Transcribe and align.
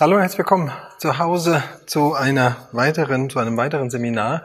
Hallo, 0.00 0.20
herzlich 0.20 0.38
willkommen 0.38 0.70
zu 0.98 1.18
Hause 1.18 1.60
zu 1.86 2.14
einer 2.14 2.68
weiteren, 2.70 3.28
zu 3.30 3.40
einem 3.40 3.56
weiteren 3.56 3.90
Seminar. 3.90 4.44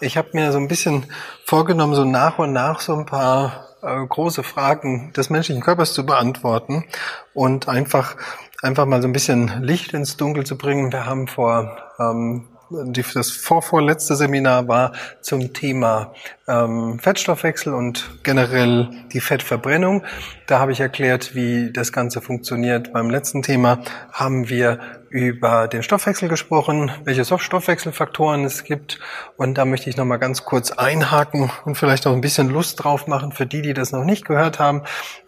Ich 0.00 0.16
habe 0.16 0.30
mir 0.32 0.50
so 0.50 0.56
ein 0.56 0.66
bisschen 0.66 1.04
vorgenommen, 1.44 1.94
so 1.94 2.06
nach 2.06 2.38
und 2.38 2.54
nach 2.54 2.80
so 2.80 2.94
ein 2.94 3.04
paar 3.04 3.68
äh, 3.82 4.06
große 4.06 4.42
Fragen 4.42 5.12
des 5.12 5.28
menschlichen 5.28 5.62
Körpers 5.62 5.92
zu 5.92 6.06
beantworten 6.06 6.86
und 7.34 7.68
einfach 7.68 8.16
einfach 8.62 8.86
mal 8.86 9.02
so 9.02 9.08
ein 9.08 9.12
bisschen 9.12 9.62
Licht 9.62 9.92
ins 9.92 10.16
Dunkel 10.16 10.46
zu 10.46 10.56
bringen. 10.56 10.90
Wir 10.90 11.04
haben 11.04 11.28
vor 11.28 11.76
ähm, 11.98 12.48
das 12.70 13.30
vorvorletzte 13.30 14.16
Seminar 14.16 14.68
war 14.68 14.92
zum 15.20 15.52
Thema 15.52 16.12
ähm, 16.46 16.98
Fettstoffwechsel 16.98 17.72
und 17.72 18.10
generell 18.22 18.88
die 19.12 19.20
Fettverbrennung. 19.20 20.02
Da 20.46 20.58
habe 20.58 20.72
ich 20.72 20.80
erklärt, 20.80 21.34
wie 21.34 21.72
das 21.72 21.92
Ganze 21.92 22.20
funktioniert. 22.20 22.92
Beim 22.92 23.10
letzten 23.10 23.42
Thema 23.42 23.80
haben 24.12 24.48
wir 24.48 24.80
über 25.08 25.68
den 25.68 25.84
Stoffwechsel 25.84 26.28
gesprochen, 26.28 26.90
welche 27.04 27.24
Stoffwechselfaktoren 27.24 28.44
es 28.44 28.64
gibt. 28.64 28.98
Und 29.36 29.56
da 29.56 29.64
möchte 29.64 29.88
ich 29.88 29.96
noch 29.96 30.04
mal 30.04 30.16
ganz 30.16 30.44
kurz 30.44 30.72
einhaken 30.72 31.50
und 31.64 31.76
vielleicht 31.76 32.06
auch 32.06 32.12
ein 32.12 32.20
bisschen 32.20 32.48
Lust 32.48 32.82
drauf 32.82 33.06
machen 33.06 33.30
für 33.30 33.46
die, 33.46 33.62
die 33.62 33.74
das 33.74 33.92
noch 33.92 34.04
nicht 34.04 34.24
gehört 34.24 34.58
haben. 34.58 34.82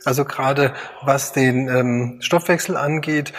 Also 0.05 0.25
gerade 0.25 0.75
was 1.03 1.33
den 1.33 1.69
ähm, 1.69 2.17
Stoffwechsel 2.21 2.77
angeht, 2.77 3.33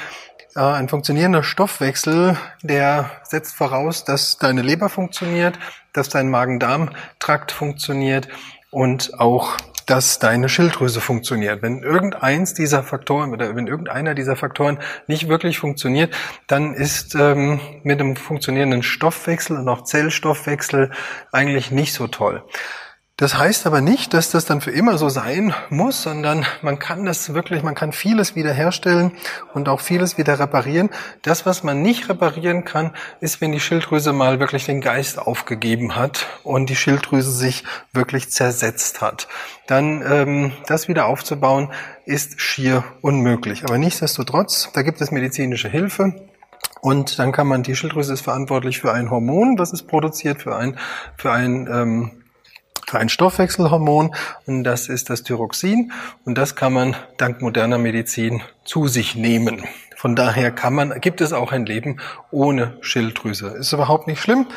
ein 0.66 0.89
funktionierender 0.89 1.43
Stoffwechsel, 1.43 2.38
der 2.63 3.11
setzt 3.23 3.55
voraus, 3.55 4.03
dass 4.03 4.38
deine 4.38 4.61
Leber 4.61 4.89
funktioniert, 4.89 5.59
dass 5.93 6.09
dein 6.09 6.30
Magen-Darm-Trakt 6.30 7.52
funktioniert 7.52 8.27
und 8.71 9.20
auch 9.20 9.57
dass 9.85 10.20
deine 10.20 10.49
Schilddrüse 10.49 10.99
funktioniert. 10.99 11.61
Wenn 11.61 11.81
irgendeins 11.81 12.53
dieser 12.53 12.83
Faktoren 12.83 13.31
oder 13.31 13.55
wenn 13.55 13.67
irgendeiner 13.67 14.16
dieser 14.16 14.35
Faktoren 14.35 14.80
nicht 15.07 15.30
wirklich 15.30 15.59
funktioniert, 15.59 16.13
dann 16.47 16.73
ist 16.73 17.16
ähm, 17.16 17.61
mit 17.83 18.02
einem 18.02 18.16
funktionierenden 18.17 18.83
Stoffwechsel 18.83 19.58
und 19.58 19.69
auch 19.69 19.83
Zellstoffwechsel 19.86 20.92
eigentlich 21.31 21.71
nicht 21.71 21.94
so 21.94 22.08
toll. 22.08 22.44
Das 23.20 23.36
heißt 23.36 23.66
aber 23.66 23.82
nicht, 23.82 24.14
dass 24.14 24.30
das 24.30 24.46
dann 24.46 24.62
für 24.62 24.70
immer 24.70 25.00
so 25.00 25.10
sein 25.10 25.52
muss, 25.72 26.04
sondern 26.04 26.46
man 26.62 26.78
kann 26.78 27.04
das 27.04 27.34
wirklich, 27.34 27.64
man 27.64 27.73
kann 27.73 27.92
vieles 27.92 28.36
wiederherstellen 28.36 29.12
und 29.56 29.70
auch 29.70 29.80
vieles 29.80 30.20
wieder 30.20 30.38
reparieren. 30.38 30.92
Das, 31.23 31.44
was 31.44 31.64
man 31.64 31.82
nicht 31.82 32.10
reparieren 32.10 32.64
kann, 32.64 32.92
ist, 33.20 33.42
wenn 33.42 33.52
die 33.52 33.60
Schilddrüse 33.60 34.14
mal 34.14 34.40
wirklich 34.40 34.66
den 34.66 34.82
Geist 34.82 35.18
aufgegeben 35.18 35.95
hat 35.95 36.28
und 36.44 36.70
die 36.70 36.76
Schilddrüse 36.76 37.32
sich 37.32 37.64
wirklich 37.92 38.30
zersetzt 38.30 39.02
hat. 39.02 39.28
Dann 39.66 40.04
ähm, 40.08 40.52
das 40.68 40.88
wieder 40.88 41.08
aufzubauen, 41.08 41.72
ist 42.06 42.40
schier 42.40 42.84
unmöglich. 43.02 43.64
Aber 43.64 43.80
nichtsdestotrotz, 43.80 44.70
da 44.73 44.84
gibt 44.84 45.02
es 45.02 45.10
medizinische 45.10 45.70
Hilfe. 45.70 46.14
Und 46.82 47.18
dann 47.18 47.32
kann 47.32 47.48
man, 47.48 47.64
die 47.64 47.76
Schilddrüse 47.76 48.14
ist 48.14 48.22
verantwortlich 48.22 48.78
für 48.80 48.94
ein 48.94 49.10
Hormon, 49.10 49.58
was 49.58 49.73
es 49.73 49.82
produziert, 49.82 50.44
für 50.44 50.56
ein, 50.56 50.78
für 51.18 51.32
ein 51.32 51.68
ähm, 51.68 52.12
ein 52.93 53.09
Stoffwechselhormon 53.09 54.16
und 54.45 54.63
das 54.63 54.88
ist 54.88 55.09
das 55.09 55.23
Thyroxin 55.23 55.91
und 56.25 56.38
das 56.38 56.55
kann 56.55 56.73
man 56.73 56.95
dank 57.17 57.41
moderner 57.41 57.77
Medizin 57.77 58.41
zu 58.63 58.88
sich 58.88 59.16
nehmen. 59.16 59.63
Von 59.95 60.16
daher 60.16 60.52
kann 60.52 60.75
man, 60.75 61.02
gibt 61.02 61.21
es 61.21 61.33
auch 61.33 61.52
ein 61.52 61.65
Leben 61.65 61.97
ohne 62.31 62.77
Schilddrüse. 62.81 63.47
Ist 63.47 63.73
überhaupt 63.73 64.08
nicht 64.08 64.21
schlimm. 64.21 64.47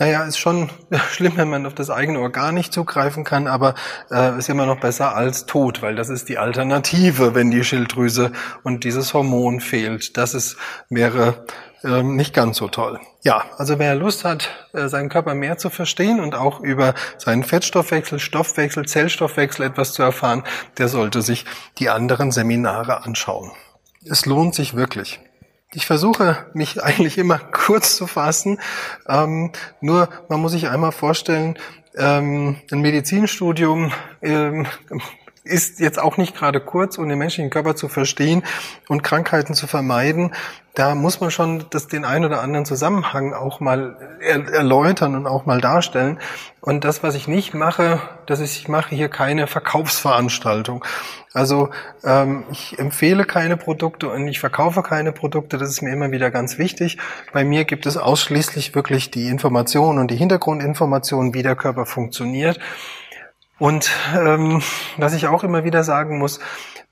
Naja, 0.00 0.22
ist 0.24 0.38
schon 0.38 0.70
schlimm, 1.10 1.36
wenn 1.36 1.50
man 1.50 1.66
auf 1.66 1.74
das 1.74 1.90
eigene 1.90 2.20
Organ 2.20 2.54
nicht 2.54 2.72
zugreifen 2.72 3.24
kann, 3.24 3.48
aber 3.48 3.74
äh, 4.10 4.38
ist 4.38 4.48
immer 4.48 4.66
noch 4.66 4.78
besser 4.78 5.16
als 5.16 5.46
tot, 5.46 5.82
weil 5.82 5.96
das 5.96 6.08
ist 6.08 6.28
die 6.28 6.38
Alternative, 6.38 7.34
wenn 7.34 7.50
die 7.50 7.64
Schilddrüse 7.64 8.32
und 8.62 8.84
dieses 8.84 9.12
Hormon 9.12 9.60
fehlt. 9.60 10.16
Das 10.16 10.34
ist, 10.34 10.56
wäre 10.88 11.44
ähm, 11.82 12.14
nicht 12.14 12.32
ganz 12.32 12.58
so 12.58 12.68
toll. 12.68 13.00
Ja, 13.22 13.44
also 13.56 13.78
wer 13.80 13.96
Lust 13.96 14.24
hat, 14.24 14.48
äh, 14.72 14.88
seinen 14.88 15.08
Körper 15.08 15.34
mehr 15.34 15.58
zu 15.58 15.68
verstehen 15.68 16.20
und 16.20 16.34
auch 16.34 16.60
über 16.60 16.94
seinen 17.18 17.42
Fettstoffwechsel, 17.42 18.20
Stoffwechsel, 18.20 18.86
Zellstoffwechsel 18.86 19.66
etwas 19.66 19.92
zu 19.92 20.02
erfahren, 20.02 20.44
der 20.78 20.88
sollte 20.88 21.22
sich 21.22 21.44
die 21.78 21.88
anderen 21.88 22.30
Seminare 22.30 23.04
anschauen. 23.04 23.50
Es 24.04 24.26
lohnt 24.26 24.54
sich 24.54 24.74
wirklich. 24.74 25.20
Ich 25.74 25.84
versuche 25.84 26.46
mich 26.54 26.82
eigentlich 26.82 27.18
immer 27.18 27.38
kurz 27.52 27.96
zu 27.96 28.06
fassen, 28.06 28.58
ähm, 29.06 29.52
nur 29.80 30.08
man 30.28 30.40
muss 30.40 30.52
sich 30.52 30.68
einmal 30.68 30.92
vorstellen, 30.92 31.58
ähm, 31.96 32.56
ein 32.70 32.80
Medizinstudium 32.80 33.92
ähm, 34.22 34.66
ist 35.48 35.80
jetzt 35.80 35.98
auch 35.98 36.16
nicht 36.16 36.36
gerade 36.36 36.60
kurz, 36.60 36.98
um 36.98 37.08
den 37.08 37.18
menschlichen 37.18 37.50
Körper 37.50 37.74
zu 37.74 37.88
verstehen 37.88 38.44
und 38.88 39.02
Krankheiten 39.02 39.54
zu 39.54 39.66
vermeiden. 39.66 40.32
Da 40.74 40.94
muss 40.94 41.20
man 41.20 41.32
schon 41.32 41.64
das, 41.70 41.88
den 41.88 42.04
einen 42.04 42.24
oder 42.24 42.40
anderen 42.40 42.64
Zusammenhang 42.64 43.32
auch 43.32 43.58
mal 43.58 43.96
er, 44.20 44.46
erläutern 44.52 45.16
und 45.16 45.26
auch 45.26 45.44
mal 45.44 45.60
darstellen. 45.60 46.20
Und 46.60 46.84
das, 46.84 47.02
was 47.02 47.16
ich 47.16 47.26
nicht 47.26 47.52
mache, 47.52 48.00
das 48.26 48.38
ist, 48.38 48.56
ich 48.56 48.68
mache 48.68 48.94
hier 48.94 49.08
keine 49.08 49.48
Verkaufsveranstaltung. 49.48 50.84
Also 51.32 51.70
ähm, 52.04 52.44
ich 52.52 52.78
empfehle 52.78 53.24
keine 53.24 53.56
Produkte 53.56 54.08
und 54.08 54.28
ich 54.28 54.38
verkaufe 54.38 54.82
keine 54.82 55.12
Produkte. 55.12 55.58
Das 55.58 55.68
ist 55.68 55.82
mir 55.82 55.92
immer 55.92 56.12
wieder 56.12 56.30
ganz 56.30 56.58
wichtig. 56.58 56.98
Bei 57.32 57.44
mir 57.44 57.64
gibt 57.64 57.86
es 57.86 57.96
ausschließlich 57.96 58.74
wirklich 58.74 59.10
die 59.10 59.28
Informationen 59.28 59.98
und 59.98 60.10
die 60.10 60.16
Hintergrundinformationen, 60.16 61.34
wie 61.34 61.42
der 61.42 61.56
Körper 61.56 61.86
funktioniert. 61.86 62.60
Und 63.58 63.90
ähm, 64.14 64.62
was 64.96 65.14
ich 65.14 65.26
auch 65.26 65.44
immer 65.44 65.64
wieder 65.64 65.82
sagen 65.84 66.18
muss, 66.18 66.40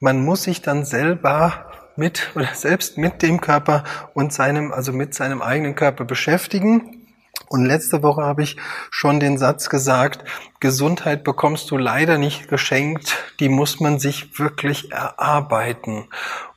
man 0.01 0.25
muss 0.25 0.43
sich 0.43 0.63
dann 0.63 0.85
selber 0.85 1.71
mit 1.97 2.31
oder 2.35 2.49
selbst 2.55 2.99
mit 2.99 3.23
dem 3.23 3.41
Körper 3.41 3.85
und 4.15 4.33
seinem, 4.33 4.73
also 4.73 4.93
mit 4.93 5.15
seinem 5.15 5.43
eigenen 5.43 5.75
Körper 5.75 6.05
beschäftigen. 6.05 7.03
Und 7.49 7.65
letzte 7.65 8.03
Woche 8.03 8.23
habe 8.23 8.43
ich 8.43 8.57
schon 8.91 9.21
den 9.21 9.39
Satz 9.39 9.69
gesagt, 9.69 10.25
Gesundheit 10.59 11.23
bekommst 11.23 11.71
du 11.71 11.77
leider 11.77 12.19
nicht 12.19 12.49
geschenkt, 12.49 13.17
die 13.39 13.49
muss 13.49 13.79
man 13.79 14.01
sich 14.01 14.39
wirklich 14.39 14.91
erarbeiten. 14.91 16.09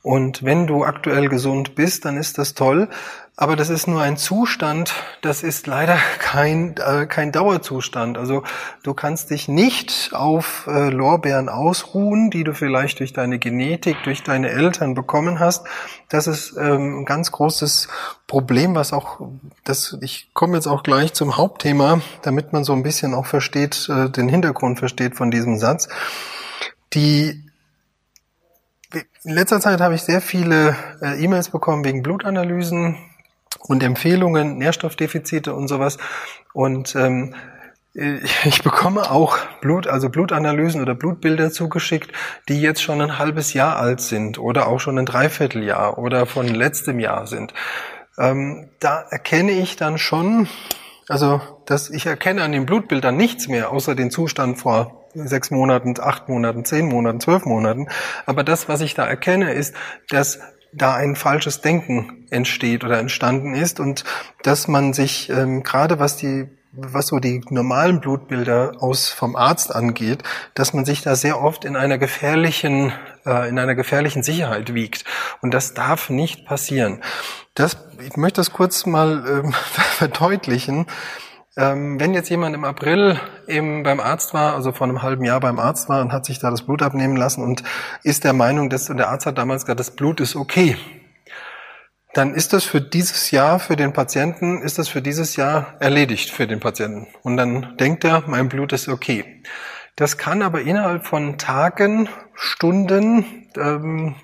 Und 0.02 0.42
wenn 0.42 0.66
du 0.66 0.84
aktuell 0.84 1.28
gesund 1.28 1.76
bist, 1.76 2.06
dann 2.06 2.16
ist 2.16 2.38
das 2.38 2.54
toll, 2.54 2.88
aber 3.40 3.56
das 3.56 3.70
ist 3.70 3.86
nur 3.86 4.02
ein 4.02 4.18
Zustand, 4.18 4.92
das 5.22 5.42
ist 5.42 5.66
leider 5.66 5.96
kein, 6.18 6.76
äh, 6.76 7.06
kein 7.06 7.32
Dauerzustand. 7.32 8.18
Also 8.18 8.42
du 8.82 8.92
kannst 8.92 9.30
dich 9.30 9.48
nicht 9.48 10.10
auf 10.12 10.66
äh, 10.66 10.90
Lorbeeren 10.90 11.48
ausruhen, 11.48 12.28
die 12.28 12.44
du 12.44 12.52
vielleicht 12.52 12.98
durch 12.98 13.14
deine 13.14 13.38
Genetik, 13.38 13.96
durch 14.04 14.22
deine 14.22 14.50
Eltern 14.50 14.92
bekommen 14.92 15.40
hast. 15.40 15.66
Das 16.10 16.26
ist 16.26 16.54
ähm, 16.58 17.00
ein 17.00 17.04
ganz 17.06 17.32
großes 17.32 17.88
Problem, 18.26 18.74
was 18.74 18.92
auch, 18.92 19.20
das, 19.64 19.96
ich 20.02 20.28
komme 20.34 20.56
jetzt 20.56 20.66
auch 20.66 20.82
gleich 20.82 21.14
zum 21.14 21.38
Hauptthema, 21.38 22.02
damit 22.20 22.52
man 22.52 22.62
so 22.62 22.74
ein 22.74 22.82
bisschen 22.82 23.14
auch 23.14 23.24
versteht, 23.24 23.88
äh, 23.88 24.10
den 24.10 24.28
Hintergrund 24.28 24.78
versteht 24.78 25.16
von 25.16 25.30
diesem 25.30 25.56
Satz. 25.56 25.88
Die 26.92 27.42
in 29.22 29.32
letzter 29.32 29.60
Zeit 29.60 29.80
habe 29.80 29.94
ich 29.94 30.02
sehr 30.02 30.20
viele 30.20 30.76
äh, 31.00 31.22
E-Mails 31.22 31.48
bekommen 31.48 31.84
wegen 31.84 32.02
Blutanalysen, 32.02 32.98
und 33.66 33.82
Empfehlungen, 33.82 34.58
Nährstoffdefizite 34.58 35.54
und 35.54 35.68
sowas. 35.68 35.98
Und 36.52 36.94
ähm, 36.96 37.34
ich 37.94 38.62
bekomme 38.62 39.10
auch 39.10 39.38
Blut, 39.60 39.86
also 39.86 40.08
Blutanalysen 40.08 40.80
oder 40.80 40.94
Blutbilder 40.94 41.50
zugeschickt, 41.50 42.12
die 42.48 42.60
jetzt 42.60 42.82
schon 42.82 43.00
ein 43.00 43.18
halbes 43.18 43.52
Jahr 43.52 43.76
alt 43.76 44.00
sind 44.00 44.38
oder 44.38 44.68
auch 44.68 44.80
schon 44.80 44.98
ein 44.98 45.06
Dreivierteljahr 45.06 45.98
oder 45.98 46.26
von 46.26 46.46
letztem 46.46 47.00
Jahr 47.00 47.26
sind. 47.26 47.52
Ähm, 48.18 48.70
da 48.80 49.00
erkenne 49.10 49.52
ich 49.52 49.76
dann 49.76 49.98
schon, 49.98 50.48
also 51.08 51.40
dass 51.66 51.90
ich 51.90 52.06
erkenne 52.06 52.42
an 52.42 52.52
den 52.52 52.66
Blutbildern 52.66 53.16
nichts 53.16 53.48
mehr, 53.48 53.70
außer 53.70 53.94
den 53.94 54.10
Zustand 54.10 54.58
vor 54.58 55.08
sechs 55.14 55.50
Monaten, 55.50 55.94
acht 56.00 56.28
Monaten, 56.28 56.64
zehn 56.64 56.86
Monaten, 56.86 57.20
zwölf 57.20 57.44
Monaten. 57.44 57.88
Aber 58.26 58.44
das, 58.44 58.68
was 58.68 58.80
ich 58.80 58.94
da 58.94 59.06
erkenne, 59.06 59.52
ist, 59.52 59.74
dass 60.08 60.38
da 60.72 60.94
ein 60.94 61.16
falsches 61.16 61.60
Denken 61.60 62.26
entsteht 62.30 62.84
oder 62.84 62.98
entstanden 62.98 63.54
ist 63.54 63.80
und 63.80 64.04
dass 64.42 64.68
man 64.68 64.92
sich 64.92 65.30
ähm, 65.30 65.62
gerade 65.62 65.98
was 65.98 66.16
die 66.16 66.48
was 66.72 67.08
so 67.08 67.18
die 67.18 67.42
normalen 67.50 68.00
Blutbilder 68.00 68.74
aus 68.78 69.08
vom 69.08 69.34
Arzt 69.34 69.74
angeht, 69.74 70.22
dass 70.54 70.72
man 70.72 70.84
sich 70.84 71.02
da 71.02 71.16
sehr 71.16 71.42
oft 71.42 71.64
in 71.64 71.74
einer 71.74 71.98
gefährlichen 71.98 72.92
äh, 73.26 73.48
in 73.48 73.58
einer 73.58 73.74
gefährlichen 73.74 74.22
Sicherheit 74.22 74.72
wiegt 74.72 75.04
und 75.40 75.52
das 75.52 75.74
darf 75.74 76.10
nicht 76.10 76.46
passieren. 76.46 77.02
Das 77.54 77.76
ich 78.06 78.16
möchte 78.16 78.40
das 78.40 78.52
kurz 78.52 78.86
mal 78.86 79.24
ähm, 79.28 79.52
verdeutlichen. 79.96 80.86
Ähm, 81.56 81.98
wenn 81.98 82.14
jetzt 82.14 82.28
jemand 82.28 82.54
im 82.54 82.64
April 82.64 83.18
eben 83.48 83.82
beim 83.82 83.98
Arzt 83.98 84.34
war, 84.34 84.54
also 84.54 84.70
vor 84.72 84.86
einem 84.86 85.02
halben 85.02 85.24
Jahr 85.24 85.40
beim 85.40 85.58
Arzt 85.58 85.88
war 85.88 86.00
und 86.00 86.12
hat 86.12 86.24
sich 86.24 86.38
da 86.38 86.50
das 86.50 86.62
Blut 86.62 86.80
abnehmen 86.82 87.16
lassen 87.16 87.42
und 87.42 87.64
ist 88.04 88.22
der 88.22 88.32
Meinung, 88.32 88.70
dass 88.70 88.88
und 88.88 88.98
der 88.98 89.08
Arzt 89.08 89.26
hat 89.26 89.38
damals 89.38 89.64
gesagt, 89.64 89.80
das 89.80 89.96
Blut 89.96 90.20
ist 90.20 90.36
okay, 90.36 90.76
dann 92.14 92.34
ist 92.34 92.52
das 92.52 92.64
für 92.64 92.80
dieses 92.80 93.30
Jahr, 93.30 93.58
für 93.58 93.76
den 93.76 93.92
Patienten, 93.92 94.62
ist 94.62 94.78
das 94.78 94.88
für 94.88 95.02
dieses 95.02 95.36
Jahr 95.36 95.74
erledigt 95.80 96.30
für 96.30 96.46
den 96.46 96.60
Patienten. 96.60 97.06
Und 97.22 97.36
dann 97.36 97.76
denkt 97.78 98.04
er, 98.04 98.24
mein 98.26 98.48
Blut 98.48 98.72
ist 98.72 98.88
okay. 98.88 99.42
Das 99.96 100.18
kann 100.18 100.42
aber 100.42 100.62
innerhalb 100.62 101.06
von 101.06 101.38
Tagen, 101.38 102.08
Stunden, 102.34 103.48
ähm, 103.56 104.16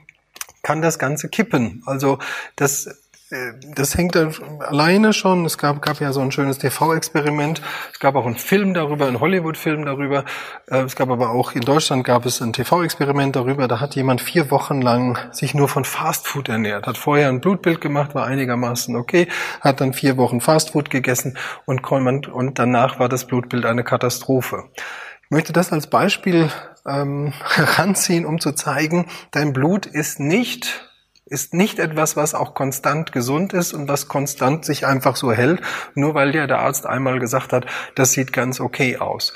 kann 0.62 0.82
das 0.82 0.98
Ganze 0.98 1.28
kippen. 1.28 1.82
Also 1.86 2.18
das 2.56 3.05
das 3.74 3.96
hängt 3.96 4.14
alleine 4.14 5.12
schon. 5.12 5.44
Es 5.46 5.58
gab, 5.58 5.82
gab 5.82 6.00
ja 6.00 6.12
so 6.12 6.20
ein 6.20 6.30
schönes 6.30 6.58
TV-Experiment. 6.58 7.60
Es 7.92 7.98
gab 7.98 8.14
auch 8.14 8.24
einen 8.24 8.36
Film 8.36 8.72
darüber, 8.72 9.08
einen 9.08 9.18
Hollywood-Film 9.18 9.84
darüber. 9.84 10.24
Äh, 10.68 10.82
es 10.82 10.94
gab 10.94 11.10
aber 11.10 11.30
auch 11.30 11.52
in 11.52 11.62
Deutschland 11.62 12.04
gab 12.04 12.24
es 12.24 12.40
ein 12.40 12.52
TV-Experiment 12.52 13.34
darüber. 13.34 13.66
Da 13.66 13.80
hat 13.80 13.96
jemand 13.96 14.20
vier 14.20 14.52
Wochen 14.52 14.80
lang 14.80 15.18
sich 15.32 15.54
nur 15.54 15.68
von 15.68 15.84
Fastfood 15.84 16.48
ernährt. 16.48 16.86
Hat 16.86 16.98
vorher 16.98 17.28
ein 17.28 17.40
Blutbild 17.40 17.80
gemacht, 17.80 18.14
war 18.14 18.26
einigermaßen 18.26 18.94
okay. 18.94 19.26
Hat 19.60 19.80
dann 19.80 19.92
vier 19.92 20.16
Wochen 20.18 20.40
Fastfood 20.40 20.90
gegessen 20.90 21.36
und, 21.64 21.82
und 22.28 22.58
danach 22.60 23.00
war 23.00 23.08
das 23.08 23.26
Blutbild 23.26 23.66
eine 23.66 23.82
Katastrophe. 23.82 24.70
Ich 25.24 25.30
möchte 25.30 25.52
das 25.52 25.72
als 25.72 25.88
Beispiel 25.88 26.48
ähm, 26.86 27.32
heranziehen, 27.44 28.24
um 28.24 28.40
zu 28.40 28.52
zeigen, 28.52 29.06
dein 29.32 29.52
Blut 29.52 29.86
ist 29.86 30.20
nicht 30.20 30.85
ist 31.26 31.54
nicht 31.54 31.78
etwas, 31.80 32.16
was 32.16 32.34
auch 32.34 32.54
konstant 32.54 33.12
gesund 33.12 33.52
ist 33.52 33.72
und 33.72 33.88
was 33.88 34.06
konstant 34.08 34.64
sich 34.64 34.86
einfach 34.86 35.16
so 35.16 35.32
hält, 35.32 35.60
nur 35.94 36.14
weil 36.14 36.32
dir 36.32 36.46
der 36.46 36.60
Arzt 36.60 36.86
einmal 36.86 37.18
gesagt 37.18 37.52
hat, 37.52 37.66
das 37.96 38.12
sieht 38.12 38.32
ganz 38.32 38.60
okay 38.60 38.98
aus. 38.98 39.32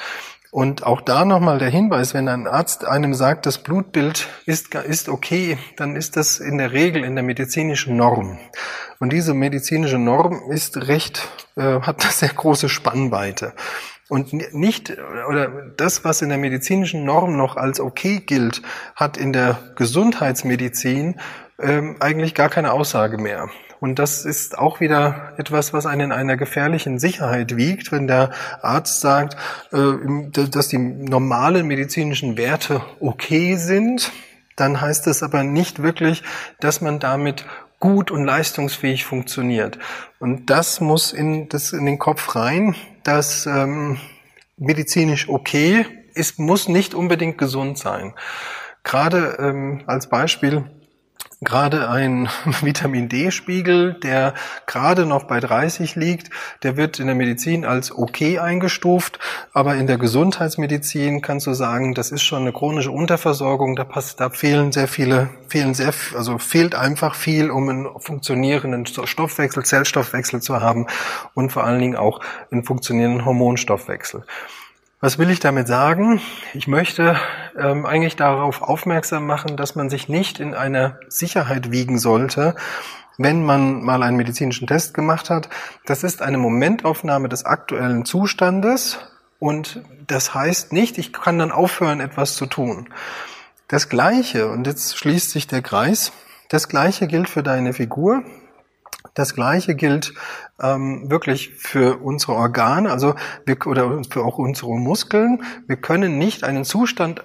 Und 0.53 0.85
auch 0.85 1.01
da 1.01 1.25
nochmal 1.25 1.59
der 1.59 1.71
Hinweis, 1.71 2.13
wenn 2.13 2.29
ein 2.29 2.49
Arzt 2.49 2.85
einem 2.85 3.15
sagt, 3.15 3.47
das 3.47 3.59
Blutbild 3.59 4.27
ist, 4.47 4.75
ist 4.75 5.09
okay, 5.09 5.59
dann 5.77 5.95
ist 5.95 6.17
das 6.17 6.41
in 6.41 6.59
der 6.59 6.73
Regel 6.73 7.05
in 7.05 7.15
der 7.15 7.23
medizinischen 7.23 7.97
Norm. 7.97 8.39
Und 8.99 9.13
diese 9.13 9.33
medizinische 9.33 9.99
Norm 9.99 10.43
ist 10.51 10.77
recht, 10.89 11.29
äh, 11.57 11.81
hat 11.81 12.03
eine 12.03 12.13
sehr 12.13 12.31
große 12.31 12.69
Spannweite. 12.69 13.55
Und 14.11 14.33
nicht, 14.53 14.93
oder 15.29 15.71
das, 15.77 16.05
was 16.05 16.21
in 16.21 16.31
der 16.31 16.39
medizinischen 16.39 17.05
Norm 17.05 17.37
noch 17.37 17.57
als 17.57 17.79
okay 17.79 18.19
gilt, 18.19 18.61
hat 18.97 19.17
in 19.17 19.33
der 19.33 19.57
Gesundheitsmedizin 19.77 21.21
ähm, 21.61 21.95
eigentlich 22.01 22.35
gar 22.35 22.49
keine 22.49 22.73
Aussage 22.73 23.19
mehr. 23.19 23.49
Und 23.79 24.01
das 24.01 24.25
ist 24.25 24.59
auch 24.59 24.81
wieder 24.81 25.35
etwas, 25.37 25.73
was 25.73 25.87
einen 25.87 26.11
in 26.11 26.12
einer 26.12 26.37
gefährlichen 26.37 26.99
Sicherheit 26.99 27.57
wiegt, 27.57 27.93
wenn 27.93 28.09
der 28.09 28.33
Arzt 28.62 29.01
sagt, 29.01 29.37
äh, 29.73 30.49
dass 30.49 30.67
die 30.67 30.79
normalen 30.79 31.69
medizinischen 31.69 32.37
Werte 32.37 32.83
okay 32.99 33.55
sind, 33.55 34.11
dann 34.57 34.81
heißt 34.81 35.07
es 35.07 35.23
aber 35.23 35.45
nicht 35.45 35.85
wirklich, 35.85 36.25
dass 36.59 36.81
man 36.81 36.99
damit 36.99 37.47
gut 37.79 38.11
und 38.11 38.25
leistungsfähig 38.25 39.05
funktioniert. 39.05 39.79
Und 40.19 40.51
das 40.51 40.81
muss 40.81 41.12
in, 41.12 41.49
das 41.49 41.73
in 41.73 41.87
den 41.87 42.01
Kopf 42.01 42.35
rein, 42.35 42.75
dass 43.02 43.47
ähm, 43.47 43.99
medizinisch 44.56 45.29
okay 45.29 45.87
ist, 46.14 46.38
muss 46.38 46.69
nicht 46.69 46.94
unbedingt 46.94 47.38
gesund 47.38 47.79
sein. 47.79 48.14
Gerade 48.82 49.37
ähm, 49.41 49.82
als 49.87 50.08
Beispiel, 50.08 50.70
gerade 51.41 51.89
ein 51.89 52.29
Vitamin 52.61 53.09
D-Spiegel, 53.09 53.95
der 53.95 54.35
gerade 54.67 55.07
noch 55.07 55.25
bei 55.25 55.41
30 55.41 55.97
liegt, 55.97 56.31
der 56.63 56.77
wird 56.77 57.01
in 57.01 57.07
der 57.07 57.17
Medizin 57.17 57.65
als 57.65 57.97
okay 57.97 58.39
eingestuft, 58.39 59.19
aber 59.53 59.77
in 59.77 59.87
der 59.87 59.99
Gesundheitsmedizin 59.99 61.23
kannst 61.23 61.47
du 61.47 61.55
sagen, 61.55 61.95
das 61.95 62.11
ist 62.11 62.23
schon 62.23 62.43
eine 62.43 62.53
chronische 62.53 62.91
Unterversorgung, 62.91 63.77
da, 63.77 63.85
passt, 63.85 64.21
da 64.21 64.31
fehlen 64.31 64.73
sehr 64.73 64.89
viele, 64.89 65.31
fehlen 65.49 65.75
sehr, 65.75 65.95
also 66.15 66.39
fehlt 66.39 66.75
einfach 66.75 67.15
viel, 67.15 67.51
um 67.51 67.69
einen 67.69 67.89
funktionierenden 67.99 68.87
Stoffwechsel, 68.87 69.65
Zellstoffwechsel 69.65 70.43
zu 70.43 70.61
haben 70.61 70.87
und 71.35 71.51
vor 71.51 71.65
allen 71.65 71.81
Dingen 71.81 71.97
auch 71.97 72.21
einen 72.51 72.65
funktionierenden 72.65 73.25
Hormonstoffwechsel. 73.25 74.25
Was 75.02 75.17
will 75.17 75.31
ich 75.31 75.41
damit 75.41 75.67
sagen? 75.67 76.20
Ich 76.52 76.69
möchte 76.69 77.19
ähm, 77.58 77.87
eigentlich 77.87 78.17
darauf 78.17 78.61
aufmerksam 78.61 79.26
machen, 79.26 79.56
dass 79.56 79.75
man 79.75 79.88
sich 79.88 80.11
nicht 80.11 80.41
in 80.41 80.52
einer 80.52 80.99
Sicherheit 81.08 81.70
wiegen 81.70 81.99
sollte, 81.99 82.55
wenn 83.17 83.43
man 83.43 83.81
mal 83.81 84.02
einen 84.02 84.19
medizinischen 84.19 84.67
Test 84.67 84.93
gemacht 84.93 85.31
hat. 85.31 85.49
Das 85.87 86.05
ist 86.05 86.20
eine 86.20 86.37
Momentaufnahme 86.37 87.31
des 87.31 87.47
aktuellen 87.47 88.05
Zustandes 88.05 88.99
und 89.38 89.82
das 90.06 90.35
heißt 90.35 90.75
nicht, 90.75 90.99
ich 90.99 91.14
kann 91.14 91.38
dann 91.38 91.50
aufhören, 91.50 92.00
etwas 92.00 92.35
zu 92.35 92.44
tun. 92.44 92.91
Das 93.69 93.88
Gleiche, 93.88 94.50
und 94.50 94.67
jetzt 94.67 94.99
schließt 94.99 95.31
sich 95.31 95.47
der 95.47 95.62
Kreis, 95.62 96.12
das 96.50 96.69
Gleiche 96.69 97.06
gilt 97.06 97.31
für 97.31 97.43
deine 97.43 97.73
Figur, 97.73 98.23
das 99.15 99.35
Gleiche 99.35 99.75
gilt 99.75 100.12
ähm, 100.61 101.11
wirklich 101.11 101.51
für 101.55 101.99
unsere 102.03 102.35
Organe, 102.35 102.91
also 102.91 103.15
wir, 103.45 103.67
oder 103.67 104.03
für 104.09 104.25
auch 104.25 104.39
unsere 104.39 104.79
Muskeln. 104.79 105.43
Wir 105.67 105.77
können 105.77 106.19
nicht 106.19 106.45
einen 106.45 106.65
Zustand 106.65 107.25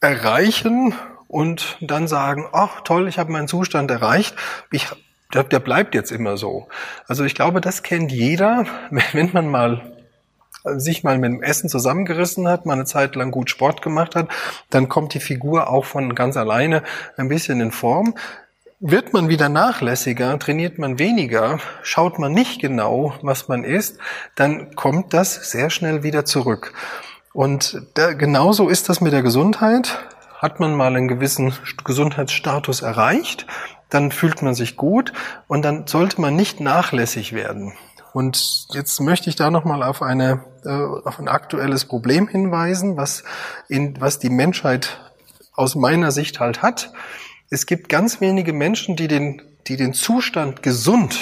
erreichen 0.00 0.94
und 1.28 1.78
dann 1.80 2.08
sagen, 2.08 2.46
ach 2.52 2.82
toll, 2.82 3.08
ich 3.08 3.18
habe 3.18 3.32
meinen 3.32 3.48
Zustand 3.48 3.90
erreicht. 3.90 4.34
Ich, 4.70 4.88
der, 5.32 5.44
der 5.44 5.60
bleibt 5.60 5.94
jetzt 5.94 6.12
immer 6.12 6.36
so. 6.36 6.68
Also 7.06 7.24
ich 7.24 7.34
glaube, 7.34 7.60
das 7.60 7.82
kennt 7.82 8.12
jeder, 8.12 8.66
wenn 9.12 9.30
man 9.32 9.48
mal 9.48 9.92
sich 10.64 11.02
mal 11.02 11.18
mit 11.18 11.32
dem 11.32 11.42
Essen 11.42 11.68
zusammengerissen 11.68 12.46
hat, 12.46 12.66
mal 12.66 12.74
eine 12.74 12.84
Zeit 12.84 13.16
lang 13.16 13.30
gut 13.30 13.50
Sport 13.50 13.82
gemacht 13.82 14.14
hat, 14.14 14.28
dann 14.70 14.88
kommt 14.88 15.14
die 15.14 15.20
Figur 15.20 15.68
auch 15.68 15.84
von 15.84 16.14
ganz 16.14 16.36
alleine 16.36 16.82
ein 17.16 17.28
bisschen 17.28 17.60
in 17.60 17.72
Form. 17.72 18.14
Wird 18.84 19.12
man 19.12 19.28
wieder 19.28 19.48
nachlässiger, 19.48 20.36
trainiert 20.40 20.76
man 20.76 20.98
weniger, 20.98 21.60
schaut 21.84 22.18
man 22.18 22.32
nicht 22.32 22.60
genau, 22.60 23.14
was 23.22 23.46
man 23.46 23.62
isst, 23.62 23.98
dann 24.34 24.74
kommt 24.74 25.14
das 25.14 25.52
sehr 25.52 25.70
schnell 25.70 26.02
wieder 26.02 26.24
zurück. 26.24 26.72
Und 27.32 27.80
da, 27.94 28.12
genauso 28.12 28.68
ist 28.68 28.88
das 28.88 29.00
mit 29.00 29.12
der 29.12 29.22
Gesundheit. 29.22 30.00
Hat 30.36 30.58
man 30.58 30.74
mal 30.74 30.96
einen 30.96 31.06
gewissen 31.06 31.54
Gesundheitsstatus 31.84 32.82
erreicht, 32.82 33.46
dann 33.88 34.10
fühlt 34.10 34.42
man 34.42 34.56
sich 34.56 34.76
gut 34.76 35.12
und 35.46 35.62
dann 35.62 35.86
sollte 35.86 36.20
man 36.20 36.34
nicht 36.34 36.58
nachlässig 36.58 37.32
werden. 37.32 37.74
Und 38.12 38.66
jetzt 38.72 39.00
möchte 39.00 39.30
ich 39.30 39.36
da 39.36 39.52
nochmal 39.52 39.84
auf, 39.84 40.02
eine, 40.02 40.44
äh, 40.64 40.70
auf 40.70 41.20
ein 41.20 41.28
aktuelles 41.28 41.84
Problem 41.84 42.26
hinweisen, 42.26 42.96
was, 42.96 43.22
in, 43.68 44.00
was 44.00 44.18
die 44.18 44.30
Menschheit 44.30 44.98
aus 45.54 45.76
meiner 45.76 46.10
Sicht 46.10 46.40
halt 46.40 46.62
hat 46.62 46.92
es 47.52 47.66
gibt 47.66 47.90
ganz 47.90 48.22
wenige 48.22 48.54
Menschen, 48.54 48.96
die 48.96 49.08
den, 49.08 49.42
die 49.66 49.76
den 49.76 49.92
Zustand 49.92 50.62
gesund, 50.62 51.18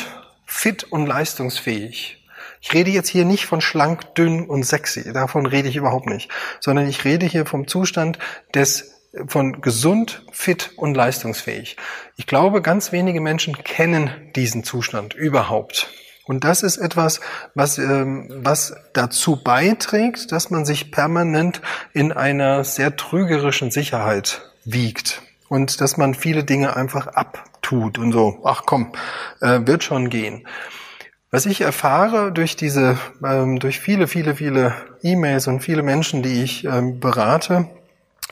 fit 0.46 0.84
und 0.84 1.06
leistungsfähig. 1.06 2.24
Ich 2.60 2.72
rede 2.72 2.90
jetzt 2.90 3.08
hier 3.08 3.24
nicht 3.24 3.46
von 3.46 3.60
schlank, 3.60 4.14
dünn 4.14 4.46
und 4.46 4.62
sexy. 4.62 5.12
Davon 5.12 5.44
rede 5.44 5.68
ich 5.68 5.74
überhaupt 5.74 6.06
nicht. 6.06 6.30
Sondern 6.60 6.86
ich 6.86 7.04
rede 7.04 7.26
hier 7.26 7.46
vom 7.46 7.66
Zustand 7.66 8.20
des 8.54 8.94
von 9.26 9.60
gesund, 9.60 10.24
fit 10.30 10.70
und 10.76 10.94
leistungsfähig. 10.94 11.76
Ich 12.16 12.28
glaube, 12.28 12.62
ganz 12.62 12.92
wenige 12.92 13.20
Menschen 13.20 13.56
kennen 13.64 14.08
diesen 14.36 14.62
Zustand 14.62 15.14
überhaupt. 15.14 15.90
Und 16.26 16.44
das 16.44 16.62
ist 16.62 16.76
etwas, 16.76 17.20
was, 17.56 17.78
ähm, 17.78 18.28
was 18.30 18.72
dazu 18.92 19.42
beiträgt, 19.42 20.30
dass 20.30 20.50
man 20.50 20.64
sich 20.64 20.92
permanent 20.92 21.60
in 21.92 22.12
einer 22.12 22.62
sehr 22.62 22.94
trügerischen 22.94 23.72
Sicherheit 23.72 24.42
wiegt 24.64 25.22
und 25.50 25.80
dass 25.80 25.96
man 25.96 26.14
viele 26.14 26.44
Dinge 26.44 26.76
einfach 26.76 27.08
abtut 27.08 27.98
und 27.98 28.12
so, 28.12 28.40
ach 28.44 28.62
komm, 28.64 28.92
äh, 29.40 29.60
wird 29.64 29.82
schon 29.84 30.08
gehen. 30.08 30.46
Was 31.32 31.44
ich 31.44 31.60
erfahre 31.60 32.32
durch 32.32 32.56
diese, 32.56 32.98
ähm, 33.24 33.58
durch 33.58 33.80
viele, 33.80 34.06
viele, 34.06 34.36
viele 34.36 34.74
E-Mails 35.02 35.48
und 35.48 35.60
viele 35.60 35.82
Menschen, 35.82 36.22
die 36.22 36.42
ich 36.42 36.64
ähm, 36.64 37.00
berate, 37.00 37.68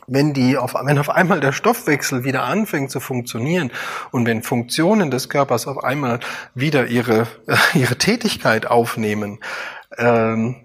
wenn 0.06 0.32
die 0.32 0.56
auf, 0.56 0.74
wenn 0.74 0.98
auf 0.98 1.10
einmal 1.10 1.40
der 1.40 1.52
Stoffwechsel 1.52 2.24
wieder 2.24 2.44
anfängt 2.44 2.90
zu 2.90 3.00
funktionieren 3.00 3.72
und 4.12 4.24
wenn 4.24 4.42
Funktionen 4.42 5.10
des 5.10 5.28
Körpers 5.28 5.66
auf 5.66 5.82
einmal 5.82 6.20
wieder 6.54 6.86
ihre, 6.86 7.26
äh, 7.46 7.56
ihre 7.74 7.96
Tätigkeit 7.96 8.66
aufnehmen, 8.66 9.40
ähm, 9.98 10.64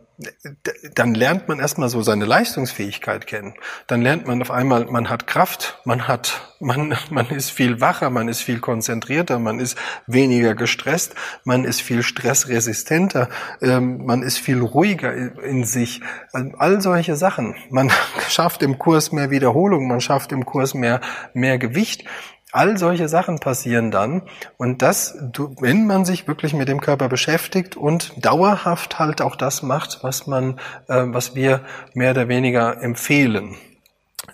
dann 0.94 1.16
lernt 1.16 1.48
man 1.48 1.60
erstmal 1.60 1.90
so 1.90 2.04
seine 2.04 2.26
Leistungsfähigkeit 2.26 3.26
kennen. 3.26 3.56
Dann 3.88 4.02
lernt 4.02 4.28
man 4.28 4.42
auf 4.42 4.52
einmal, 4.52 4.86
man 4.86 5.10
hat 5.10 5.26
Kraft, 5.26 5.80
man 5.86 6.08
hat, 6.08 6.56
man, 6.60 6.96
man 7.10 7.30
ist 7.30 7.50
viel 7.50 7.82
wacher, 7.82 8.10
man 8.10 8.28
ist 8.28 8.42
viel 8.42 8.60
konzentrierter, 8.60 9.40
man 9.40 9.60
ist 9.60 9.78
weniger 10.06 10.54
gestresst, 10.54 11.16
man 11.46 11.66
ist 11.66 11.82
viel 11.82 12.04
stressresistenter, 12.04 13.30
ähm, 13.62 14.06
man 14.06 14.22
ist 14.22 14.38
viel 14.38 14.62
ruhiger 14.62 15.42
in 15.42 15.64
sich. 15.64 16.02
All 16.32 16.82
solche 16.82 17.16
Sachen. 17.16 17.56
Man 17.70 17.92
schafft 18.30 18.62
im 18.62 18.78
Kurs 18.78 19.12
mehr 19.12 19.32
Wiederholung, 19.32 19.88
man 19.88 20.00
schafft 20.00 20.32
im 20.32 20.46
Kurs 20.46 20.76
mehr, 20.76 21.02
mehr 21.34 21.58
Gewicht. 21.58 22.06
All 22.54 22.78
solche 22.78 23.10
Sachen 23.10 23.40
passieren 23.40 23.90
dann 23.90 24.22
und 24.58 24.84
das, 24.84 25.18
wenn 25.60 25.88
man 25.88 26.06
sich 26.06 26.28
wirklich 26.28 26.54
mit 26.54 26.68
dem 26.68 26.82
Körper 26.82 27.10
beschäftigt 27.10 27.76
und 27.76 28.14
dauerhaft 28.24 29.00
halt 29.00 29.24
auch 29.24 29.36
das 29.36 29.64
macht, 29.64 30.04
was 30.04 30.28
man, 30.28 30.60
äh, 30.88 31.04
was 31.08 31.34
wir 31.34 31.62
mehr 31.96 32.12
oder 32.12 32.28
weniger 32.28 32.80
empfehlen. 32.80 33.56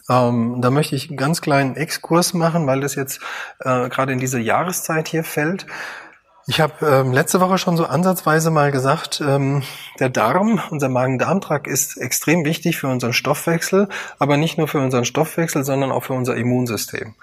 Ähm, 0.09 0.57
da 0.59 0.69
möchte 0.69 0.97
ich 0.97 1.07
einen 1.07 1.15
ganz 1.17 1.39
kleinen 1.39 1.77
Exkurs 1.77 2.33
machen, 2.33 2.67
weil 2.67 2.81
das 2.81 2.95
jetzt 2.95 3.21
äh, 3.59 3.87
gerade 3.87 4.11
in 4.11 4.19
diese 4.19 4.39
Jahreszeit 4.39 5.07
hier 5.07 5.23
fällt. 5.23 5.65
Ich 6.45 6.59
habe 6.59 6.85
ähm, 6.85 7.13
letzte 7.13 7.39
Woche 7.39 7.57
schon 7.57 7.77
so 7.77 7.85
ansatzweise 7.85 8.51
mal 8.51 8.71
gesagt, 8.71 9.21
ähm, 9.21 9.63
der 9.99 10.09
Darm, 10.09 10.59
unser 10.71 10.89
Magen-Darm-Trakt 10.89 11.67
ist 11.67 11.95
extrem 11.95 12.43
wichtig 12.43 12.77
für 12.77 12.87
unseren 12.87 13.13
Stoffwechsel, 13.13 13.87
aber 14.17 14.35
nicht 14.35 14.57
nur 14.57 14.67
für 14.67 14.79
unseren 14.79 15.05
Stoffwechsel, 15.05 15.63
sondern 15.63 15.91
auch 15.91 16.03
für 16.03 16.13
unser 16.13 16.35
Immunsystem. 16.35 17.15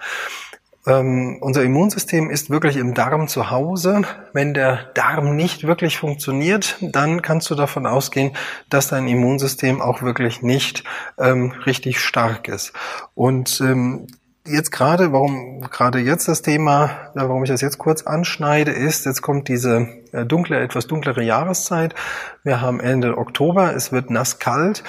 Ähm, 0.87 1.37
unser 1.41 1.63
Immunsystem 1.63 2.29
ist 2.29 2.49
wirklich 2.49 2.77
im 2.77 2.93
Darm 2.93 3.27
zu 3.27 3.51
Hause. 3.51 4.03
Wenn 4.31 4.53
der 4.53 4.85
Darm 4.93 5.35
nicht 5.35 5.67
wirklich 5.67 5.97
funktioniert, 5.97 6.77
dann 6.79 7.21
kannst 7.21 7.49
du 7.49 7.55
davon 7.55 7.85
ausgehen, 7.85 8.31
dass 8.69 8.87
dein 8.87 9.07
Immunsystem 9.07 9.81
auch 9.81 10.01
wirklich 10.01 10.41
nicht 10.41 10.85
ähm, 11.19 11.51
richtig 11.65 11.99
stark 11.99 12.47
ist. 12.47 12.71
Und 13.15 13.59
ähm, 13.59 14.07
jetzt 14.45 14.71
gerade, 14.71 15.11
warum 15.11 15.61
gerade 15.61 15.99
jetzt 15.99 16.29
das 16.29 16.41
Thema, 16.41 17.11
warum 17.13 17.43
ich 17.43 17.49
das 17.49 17.59
jetzt 17.59 17.79
kurz 17.79 18.03
anschneide, 18.03 18.71
ist, 18.71 19.05
jetzt 19.05 19.21
kommt 19.21 19.49
diese 19.49 19.89
äh, 20.13 20.25
dunkle, 20.25 20.59
etwas 20.59 20.87
dunklere 20.87 21.21
Jahreszeit. 21.21 21.95
Wir 22.43 22.61
haben 22.61 22.79
Ende 22.79 23.17
Oktober, 23.17 23.75
es 23.75 23.91
wird 23.91 24.09
nass 24.09 24.39
kalt. 24.39 24.83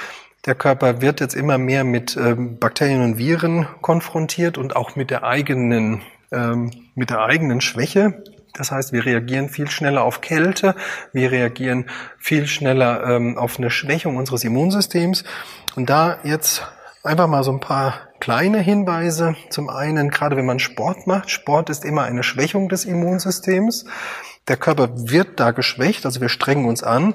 Der 0.49 0.55
Körper 0.55 1.03
wird 1.03 1.21
jetzt 1.21 1.35
immer 1.35 1.59
mehr 1.59 1.85
mit 1.85 2.17
ähm, 2.17 2.59
Bakterien 2.59 3.03
und 3.03 3.19
Viren 3.19 3.69
konfrontiert 3.83 4.57
und 4.57 4.77
auch 4.77 4.97
mit 4.97 5.11
der 5.11 5.23
eigenen, 5.23 6.01
ähm, 6.33 6.71
mit 6.95 7.11
der 7.11 7.21
eigenen 7.21 7.61
Schwäche. 7.61 8.23
Das 8.55 8.73
heißt, 8.73 8.95
wir 8.95 9.05
reagieren 9.05 9.51
viel 9.51 9.69
schneller 9.69 10.05
auf 10.05 10.23
Kälte, 10.23 10.75
wir 11.13 11.31
reagieren 11.33 11.85
viel 12.19 12.47
schneller 12.47 13.05
ähm, 13.05 13.37
auf 13.37 13.59
eine 13.59 13.69
Schwächung 13.69 14.17
unseres 14.17 14.43
Immunsystems. 14.43 15.25
Und 15.77 15.91
da 15.91 16.19
jetzt 16.25 16.67
einfach 17.03 17.27
mal 17.27 17.45
so 17.45 17.53
ein 17.53 17.61
paar 17.61 18.09
kleine 18.19 18.61
Hinweise. 18.61 19.37
Zum 19.51 19.69
einen, 19.69 20.09
gerade 20.09 20.39
wenn 20.39 20.47
man 20.47 20.61
Sport 20.61 21.07
macht, 21.07 21.29
Sport 21.29 21.69
ist 21.69 21.85
immer 21.85 22.05
eine 22.05 22.23
Schwächung 22.23 22.71
des 22.71 22.87
Immunsystems. 22.87 23.85
Der 24.49 24.57
Körper 24.57 24.89
wird 24.95 25.39
da 25.41 25.51
geschwächt, 25.51 26.07
also 26.07 26.23
wir 26.23 26.31
strengen 26.31 26.65
uns 26.65 26.83
an. 26.83 27.13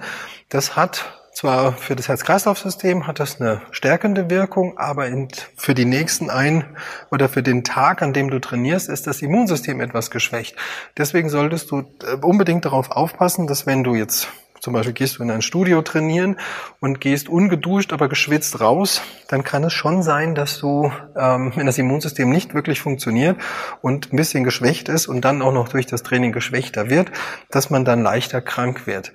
Das 0.49 0.75
hat 0.75 1.22
zwar 1.33 1.73
für 1.73 1.95
das 1.95 2.07
Herz-Kreislauf-System 2.07 3.07
hat 3.07 3.19
das 3.19 3.39
eine 3.39 3.61
stärkende 3.71 4.29
Wirkung, 4.29 4.77
aber 4.77 5.07
in, 5.07 5.27
für 5.55 5.73
die 5.73 5.85
nächsten 5.85 6.29
ein 6.29 6.65
oder 7.11 7.29
für 7.29 7.43
den 7.43 7.63
Tag, 7.63 8.01
an 8.01 8.13
dem 8.13 8.29
du 8.29 8.39
trainierst, 8.39 8.89
ist 8.89 9.07
das 9.07 9.21
Immunsystem 9.21 9.81
etwas 9.81 10.11
geschwächt. 10.11 10.55
Deswegen 10.97 11.29
solltest 11.29 11.71
du 11.71 11.79
äh, 11.79 12.15
unbedingt 12.21 12.65
darauf 12.65 12.91
aufpassen, 12.91 13.47
dass 13.47 13.65
wenn 13.65 13.83
du 13.83 13.95
jetzt 13.95 14.27
zum 14.63 14.71
Beispiel 14.71 14.93
gehst 14.93 15.17
du 15.17 15.23
in 15.23 15.29
ein 15.29 15.41
Studio 15.41 15.81
trainieren 15.81 16.37
und 16.79 17.01
gehst 17.01 17.27
ungeduscht, 17.27 17.91
aber 17.91 18.07
geschwitzt 18.07 18.61
raus, 18.61 19.01
dann 19.27 19.43
kann 19.43 19.65
es 19.65 19.73
schon 19.73 20.03
sein, 20.03 20.35
dass 20.35 20.57
du, 20.57 20.89
ähm, 21.17 21.51
wenn 21.55 21.65
das 21.65 21.77
Immunsystem 21.77 22.29
nicht 22.29 22.53
wirklich 22.53 22.79
funktioniert 22.79 23.35
und 23.81 24.13
ein 24.13 24.15
bisschen 24.15 24.45
geschwächt 24.45 24.87
ist 24.87 25.07
und 25.07 25.19
dann 25.25 25.41
auch 25.41 25.51
noch 25.51 25.67
durch 25.67 25.85
das 25.85 26.01
Training 26.01 26.31
geschwächter 26.31 26.89
wird, 26.89 27.11
dass 27.51 27.71
man 27.71 27.83
dann 27.83 28.03
leichter 28.03 28.39
krank 28.39 28.87
wird. 28.87 29.11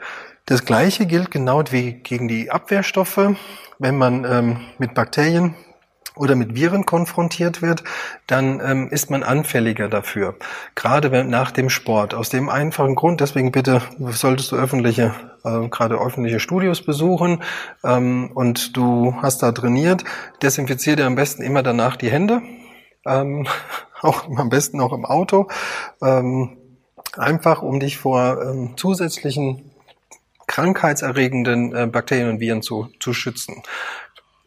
Das 0.49 0.64
Gleiche 0.64 1.05
gilt 1.05 1.31
genau 1.31 1.62
wie 1.73 1.93
gegen 1.93 2.26
die 2.26 2.50
Abwehrstoffe. 2.50 3.35
Wenn 3.78 3.99
man 3.99 4.25
ähm, 4.25 4.61
mit 4.78 4.95
Bakterien 4.95 5.55
oder 6.17 6.37
mit 6.37 6.55
Viren 6.55 6.87
konfrontiert 6.87 7.61
wird, 7.61 7.85
dann 8.26 8.59
ähm, 8.64 8.88
ist 8.88 9.11
man 9.11 9.23
anfälliger 9.23 9.90
dafür. 9.90 10.37
Gerade 10.75 11.12
wenn, 11.12 11.28
nach 11.28 11.50
dem 11.50 11.69
Sport. 11.69 12.14
Aus 12.14 12.31
dem 12.31 12.49
einfachen 12.49 12.95
Grund, 12.95 13.21
deswegen 13.21 13.52
bitte 13.52 13.83
solltest 13.99 14.50
du 14.50 14.57
öffentliche, 14.57 15.14
äh, 15.45 15.69
gerade 15.69 15.97
öffentliche 16.00 16.40
Studios 16.40 16.81
besuchen 16.81 17.43
ähm, 17.85 18.31
und 18.33 18.75
du 18.75 19.17
hast 19.21 19.43
da 19.43 19.52
trainiert, 19.52 20.05
desinfiziere 20.40 20.97
dir 20.97 21.07
am 21.07 21.14
besten 21.14 21.43
immer 21.43 21.62
danach 21.62 21.97
die 21.97 22.11
Hände. 22.11 22.40
Ähm, 23.07 23.47
auch 24.00 24.26
am 24.35 24.49
besten 24.49 24.81
auch 24.81 24.95
im 24.95 25.05
Auto. 25.05 25.49
Ähm, 26.02 26.57
einfach 27.19 27.61
um 27.61 27.81
dich 27.81 27.99
vor 27.99 28.43
ähm, 28.43 28.78
zusätzlichen 28.78 29.67
krankheitserregenden 30.49 31.76
äh, 31.76 31.87
Bakterien 31.87 32.28
und 32.28 32.40
Viren 32.40 32.62
zu, 32.62 32.88
zu 32.99 33.14
schützen. 33.14 33.62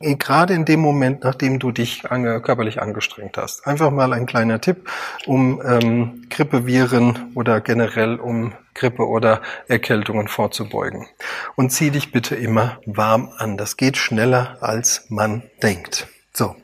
Gerade 0.01 0.55
in 0.55 0.65
dem 0.65 0.79
Moment, 0.79 1.24
nachdem 1.24 1.60
du 1.60 1.72
dich 1.72 2.10
ange, 2.12 2.41
körperlich 2.41 2.81
angestrengt 2.81 3.38
hast. 3.38 3.67
Einfach 3.67 3.91
mal 3.91 4.13
ein 4.13 4.25
kleiner 4.25 4.60
Tipp, 4.60 4.89
um 5.27 5.62
ähm, 5.63 6.25
Grippeviren 6.31 7.31
oder 7.36 7.62
generell 7.62 8.15
um 8.15 8.53
Grippe 8.74 9.08
oder 9.08 9.43
Erkältungen 9.67 10.27
vorzubeugen. 10.27 11.08
Und 11.55 11.70
zieh 11.70 11.91
dich 11.91 12.12
bitte 12.12 12.36
immer 12.36 12.79
warm 12.88 13.31
an. 13.38 13.58
Das 13.58 13.77
geht 13.77 13.96
schneller, 13.96 14.58
als 14.62 15.05
man 15.10 15.43
denkt. 15.62 16.08
So. 16.34 16.55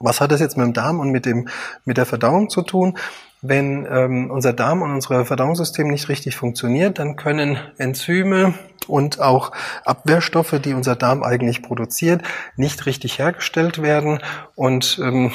Was 0.00 0.20
hat 0.20 0.30
das 0.30 0.40
jetzt 0.40 0.56
mit 0.56 0.66
dem 0.66 0.74
Darm 0.74 1.00
und 1.00 1.10
mit 1.10 1.24
dem, 1.26 1.48
mit 1.84 1.96
der 1.96 2.06
Verdauung 2.06 2.50
zu 2.50 2.62
tun? 2.62 2.98
Wenn 3.40 3.86
ähm, 3.90 4.30
unser 4.30 4.52
Darm 4.52 4.82
und 4.82 4.92
unser 4.92 5.24
Verdauungssystem 5.24 5.88
nicht 5.88 6.08
richtig 6.08 6.36
funktioniert, 6.36 6.98
dann 6.98 7.16
können 7.16 7.58
Enzyme 7.78 8.54
und 8.86 9.20
auch 9.20 9.52
Abwehrstoffe, 9.84 10.58
die 10.62 10.74
unser 10.74 10.96
Darm 10.96 11.22
eigentlich 11.22 11.62
produziert, 11.62 12.22
nicht 12.56 12.86
richtig 12.86 13.18
hergestellt 13.18 13.80
werden 13.80 14.20
und 14.54 14.98
ähm, 15.02 15.32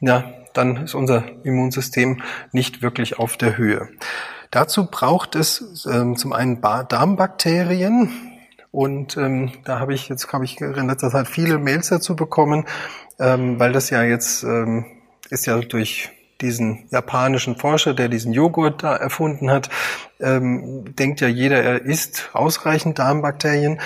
ja, 0.00 0.24
dann 0.52 0.84
ist 0.84 0.94
unser 0.94 1.24
Immunsystem 1.44 2.22
nicht 2.52 2.82
wirklich 2.82 3.18
auf 3.18 3.36
der 3.36 3.56
Höhe. 3.56 3.88
Dazu 4.50 4.86
braucht 4.86 5.34
es 5.34 5.86
ähm, 5.90 6.16
zum 6.16 6.32
einen 6.32 6.60
Darmbakterien, 6.60 8.10
und 8.76 9.16
ähm, 9.16 9.52
da 9.64 9.80
habe 9.80 9.94
ich 9.94 10.10
jetzt 10.10 10.30
habe 10.34 10.44
ich 10.44 10.60
in 10.60 10.86
letzter 10.86 11.10
Zeit 11.10 11.28
viele 11.28 11.58
Mails 11.58 11.88
dazu 11.88 12.14
bekommen, 12.14 12.66
ähm, 13.18 13.58
weil 13.58 13.72
das 13.72 13.88
ja 13.88 14.02
jetzt 14.02 14.42
ähm, 14.42 14.84
ist 15.30 15.46
ja 15.46 15.58
durch 15.58 16.10
diesen 16.40 16.86
japanischen 16.90 17.56
Forscher, 17.56 17.94
der 17.94 18.08
diesen 18.08 18.32
Joghurt 18.32 18.82
da 18.82 18.94
erfunden 18.94 19.50
hat, 19.50 19.70
ähm, 20.20 20.94
denkt 20.96 21.20
ja 21.20 21.28
jeder, 21.28 21.62
er 21.62 21.82
isst 21.82 22.30
ausreichend 22.32 22.98
Darmbakterien. 22.98 23.80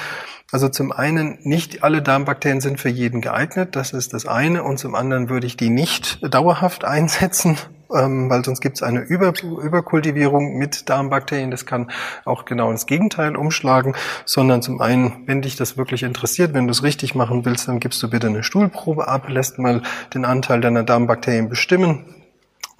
Also 0.52 0.68
zum 0.68 0.90
einen, 0.90 1.38
nicht 1.42 1.84
alle 1.84 2.02
Darmbakterien 2.02 2.60
sind 2.60 2.80
für 2.80 2.88
jeden 2.88 3.20
geeignet, 3.20 3.76
das 3.76 3.92
ist 3.92 4.12
das 4.14 4.26
eine. 4.26 4.64
Und 4.64 4.78
zum 4.78 4.96
anderen 4.96 5.28
würde 5.28 5.46
ich 5.46 5.56
die 5.56 5.70
nicht 5.70 6.18
dauerhaft 6.34 6.84
einsetzen, 6.84 7.56
ähm, 7.94 8.28
weil 8.28 8.44
sonst 8.44 8.60
gibt 8.60 8.76
es 8.76 8.82
eine 8.82 9.00
Über 9.00 9.32
Überkultivierung 9.40 10.58
mit 10.58 10.88
Darmbakterien. 10.88 11.52
Das 11.52 11.66
kann 11.66 11.92
auch 12.24 12.46
genau 12.46 12.72
ins 12.72 12.86
Gegenteil 12.86 13.36
umschlagen. 13.36 13.94
Sondern 14.24 14.60
zum 14.60 14.80
einen, 14.80 15.22
wenn 15.26 15.40
dich 15.40 15.54
das 15.54 15.76
wirklich 15.76 16.02
interessiert, 16.02 16.52
wenn 16.52 16.66
du 16.66 16.72
es 16.72 16.82
richtig 16.82 17.14
machen 17.14 17.44
willst, 17.44 17.68
dann 17.68 17.78
gibst 17.78 18.02
du 18.02 18.10
bitte 18.10 18.26
eine 18.26 18.42
Stuhlprobe 18.42 19.06
ab, 19.06 19.28
lässt 19.28 19.60
mal 19.60 19.82
den 20.14 20.24
Anteil 20.24 20.60
deiner 20.60 20.82
Darmbakterien 20.82 21.48
bestimmen 21.48 22.19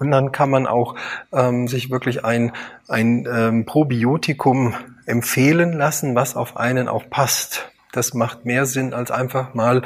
und 0.00 0.10
dann 0.10 0.32
kann 0.32 0.50
man 0.50 0.66
auch 0.66 0.94
ähm, 1.32 1.68
sich 1.68 1.90
wirklich 1.90 2.24
ein, 2.24 2.52
ein 2.88 3.28
ähm, 3.30 3.66
Probiotikum 3.66 4.74
empfehlen 5.04 5.74
lassen, 5.74 6.14
was 6.14 6.36
auf 6.36 6.56
einen 6.56 6.88
auch 6.88 7.08
passt. 7.10 7.70
Das 7.92 8.14
macht 8.14 8.46
mehr 8.46 8.66
Sinn, 8.66 8.94
als 8.94 9.10
einfach 9.10 9.52
mal 9.52 9.82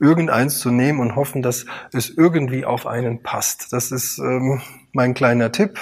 irgendeins 0.00 0.58
zu 0.58 0.70
nehmen 0.70 1.00
und 1.00 1.16
hoffen, 1.16 1.42
dass 1.42 1.66
es 1.92 2.08
irgendwie 2.08 2.64
auf 2.64 2.86
einen 2.86 3.22
passt. 3.22 3.72
Das 3.72 3.92
ist 3.92 4.18
ähm, 4.18 4.62
mein 4.92 5.12
kleiner 5.12 5.52
Tipp. 5.52 5.78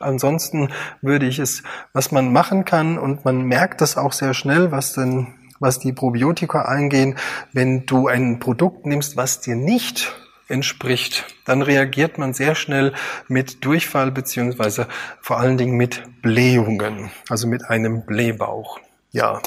Ansonsten 0.00 0.68
würde 1.00 1.26
ich 1.26 1.38
es, 1.38 1.62
was 1.94 2.12
man 2.12 2.32
machen 2.32 2.64
kann, 2.66 2.98
und 2.98 3.24
man 3.24 3.42
merkt 3.42 3.80
das 3.80 3.96
auch 3.96 4.12
sehr 4.12 4.34
schnell, 4.34 4.70
was 4.70 4.92
denn, 4.92 5.28
was 5.60 5.78
die 5.78 5.92
Probiotika 5.92 6.62
eingehen, 6.62 7.16
wenn 7.52 7.86
du 7.86 8.08
ein 8.08 8.38
Produkt 8.38 8.84
nimmst, 8.84 9.16
was 9.16 9.40
dir 9.40 9.56
nicht 9.56 10.12
entspricht, 10.50 11.24
dann 11.44 11.62
reagiert 11.62 12.18
man 12.18 12.34
sehr 12.34 12.54
schnell 12.54 12.92
mit 13.28 13.64
Durchfall 13.64 14.10
beziehungsweise 14.10 14.88
vor 15.20 15.38
allen 15.38 15.58
Dingen 15.58 15.76
mit 15.76 16.02
Blähungen, 16.22 17.10
also 17.28 17.46
mit 17.46 17.64
einem 17.64 18.04
Blähbauch. 18.04 18.78
Ja, 19.12 19.40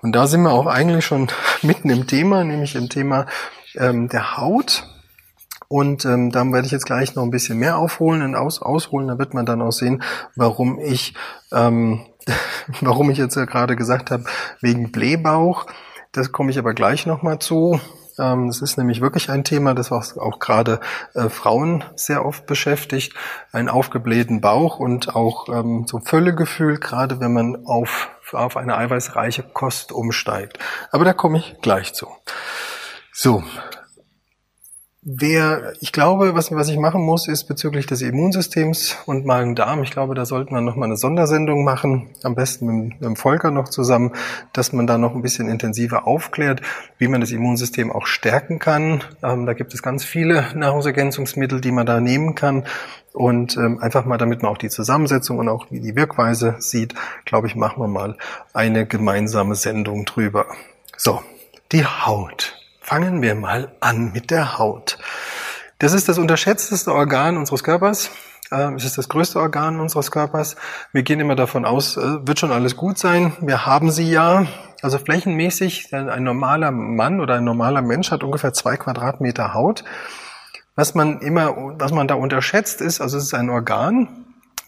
und 0.00 0.12
da 0.12 0.26
sind 0.26 0.42
wir 0.42 0.52
auch 0.52 0.66
eigentlich 0.66 1.04
schon 1.04 1.28
mitten 1.62 1.90
im 1.90 2.06
Thema, 2.06 2.44
nämlich 2.44 2.74
im 2.74 2.88
Thema 2.88 3.26
ähm, 3.76 4.08
der 4.08 4.36
Haut. 4.36 4.88
Und 5.68 6.04
ähm, 6.04 6.30
da 6.30 6.44
werde 6.52 6.66
ich 6.66 6.72
jetzt 6.72 6.84
gleich 6.84 7.14
noch 7.14 7.22
ein 7.22 7.30
bisschen 7.30 7.58
mehr 7.58 7.78
aufholen 7.78 8.22
und 8.22 8.34
aus, 8.34 8.60
ausholen. 8.60 9.08
Da 9.08 9.18
wird 9.18 9.32
man 9.32 9.46
dann 9.46 9.62
auch 9.62 9.70
sehen, 9.70 10.02
warum 10.36 10.78
ich, 10.78 11.14
ähm, 11.50 12.06
warum 12.80 13.10
ich 13.10 13.18
jetzt 13.18 13.36
ja 13.36 13.46
gerade 13.46 13.74
gesagt 13.74 14.10
habe, 14.10 14.24
wegen 14.60 14.92
Blähbauch. 14.92 15.66
Das 16.12 16.30
komme 16.30 16.50
ich 16.50 16.58
aber 16.58 16.74
gleich 16.74 17.06
nochmal 17.06 17.38
zu. 17.38 17.80
Ähm, 18.18 18.48
es 18.48 18.62
ist 18.62 18.76
nämlich 18.78 19.00
wirklich 19.00 19.30
ein 19.30 19.44
Thema, 19.44 19.74
das 19.74 19.92
auch, 19.92 20.16
auch 20.16 20.38
gerade 20.38 20.80
äh, 21.14 21.28
Frauen 21.28 21.84
sehr 21.96 22.24
oft 22.24 22.46
beschäftigt. 22.46 23.14
Ein 23.52 23.68
aufgeblähten 23.68 24.40
Bauch 24.40 24.78
und 24.78 25.14
auch 25.14 25.48
ähm, 25.48 25.86
so 25.86 26.00
Völlegefühl, 26.00 26.78
gerade 26.78 27.20
wenn 27.20 27.32
man 27.32 27.66
auf, 27.66 28.10
auf 28.32 28.56
eine 28.56 28.76
eiweißreiche 28.76 29.42
Kost 29.42 29.92
umsteigt. 29.92 30.58
Aber 30.90 31.04
da 31.04 31.12
komme 31.12 31.38
ich 31.38 31.56
gleich 31.62 31.94
zu. 31.94 32.08
So, 33.12 33.42
Wer, 35.04 35.72
ich 35.80 35.90
glaube, 35.90 36.36
was, 36.36 36.52
was 36.52 36.68
ich 36.68 36.78
machen 36.78 37.02
muss, 37.02 37.26
ist 37.26 37.48
bezüglich 37.48 37.86
des 37.86 38.02
Immunsystems 38.02 38.98
und 39.04 39.26
Magen-Darm. 39.26 39.82
Ich 39.82 39.90
glaube, 39.90 40.14
da 40.14 40.24
sollten 40.24 40.54
wir 40.54 40.60
nochmal 40.60 40.86
eine 40.86 40.96
Sondersendung 40.96 41.64
machen, 41.64 42.10
am 42.22 42.36
besten 42.36 42.66
mit, 42.66 42.92
mit 42.92 43.02
dem 43.02 43.16
Volker 43.16 43.50
noch 43.50 43.68
zusammen, 43.68 44.12
dass 44.52 44.72
man 44.72 44.86
da 44.86 44.98
noch 44.98 45.16
ein 45.16 45.22
bisschen 45.22 45.48
intensiver 45.48 46.06
aufklärt, 46.06 46.62
wie 46.98 47.08
man 47.08 47.20
das 47.20 47.32
Immunsystem 47.32 47.90
auch 47.90 48.06
stärken 48.06 48.60
kann. 48.60 49.02
Ähm, 49.24 49.44
da 49.44 49.54
gibt 49.54 49.74
es 49.74 49.82
ganz 49.82 50.04
viele 50.04 50.46
Nahrungsergänzungsmittel, 50.54 51.60
die 51.60 51.72
man 51.72 51.84
da 51.84 52.00
nehmen 52.00 52.36
kann. 52.36 52.62
Und 53.12 53.56
ähm, 53.56 53.80
einfach 53.80 54.04
mal, 54.04 54.18
damit 54.18 54.42
man 54.42 54.52
auch 54.52 54.58
die 54.58 54.70
Zusammensetzung 54.70 55.38
und 55.38 55.48
auch 55.48 55.66
wie 55.70 55.80
die 55.80 55.96
Wirkweise 55.96 56.54
sieht, 56.60 56.94
glaube 57.24 57.48
ich, 57.48 57.56
machen 57.56 57.82
wir 57.82 57.88
mal 57.88 58.16
eine 58.52 58.86
gemeinsame 58.86 59.56
Sendung 59.56 60.04
drüber. 60.04 60.46
So, 60.96 61.20
die 61.72 61.84
Haut. 61.84 62.61
Fangen 62.92 63.22
wir 63.22 63.34
mal 63.34 63.72
an 63.80 64.12
mit 64.12 64.30
der 64.30 64.58
Haut. 64.58 64.98
Das 65.78 65.94
ist 65.94 66.10
das 66.10 66.18
unterschätzteste 66.18 66.92
Organ 66.92 67.38
unseres 67.38 67.64
Körpers. 67.64 68.10
Äh, 68.50 68.74
es 68.74 68.84
ist 68.84 68.98
das 68.98 69.08
größte 69.08 69.40
Organ 69.40 69.80
unseres 69.80 70.10
Körpers. 70.10 70.56
Wir 70.92 71.02
gehen 71.02 71.18
immer 71.18 71.34
davon 71.34 71.64
aus, 71.64 71.96
äh, 71.96 72.26
wird 72.26 72.38
schon 72.38 72.52
alles 72.52 72.76
gut 72.76 72.98
sein. 72.98 73.32
Wir 73.40 73.64
haben 73.64 73.90
sie 73.90 74.10
ja. 74.10 74.44
Also 74.82 74.98
flächenmäßig, 74.98 75.94
ein 75.94 76.22
normaler 76.22 76.70
Mann 76.70 77.22
oder 77.22 77.36
ein 77.36 77.44
normaler 77.44 77.80
Mensch 77.80 78.10
hat 78.10 78.22
ungefähr 78.22 78.52
zwei 78.52 78.76
Quadratmeter 78.76 79.54
Haut. 79.54 79.84
Was 80.74 80.94
man 80.94 81.20
immer, 81.20 81.56
was 81.78 81.92
man 81.92 82.08
da 82.08 82.16
unterschätzt 82.16 82.82
ist, 82.82 83.00
also 83.00 83.16
es 83.16 83.24
ist 83.24 83.32
ein 83.34 83.48
Organ, 83.48 84.21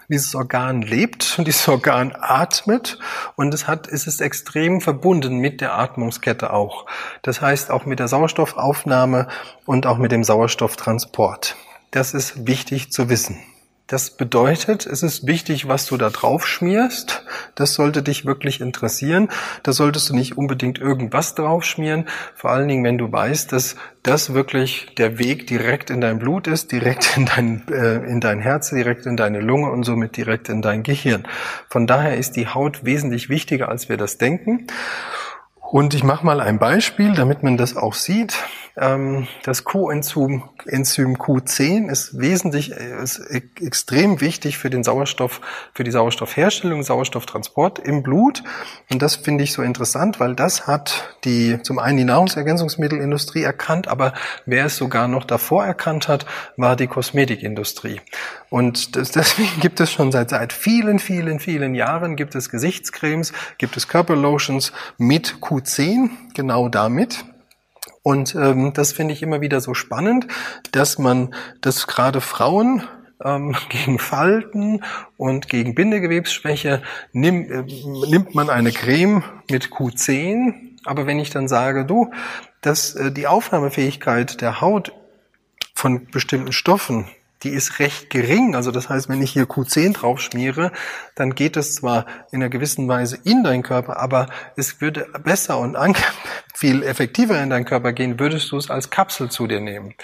dieses 0.08 0.34
Organ 0.34 0.82
lebt 0.82 1.36
und 1.38 1.46
dieses 1.46 1.66
Organ 1.68 2.14
atmet 2.18 2.98
und 3.36 3.54
es 3.54 3.66
hat, 3.66 3.88
es 3.88 4.06
ist 4.06 4.20
extrem 4.20 4.80
verbunden 4.80 5.38
mit 5.38 5.60
der 5.60 5.78
Atmungskette 5.78 6.52
auch. 6.52 6.86
Das 7.22 7.40
heißt 7.40 7.70
auch 7.70 7.86
mit 7.86 7.98
der 7.98 8.08
Sauerstoffaufnahme 8.08 9.28
und 9.64 9.86
auch 9.86 9.98
mit 9.98 10.12
dem 10.12 10.24
Sauerstofftransport. 10.24 11.56
Das 11.90 12.14
ist 12.14 12.46
wichtig 12.46 12.92
zu 12.92 13.08
wissen. 13.08 13.38
Das 13.86 14.08
bedeutet, 14.08 14.86
es 14.86 15.02
ist 15.02 15.26
wichtig, 15.26 15.68
was 15.68 15.84
du 15.84 15.98
da 15.98 16.08
drauf 16.08 16.46
schmierst. 16.46 17.22
Das 17.54 17.74
sollte 17.74 18.02
dich 18.02 18.24
wirklich 18.24 18.62
interessieren. 18.62 19.28
Da 19.62 19.74
solltest 19.74 20.08
du 20.08 20.14
nicht 20.14 20.38
unbedingt 20.38 20.78
irgendwas 20.78 21.34
drauf 21.34 21.64
schmieren. 21.64 22.06
Vor 22.34 22.50
allen 22.50 22.66
Dingen, 22.66 22.82
wenn 22.82 22.96
du 22.96 23.12
weißt, 23.12 23.52
dass 23.52 23.76
das 24.02 24.32
wirklich 24.32 24.94
der 24.96 25.18
Weg 25.18 25.46
direkt 25.48 25.90
in 25.90 26.00
dein 26.00 26.18
Blut 26.18 26.46
ist, 26.46 26.72
direkt 26.72 27.18
in 27.18 27.26
dein, 27.26 27.68
äh, 27.68 27.96
in 28.06 28.20
dein 28.20 28.40
Herz, 28.40 28.70
direkt 28.70 29.04
in 29.04 29.18
deine 29.18 29.40
Lunge 29.40 29.70
und 29.70 29.84
somit 29.84 30.16
direkt 30.16 30.48
in 30.48 30.62
dein 30.62 30.82
Gehirn. 30.82 31.28
Von 31.68 31.86
daher 31.86 32.16
ist 32.16 32.36
die 32.36 32.48
Haut 32.48 32.86
wesentlich 32.86 33.28
wichtiger, 33.28 33.68
als 33.68 33.90
wir 33.90 33.98
das 33.98 34.16
denken. 34.16 34.66
Und 35.60 35.92
ich 35.92 36.04
mache 36.04 36.24
mal 36.24 36.40
ein 36.40 36.58
Beispiel, 36.58 37.12
damit 37.12 37.42
man 37.42 37.58
das 37.58 37.76
auch 37.76 37.94
sieht. 37.94 38.34
Ähm, 38.76 39.28
das 39.44 39.64
Coenzym 39.64 40.42
Enzym 40.66 41.16
Q10 41.16 41.90
ist 41.90 42.18
wesentlich, 42.18 42.70
ist 42.70 43.18
extrem 43.60 44.20
wichtig 44.20 44.58
für 44.58 44.70
den 44.70 44.82
Sauerstoff, 44.82 45.40
für 45.74 45.84
die 45.84 45.90
Sauerstoffherstellung, 45.90 46.82
Sauerstofftransport 46.82 47.78
im 47.78 48.02
Blut. 48.02 48.42
Und 48.90 49.02
das 49.02 49.16
finde 49.16 49.44
ich 49.44 49.52
so 49.52 49.62
interessant, 49.62 50.20
weil 50.20 50.34
das 50.34 50.66
hat 50.66 51.16
die, 51.24 51.60
zum 51.62 51.78
einen 51.78 51.98
die 51.98 52.04
Nahrungsergänzungsmittelindustrie 52.04 53.42
erkannt, 53.42 53.88
aber 53.88 54.14
wer 54.46 54.66
es 54.66 54.76
sogar 54.76 55.06
noch 55.06 55.24
davor 55.24 55.64
erkannt 55.64 56.08
hat, 56.08 56.26
war 56.56 56.76
die 56.76 56.86
Kosmetikindustrie. 56.86 58.00
Und 58.50 58.96
das, 58.96 59.10
deswegen 59.10 59.60
gibt 59.60 59.80
es 59.80 59.92
schon 59.92 60.10
seit, 60.10 60.30
seit 60.30 60.52
vielen, 60.52 60.98
vielen, 60.98 61.38
vielen 61.38 61.74
Jahren 61.74 62.16
gibt 62.16 62.34
es 62.34 62.50
Gesichtscremes, 62.50 63.32
gibt 63.58 63.76
es 63.76 63.86
Körperlotions 63.86 64.72
mit 64.98 65.36
Q10, 65.40 66.10
genau 66.34 66.68
damit. 66.68 67.24
Und 68.04 68.34
ähm, 68.34 68.74
das 68.74 68.92
finde 68.92 69.14
ich 69.14 69.22
immer 69.22 69.40
wieder 69.40 69.62
so 69.62 69.72
spannend, 69.72 70.26
dass 70.72 70.98
man, 70.98 71.34
dass 71.62 71.86
gerade 71.86 72.20
Frauen 72.20 72.82
ähm, 73.24 73.56
gegen 73.70 73.98
Falten 73.98 74.84
und 75.16 75.48
gegen 75.48 75.74
Bindegewebsschwäche 75.74 76.82
nimm, 77.12 77.50
äh, 77.50 77.64
nimmt 78.10 78.34
man 78.34 78.50
eine 78.50 78.72
Creme 78.72 79.24
mit 79.50 79.68
Q10. 79.68 80.76
Aber 80.84 81.06
wenn 81.06 81.18
ich 81.18 81.30
dann 81.30 81.48
sage, 81.48 81.86
du, 81.86 82.12
dass 82.60 82.94
äh, 82.94 83.10
die 83.10 83.26
Aufnahmefähigkeit 83.26 84.42
der 84.42 84.60
Haut 84.60 84.92
von 85.74 86.04
bestimmten 86.04 86.52
Stoffen 86.52 87.06
die 87.44 87.50
ist 87.50 87.78
recht 87.78 88.10
gering. 88.10 88.54
Also 88.54 88.70
das 88.70 88.88
heißt, 88.88 89.08
wenn 89.08 89.22
ich 89.22 89.30
hier 89.30 89.44
Q10 89.44 89.92
drauf 89.92 90.20
schmiere, 90.20 90.72
dann 91.14 91.34
geht 91.34 91.56
es 91.56 91.76
zwar 91.76 92.06
in 92.32 92.42
einer 92.42 92.48
gewissen 92.48 92.88
Weise 92.88 93.18
in 93.22 93.44
deinen 93.44 93.62
Körper, 93.62 93.98
aber 93.98 94.26
es 94.56 94.80
würde 94.80 95.06
besser 95.22 95.58
und 95.58 95.76
viel 96.54 96.82
effektiver 96.82 97.40
in 97.42 97.50
deinen 97.50 97.64
Körper 97.64 97.92
gehen, 97.92 98.18
würdest 98.18 98.50
du 98.50 98.56
es 98.56 98.70
als 98.70 98.90
Kapsel 98.90 99.30
zu 99.30 99.46
dir 99.46 99.60
nehmen. 99.60 99.94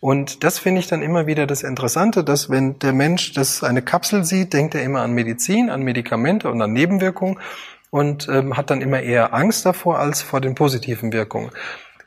Und 0.00 0.44
das 0.44 0.58
finde 0.58 0.80
ich 0.80 0.86
dann 0.86 1.02
immer 1.02 1.26
wieder 1.26 1.46
das 1.46 1.62
Interessante, 1.62 2.24
dass 2.24 2.50
wenn 2.50 2.78
der 2.78 2.92
Mensch 2.92 3.32
das 3.32 3.64
eine 3.64 3.80
Kapsel 3.80 4.24
sieht, 4.24 4.52
denkt 4.52 4.74
er 4.74 4.82
immer 4.82 5.00
an 5.00 5.12
Medizin, 5.12 5.70
an 5.70 5.82
Medikamente 5.82 6.50
und 6.50 6.60
an 6.60 6.74
Nebenwirkungen 6.74 7.40
und 7.88 8.28
ähm, 8.28 8.56
hat 8.56 8.70
dann 8.70 8.82
immer 8.82 9.00
eher 9.00 9.32
Angst 9.32 9.64
davor 9.64 9.98
als 9.98 10.20
vor 10.20 10.42
den 10.42 10.54
positiven 10.54 11.12
Wirkungen. 11.12 11.50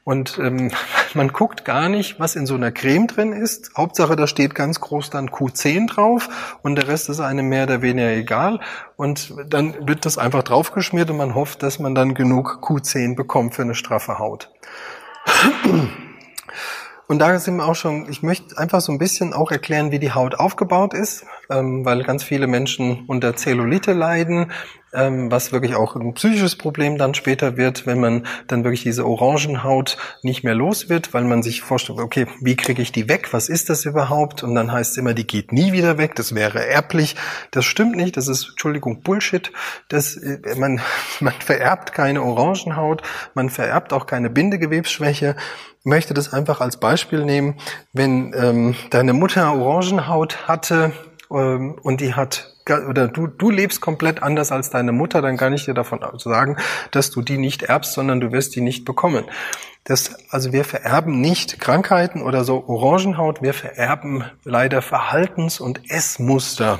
Und 0.07 0.39
ähm, 0.41 0.71
man 1.15 1.33
guckt 1.33 1.65
gar 1.65 1.89
nicht, 1.89 2.17
was 2.17 2.37
in 2.37 2.45
so 2.45 2.55
einer 2.55 2.71
Creme 2.71 3.07
drin 3.07 3.33
ist. 3.33 3.71
Hauptsache, 3.75 4.15
da 4.15 4.25
steht 4.25 4.55
ganz 4.55 4.79
groß 4.79 5.09
dann 5.09 5.29
Q10 5.29 5.89
drauf 5.89 6.57
und 6.61 6.75
der 6.75 6.87
Rest 6.87 7.09
ist 7.09 7.19
einem 7.19 7.49
mehr 7.49 7.63
oder 7.63 7.81
weniger 7.81 8.11
egal. 8.11 8.61
Und 8.95 9.33
dann 9.49 9.85
wird 9.85 10.05
das 10.05 10.17
einfach 10.17 10.43
draufgeschmiert 10.43 11.09
und 11.09 11.17
man 11.17 11.35
hofft, 11.35 11.61
dass 11.61 11.79
man 11.79 11.93
dann 11.93 12.13
genug 12.13 12.59
Q10 12.61 13.17
bekommt 13.17 13.53
für 13.53 13.63
eine 13.63 13.75
straffe 13.75 14.17
Haut. 14.17 14.49
Und 17.09 17.19
da 17.19 17.39
sind 17.39 17.55
wir 17.55 17.65
auch 17.65 17.75
schon, 17.75 18.09
ich 18.09 18.21
möchte 18.21 18.57
einfach 18.57 18.81
so 18.81 18.91
ein 18.91 18.97
bisschen 18.97 19.31
auch 19.33 19.49
erklären, 19.49 19.91
wie 19.91 19.99
die 19.99 20.11
Haut 20.11 20.35
aufgebaut 20.35 20.93
ist, 20.93 21.25
ähm, 21.49 21.85
weil 21.85 22.03
ganz 22.03 22.21
viele 22.21 22.47
Menschen 22.47 23.05
unter 23.07 23.33
Zellulite 23.33 23.93
leiden, 23.93 24.51
ähm, 24.93 25.31
was 25.31 25.51
wirklich 25.51 25.75
auch 25.75 25.95
ein 25.95 26.13
psychisches 26.13 26.55
Problem 26.55 26.97
dann 26.97 27.13
später 27.13 27.57
wird, 27.57 27.85
wenn 27.85 27.99
man 27.99 28.25
dann 28.47 28.63
wirklich 28.63 28.83
diese 28.83 29.05
Orangenhaut 29.05 29.97
nicht 30.23 30.43
mehr 30.43 30.55
los 30.55 30.89
wird, 30.89 31.13
weil 31.13 31.23
man 31.23 31.43
sich 31.43 31.61
vorstellt, 31.61 31.99
okay, 31.99 32.27
wie 32.41 32.55
kriege 32.55 32.81
ich 32.81 32.91
die 32.91 33.09
weg? 33.09 33.33
Was 33.33 33.49
ist 33.49 33.69
das 33.69 33.85
überhaupt? 33.85 34.43
Und 34.43 34.55
dann 34.55 34.71
heißt 34.71 34.91
es 34.91 34.97
immer, 34.97 35.13
die 35.13 35.27
geht 35.27 35.51
nie 35.51 35.71
wieder 35.71 35.97
weg, 35.97 36.15
das 36.15 36.33
wäre 36.33 36.65
erblich. 36.65 37.15
Das 37.51 37.65
stimmt 37.65 37.95
nicht, 37.95 38.17
das 38.17 38.27
ist, 38.27 38.49
Entschuldigung, 38.49 39.01
Bullshit. 39.01 39.51
Das, 39.89 40.15
äh, 40.15 40.39
man, 40.57 40.79
man 41.19 41.33
vererbt 41.33 41.93
keine 41.93 42.23
Orangenhaut, 42.23 43.01
man 43.33 43.49
vererbt 43.49 43.93
auch 43.93 44.05
keine 44.05 44.29
Bindegewebsschwäche 44.29 45.35
möchte 45.83 46.13
das 46.13 46.33
einfach 46.33 46.59
als 46.59 46.77
Beispiel 46.77 47.23
nehmen. 47.23 47.55
Wenn 47.93 48.33
ähm, 48.37 48.75
deine 48.89 49.13
Mutter 49.13 49.53
Orangenhaut 49.53 50.47
hatte 50.47 50.91
ähm, 51.31 51.79
und 51.81 52.01
die 52.01 52.13
hat 52.13 52.56
oder 52.69 53.07
du, 53.07 53.27
du 53.27 53.49
lebst 53.49 53.81
komplett 53.81 54.21
anders 54.23 54.51
als 54.51 54.69
deine 54.69 54.91
Mutter, 54.91 55.21
dann 55.21 55.37
kann 55.37 55.53
ich 55.53 55.65
dir 55.65 55.73
davon 55.73 55.99
sagen, 56.17 56.57
dass 56.91 57.11
du 57.11 57.21
die 57.21 57.37
nicht 57.37 57.63
erbst, 57.63 57.93
sondern 57.93 58.19
du 58.19 58.31
wirst 58.31 58.55
die 58.55 58.61
nicht 58.61 58.85
bekommen. 58.85 59.25
Das, 59.83 60.17
also 60.31 60.51
wir 60.51 60.65
vererben 60.65 61.21
nicht 61.21 61.59
Krankheiten 61.59 62.21
oder 62.21 62.43
so 62.43 62.65
Orangenhaut, 62.67 63.41
wir 63.41 63.53
vererben 63.53 64.25
leider 64.43 64.81
Verhaltens- 64.81 65.61
und 65.61 65.89
Essmuster 65.89 66.79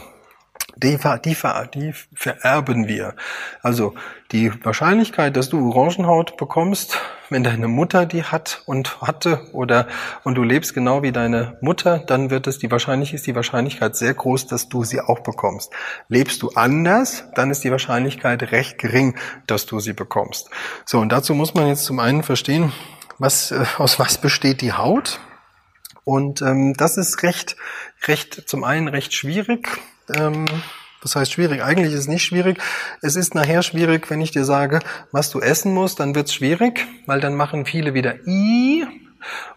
die, 0.84 0.98
die, 1.26 1.36
die 1.74 1.94
vererben 2.13 2.88
wir. 2.88 3.16
Also 3.62 3.96
die 4.32 4.52
Wahrscheinlichkeit, 4.63 5.38
dass 5.38 5.50
du 5.50 5.72
Orangenhaut 5.72 6.38
bekommst, 6.38 7.00
wenn 7.30 7.44
deine 7.44 7.68
Mutter 7.68 8.06
die 8.06 8.24
hat 8.24 8.62
und 8.66 9.02
hatte 9.02 9.48
oder 9.54 9.88
und 10.24 10.36
du 10.36 10.44
lebst 10.44 10.74
genau 10.74 11.02
wie 11.02 11.12
deine 11.12 11.58
Mutter, 11.62 12.00
dann 12.00 12.30
wird 12.30 12.48
es 12.48 12.60
die 12.60 12.70
wahrscheinlich 12.72 13.13
ist 13.13 13.28
die 13.28 13.36
Wahrscheinlichkeit 13.36 13.96
sehr 13.96 14.13
groß, 14.13 14.48
dass 14.48 14.70
du 14.70 14.84
sie 14.84 15.02
auch 15.02 15.20
bekommst. 15.20 15.72
Lebst 16.10 16.42
du 16.42 16.50
anders, 16.50 17.26
dann 17.36 17.52
ist 17.52 17.63
die 17.63 17.72
Wahrscheinlichkeit 17.72 18.52
recht 18.52 18.78
gering, 18.78 19.18
dass 19.48 19.66
du 19.66 19.80
sie 19.80 19.94
bekommst. 19.94 20.50
So 20.86 21.00
und 21.00 21.10
dazu 21.12 21.34
muss 21.34 21.54
man 21.54 21.68
jetzt 21.68 21.86
zum 21.86 22.00
einen 22.00 22.24
verstehen, 22.24 22.72
was 23.18 23.52
äh, 23.52 23.66
aus 23.78 24.00
was 24.00 24.20
besteht 24.20 24.62
die 24.62 24.74
Haut? 24.74 25.20
Und 26.04 26.42
ähm, 26.42 26.74
das 26.78 26.96
ist 26.96 27.24
recht, 27.24 27.58
recht 28.08 28.48
zum 28.48 28.63
einen 28.63 28.88
recht 28.88 29.13
schwierig 29.13 29.82
ähm, 30.15 30.46
das 31.02 31.15
heißt 31.15 31.32
schwierig. 31.32 31.63
Eigentlich 31.63 31.93
ist 31.93 32.02
es 32.02 32.08
nicht 32.08 32.24
schwierig. 32.24 32.60
Es 33.02 33.15
ist 33.15 33.36
nachher 33.36 33.62
schwierig, 33.62 34.10
wenn 34.10 34.22
ich 34.22 34.32
dir 34.32 34.46
sage, 34.46 34.80
was 35.12 35.30
du 35.30 35.39
essen 35.39 35.74
musst, 35.74 36.00
dann 36.00 36.15
wird's 36.15 36.34
schwierig, 36.34 36.86
weil 37.06 37.20
dann 37.20 37.36
machen 37.36 37.65
viele 37.65 37.93
wieder 37.93 38.15
I 38.28 38.86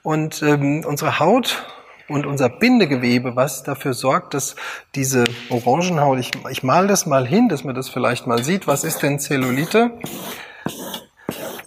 und 0.02 0.42
ähm, 0.42 0.84
unsere 0.86 1.18
Haut 1.18 1.64
und 2.08 2.26
unser 2.26 2.48
Bindegewebe, 2.48 3.36
was 3.36 3.62
dafür 3.62 3.94
sorgt, 3.94 4.34
dass 4.34 4.56
diese 4.94 5.24
Orangenhaut, 5.48 6.18
ich, 6.18 6.30
ich 6.50 6.62
mal 6.62 6.88
das 6.88 7.06
mal 7.06 7.26
hin, 7.26 7.48
dass 7.48 7.64
man 7.64 7.74
das 7.74 7.88
vielleicht 7.88 8.26
mal 8.26 8.42
sieht, 8.42 8.66
was 8.66 8.84
ist 8.84 9.02
denn 9.02 9.18
Zellulite? 9.18 9.92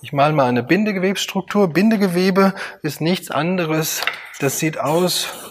Ich 0.02 0.12
mal 0.12 0.34
mal 0.34 0.46
eine 0.46 0.64
Bindegewebsstruktur. 0.64 1.70
Bindegewebe 1.70 2.54
ist 2.82 3.00
nichts 3.00 3.32
anderes, 3.32 4.02
das 4.40 4.60
sieht 4.60 4.78
aus 4.78 5.43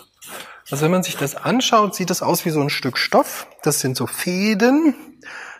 also 0.72 0.84
wenn 0.84 0.90
man 0.90 1.02
sich 1.02 1.18
das 1.18 1.36
anschaut, 1.36 1.94
sieht 1.94 2.08
das 2.08 2.22
aus 2.22 2.46
wie 2.46 2.50
so 2.50 2.62
ein 2.62 2.70
Stück 2.70 2.96
Stoff. 2.96 3.46
Das 3.62 3.80
sind 3.80 3.94
so 3.94 4.06
Fäden. 4.06 4.94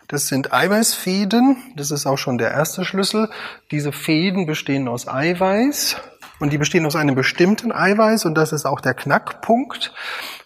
Das 0.07 0.27
sind 0.27 0.51
Eiweißfäden. 0.51 1.55
Das 1.75 1.91
ist 1.91 2.07
auch 2.07 2.17
schon 2.17 2.39
der 2.39 2.49
erste 2.49 2.83
Schlüssel. 2.83 3.29
Diese 3.69 3.91
Fäden 3.91 4.47
bestehen 4.47 4.87
aus 4.87 5.07
Eiweiß. 5.07 5.97
Und 6.39 6.51
die 6.51 6.57
bestehen 6.57 6.87
aus 6.87 6.95
einem 6.95 7.13
bestimmten 7.13 7.71
Eiweiß. 7.71 8.25
Und 8.25 8.33
das 8.33 8.53
ist 8.53 8.65
auch 8.65 8.81
der 8.81 8.95
Knackpunkt. 8.95 9.93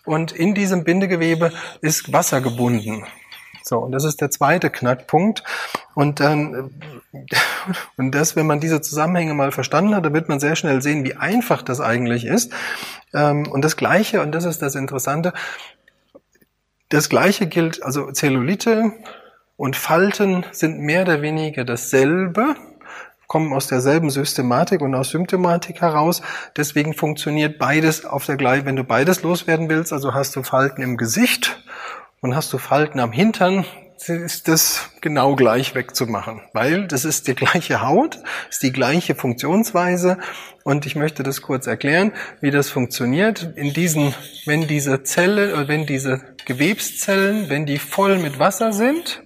Und 0.03 0.33
in 0.33 0.53
diesem 0.53 0.83
Bindegewebe 0.83 1.53
ist 1.79 2.11
Wasser 2.11 2.41
gebunden. 2.41 3.05
So, 3.67 3.79
und 3.79 3.91
das 3.91 4.03
ist 4.03 4.21
der 4.21 4.31
zweite 4.31 4.69
Knackpunkt. 4.69 5.43
Und 5.93 6.19
dann, 6.19 6.71
und 7.97 8.15
das, 8.15 8.35
wenn 8.35 8.47
man 8.47 8.59
diese 8.59 8.81
Zusammenhänge 8.81 9.33
mal 9.33 9.51
verstanden 9.51 9.95
hat, 9.95 10.05
dann 10.05 10.13
wird 10.13 10.29
man 10.29 10.39
sehr 10.39 10.55
schnell 10.55 10.81
sehen, 10.81 11.03
wie 11.03 11.15
einfach 11.15 11.61
das 11.61 11.81
eigentlich 11.81 12.25
ist. 12.25 12.53
Ähm, 13.13 13.47
und 13.47 13.63
das 13.63 13.75
Gleiche, 13.75 14.21
und 14.21 14.31
das 14.31 14.45
ist 14.45 14.61
das 14.61 14.75
Interessante, 14.75 15.33
das 16.89 17.09
Gleiche 17.09 17.47
gilt, 17.47 17.83
also 17.83 18.11
Zellulite 18.11 18.93
und 19.57 19.75
Falten 19.75 20.45
sind 20.51 20.79
mehr 20.79 21.01
oder 21.01 21.21
weniger 21.21 21.65
dasselbe. 21.65 22.55
kommen 23.27 23.51
aus 23.51 23.67
derselben 23.67 24.09
Systematik 24.09 24.79
und 24.79 24.95
aus 24.95 25.09
Symptomatik 25.09 25.81
heraus. 25.81 26.21
Deswegen 26.55 26.93
funktioniert 26.93 27.59
beides 27.59 28.05
auf 28.05 28.25
der 28.25 28.37
gleichen, 28.37 28.65
wenn 28.65 28.77
du 28.77 28.85
beides 28.85 29.21
loswerden 29.21 29.67
willst, 29.67 29.91
also 29.91 30.13
hast 30.13 30.37
du 30.37 30.43
Falten 30.43 30.81
im 30.81 30.95
Gesicht 30.95 31.61
und 32.21 32.35
hast 32.35 32.51
du 32.53 32.57
Falten 32.57 32.99
am 32.99 33.11
Hintern, 33.11 33.65
ist 34.05 34.47
das 34.47 34.91
genau 35.01 35.35
gleich 35.35 35.73
wegzumachen, 35.73 36.41
weil 36.53 36.87
das 36.87 37.03
ist 37.03 37.27
die 37.27 37.35
gleiche 37.35 37.81
Haut, 37.81 38.19
ist 38.49 38.61
die 38.61 38.71
gleiche 38.71 39.15
Funktionsweise 39.15 40.17
und 40.63 40.85
ich 40.85 40.95
möchte 40.95 41.23
das 41.23 41.41
kurz 41.41 41.67
erklären, 41.67 42.11
wie 42.39 42.51
das 42.51 42.69
funktioniert. 42.69 43.53
In 43.55 43.73
diesen, 43.73 44.13
wenn 44.45 44.67
diese 44.67 45.03
Zelle, 45.03 45.53
oder 45.53 45.67
wenn 45.67 45.85
diese 45.85 46.21
Gewebszellen, 46.45 47.49
wenn 47.49 47.65
die 47.65 47.79
voll 47.79 48.19
mit 48.19 48.39
Wasser 48.39 48.71
sind, 48.71 49.23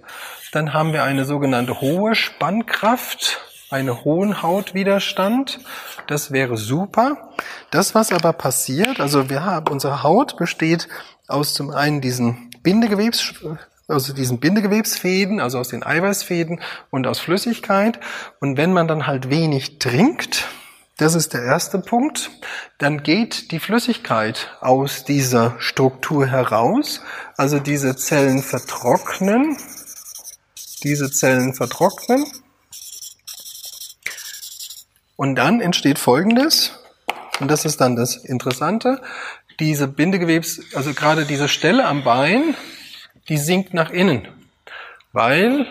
dann 0.51 0.73
haben 0.73 0.93
wir 0.93 1.03
eine 1.03 1.25
sogenannte 1.25 1.81
hohe 1.81 2.15
Spannkraft, 2.15 3.39
einen 3.69 4.03
hohen 4.03 4.41
Hautwiderstand. 4.41 5.59
Das 6.07 6.31
wäre 6.31 6.57
super. 6.57 7.31
Das, 7.71 7.95
was 7.95 8.11
aber 8.11 8.33
passiert, 8.33 8.99
also 8.99 9.29
wir 9.29 9.45
haben, 9.45 9.71
unsere 9.71 10.03
Haut 10.03 10.37
besteht 10.37 10.87
aus 11.27 11.53
zum 11.53 11.69
einen 11.71 12.01
diesen 12.01 12.50
Bindegewebs, 12.63 13.33
also 13.87 14.13
diesen 14.13 14.39
Bindegewebsfäden, 14.39 15.39
also 15.39 15.59
aus 15.59 15.69
den 15.69 15.83
Eiweißfäden 15.83 16.61
und 16.89 17.07
aus 17.07 17.19
Flüssigkeit. 17.19 17.99
Und 18.39 18.57
wenn 18.57 18.73
man 18.73 18.87
dann 18.87 19.07
halt 19.07 19.29
wenig 19.29 19.79
trinkt, 19.79 20.47
das 20.97 21.15
ist 21.15 21.33
der 21.33 21.41
erste 21.41 21.79
Punkt, 21.79 22.29
dann 22.77 23.01
geht 23.01 23.51
die 23.51 23.59
Flüssigkeit 23.59 24.55
aus 24.61 25.03
dieser 25.03 25.55
Struktur 25.57 26.27
heraus. 26.27 27.01
Also 27.37 27.59
diese 27.59 27.95
Zellen 27.95 28.43
vertrocknen, 28.43 29.57
diese 30.83 31.11
Zellen 31.11 31.55
vertrocknen. 31.55 32.23
Und 35.15 35.35
dann 35.35 35.59
entsteht 35.59 35.97
Folgendes, 35.97 36.71
und 37.39 37.49
das 37.49 37.65
ist 37.65 37.81
dann 37.81 37.95
das 37.95 38.17
Interessante, 38.17 39.01
diese 39.61 39.87
Bindegewebs, 39.87 40.75
also 40.75 40.93
gerade 40.93 41.25
diese 41.25 41.47
Stelle 41.47 41.85
am 41.85 42.03
Bein, 42.03 42.55
die 43.29 43.37
sinkt 43.37 43.73
nach 43.73 43.91
innen, 43.91 44.27
weil 45.13 45.67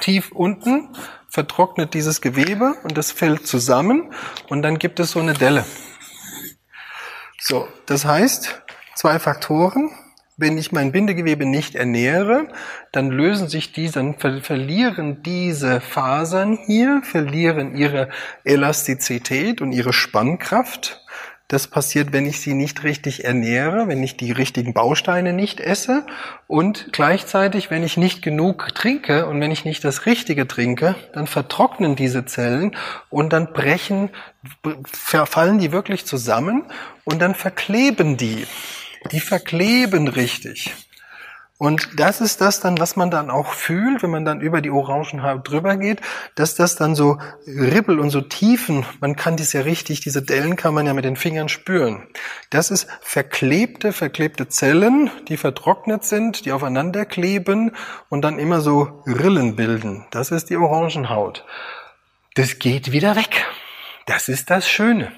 tief 0.00 0.32
unten 0.32 0.88
vertrocknet 1.28 1.94
dieses 1.94 2.20
Gewebe 2.20 2.74
und 2.82 2.98
das 2.98 3.12
fällt 3.12 3.46
zusammen 3.46 4.12
und 4.48 4.62
dann 4.62 4.78
gibt 4.78 4.98
es 4.98 5.12
so 5.12 5.20
eine 5.20 5.34
Delle. 5.34 5.64
So, 7.40 7.68
das 7.86 8.04
heißt, 8.04 8.62
zwei 8.96 9.18
Faktoren. 9.18 9.90
Wenn 10.36 10.58
ich 10.58 10.72
mein 10.72 10.90
Bindegewebe 10.90 11.46
nicht 11.46 11.76
ernähre, 11.76 12.48
dann 12.90 13.10
lösen 13.10 13.48
sich 13.48 13.72
diese, 13.72 14.00
dann 14.00 14.16
verlieren 14.42 15.22
diese 15.22 15.80
Fasern 15.80 16.58
hier, 16.66 17.02
verlieren 17.04 17.76
ihre 17.76 18.08
Elastizität 18.42 19.60
und 19.60 19.70
ihre 19.70 19.92
Spannkraft. 19.92 21.03
Das 21.48 21.66
passiert, 21.66 22.12
wenn 22.12 22.24
ich 22.24 22.40
sie 22.40 22.54
nicht 22.54 22.84
richtig 22.84 23.24
ernähre, 23.24 23.86
wenn 23.86 24.02
ich 24.02 24.16
die 24.16 24.32
richtigen 24.32 24.72
Bausteine 24.72 25.34
nicht 25.34 25.60
esse 25.60 26.06
und 26.46 26.88
gleichzeitig, 26.92 27.70
wenn 27.70 27.84
ich 27.84 27.98
nicht 27.98 28.22
genug 28.22 28.74
trinke 28.74 29.26
und 29.26 29.40
wenn 29.42 29.50
ich 29.50 29.66
nicht 29.66 29.84
das 29.84 30.06
Richtige 30.06 30.48
trinke, 30.48 30.94
dann 31.12 31.26
vertrocknen 31.26 31.96
diese 31.96 32.24
Zellen 32.24 32.74
und 33.10 33.34
dann 33.34 33.52
brechen, 33.52 34.08
fallen 34.86 35.58
die 35.58 35.70
wirklich 35.70 36.06
zusammen 36.06 36.64
und 37.04 37.20
dann 37.20 37.34
verkleben 37.34 38.16
die. 38.16 38.46
Die 39.12 39.20
verkleben 39.20 40.08
richtig. 40.08 40.74
Und 41.64 41.98
das 41.98 42.20
ist 42.20 42.42
das 42.42 42.60
dann, 42.60 42.78
was 42.78 42.94
man 42.94 43.10
dann 43.10 43.30
auch 43.30 43.54
fühlt, 43.54 44.02
wenn 44.02 44.10
man 44.10 44.26
dann 44.26 44.42
über 44.42 44.60
die 44.60 44.68
Orangenhaut 44.68 45.48
drüber 45.48 45.78
geht, 45.78 46.02
dass 46.34 46.54
das 46.54 46.76
dann 46.76 46.94
so 46.94 47.16
Ribbel 47.46 48.00
und 48.00 48.10
so 48.10 48.20
Tiefen, 48.20 48.84
man 49.00 49.16
kann 49.16 49.38
das 49.38 49.54
ja 49.54 49.62
richtig, 49.62 50.00
diese 50.00 50.20
Dellen 50.20 50.56
kann 50.56 50.74
man 50.74 50.84
ja 50.84 50.92
mit 50.92 51.06
den 51.06 51.16
Fingern 51.16 51.48
spüren. 51.48 52.06
Das 52.50 52.70
ist 52.70 52.86
verklebte, 53.00 53.94
verklebte 53.94 54.46
Zellen, 54.48 55.10
die 55.28 55.38
vertrocknet 55.38 56.04
sind, 56.04 56.44
die 56.44 56.52
aufeinander 56.52 57.06
kleben 57.06 57.70
und 58.10 58.20
dann 58.20 58.38
immer 58.38 58.60
so 58.60 59.02
Rillen 59.06 59.56
bilden. 59.56 60.04
Das 60.10 60.32
ist 60.32 60.50
die 60.50 60.58
Orangenhaut. 60.58 61.46
Das 62.34 62.58
geht 62.58 62.92
wieder 62.92 63.16
weg. 63.16 63.46
Das 64.04 64.28
ist 64.28 64.50
das 64.50 64.68
Schöne. 64.68 65.12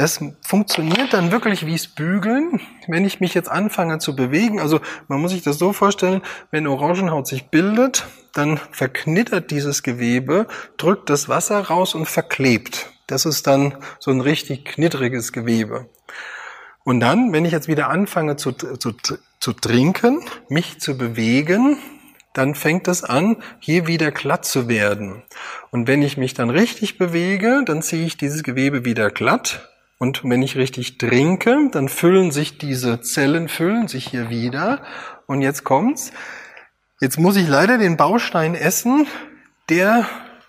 Das 0.00 0.18
funktioniert 0.40 1.12
dann 1.12 1.30
wirklich 1.30 1.66
wie 1.66 1.74
es 1.74 1.86
Bügeln, 1.86 2.58
wenn 2.88 3.04
ich 3.04 3.20
mich 3.20 3.34
jetzt 3.34 3.50
anfange 3.50 3.98
zu 3.98 4.16
bewegen. 4.16 4.58
Also 4.58 4.80
man 5.08 5.20
muss 5.20 5.32
sich 5.32 5.42
das 5.42 5.58
so 5.58 5.74
vorstellen, 5.74 6.22
wenn 6.50 6.66
Orangenhaut 6.66 7.26
sich 7.26 7.50
bildet, 7.50 8.06
dann 8.32 8.58
verknittert 8.70 9.50
dieses 9.50 9.82
Gewebe, 9.82 10.46
drückt 10.78 11.10
das 11.10 11.28
Wasser 11.28 11.60
raus 11.60 11.94
und 11.94 12.08
verklebt. 12.08 12.90
Das 13.08 13.26
ist 13.26 13.46
dann 13.46 13.76
so 13.98 14.10
ein 14.10 14.22
richtig 14.22 14.64
knittriges 14.64 15.32
Gewebe. 15.32 15.90
Und 16.82 17.00
dann, 17.00 17.34
wenn 17.34 17.44
ich 17.44 17.52
jetzt 17.52 17.68
wieder 17.68 17.90
anfange 17.90 18.36
zu, 18.36 18.52
zu, 18.52 18.94
zu 19.38 19.52
trinken, 19.52 20.24
mich 20.48 20.80
zu 20.80 20.96
bewegen, 20.96 21.76
dann 22.32 22.54
fängt 22.54 22.88
es 22.88 23.04
an, 23.04 23.36
hier 23.58 23.86
wieder 23.86 24.12
glatt 24.12 24.46
zu 24.46 24.66
werden. 24.66 25.24
Und 25.70 25.88
wenn 25.88 26.00
ich 26.00 26.16
mich 26.16 26.32
dann 26.32 26.48
richtig 26.48 26.96
bewege, 26.96 27.64
dann 27.66 27.82
ziehe 27.82 28.06
ich 28.06 28.16
dieses 28.16 28.42
Gewebe 28.42 28.86
wieder 28.86 29.10
glatt 29.10 29.69
und 30.00 30.22
wenn 30.24 30.40
ich 30.40 30.56
richtig 30.56 30.96
trinke, 30.96 31.68
dann 31.72 31.90
füllen 31.90 32.30
sich 32.30 32.56
diese 32.56 33.02
Zellen, 33.02 33.50
füllen 33.50 33.86
sich 33.86 34.06
hier 34.08 34.30
wieder. 34.30 34.82
Und 35.26 35.42
jetzt 35.42 35.62
kommt's. 35.62 36.10
Jetzt 37.02 37.18
muss 37.18 37.36
ich 37.36 37.46
leider 37.46 37.76
den 37.76 37.98
Baustein 37.98 38.54
essen, 38.54 39.06
der 39.68 40.08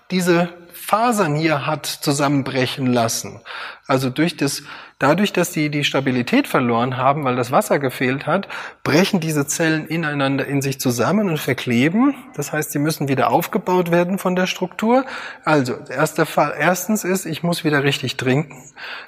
diese 0.09 0.47
Fasern 0.91 1.35
hier 1.35 1.65
hat 1.65 1.85
zusammenbrechen 1.85 2.85
lassen. 2.85 3.39
Also 3.87 4.09
durch 4.09 4.35
das, 4.35 4.63
dadurch, 4.99 5.31
dass 5.31 5.53
sie 5.53 5.69
die 5.69 5.85
Stabilität 5.85 6.49
verloren 6.49 6.97
haben, 6.97 7.23
weil 7.23 7.37
das 7.37 7.49
Wasser 7.49 7.79
gefehlt 7.79 8.27
hat, 8.27 8.49
brechen 8.83 9.21
diese 9.21 9.47
Zellen 9.47 9.87
ineinander 9.87 10.45
in 10.45 10.61
sich 10.61 10.81
zusammen 10.81 11.29
und 11.29 11.37
verkleben. 11.37 12.13
Das 12.35 12.51
heißt, 12.51 12.73
sie 12.73 12.79
müssen 12.79 13.07
wieder 13.07 13.29
aufgebaut 13.29 13.89
werden 13.89 14.17
von 14.17 14.35
der 14.35 14.47
Struktur. 14.47 15.05
Also, 15.45 15.77
erster 15.87 16.25
Fall, 16.25 16.55
erstens 16.59 17.05
ist, 17.05 17.25
ich 17.25 17.41
muss 17.41 17.63
wieder 17.63 17.85
richtig 17.85 18.17
trinken. 18.17 18.61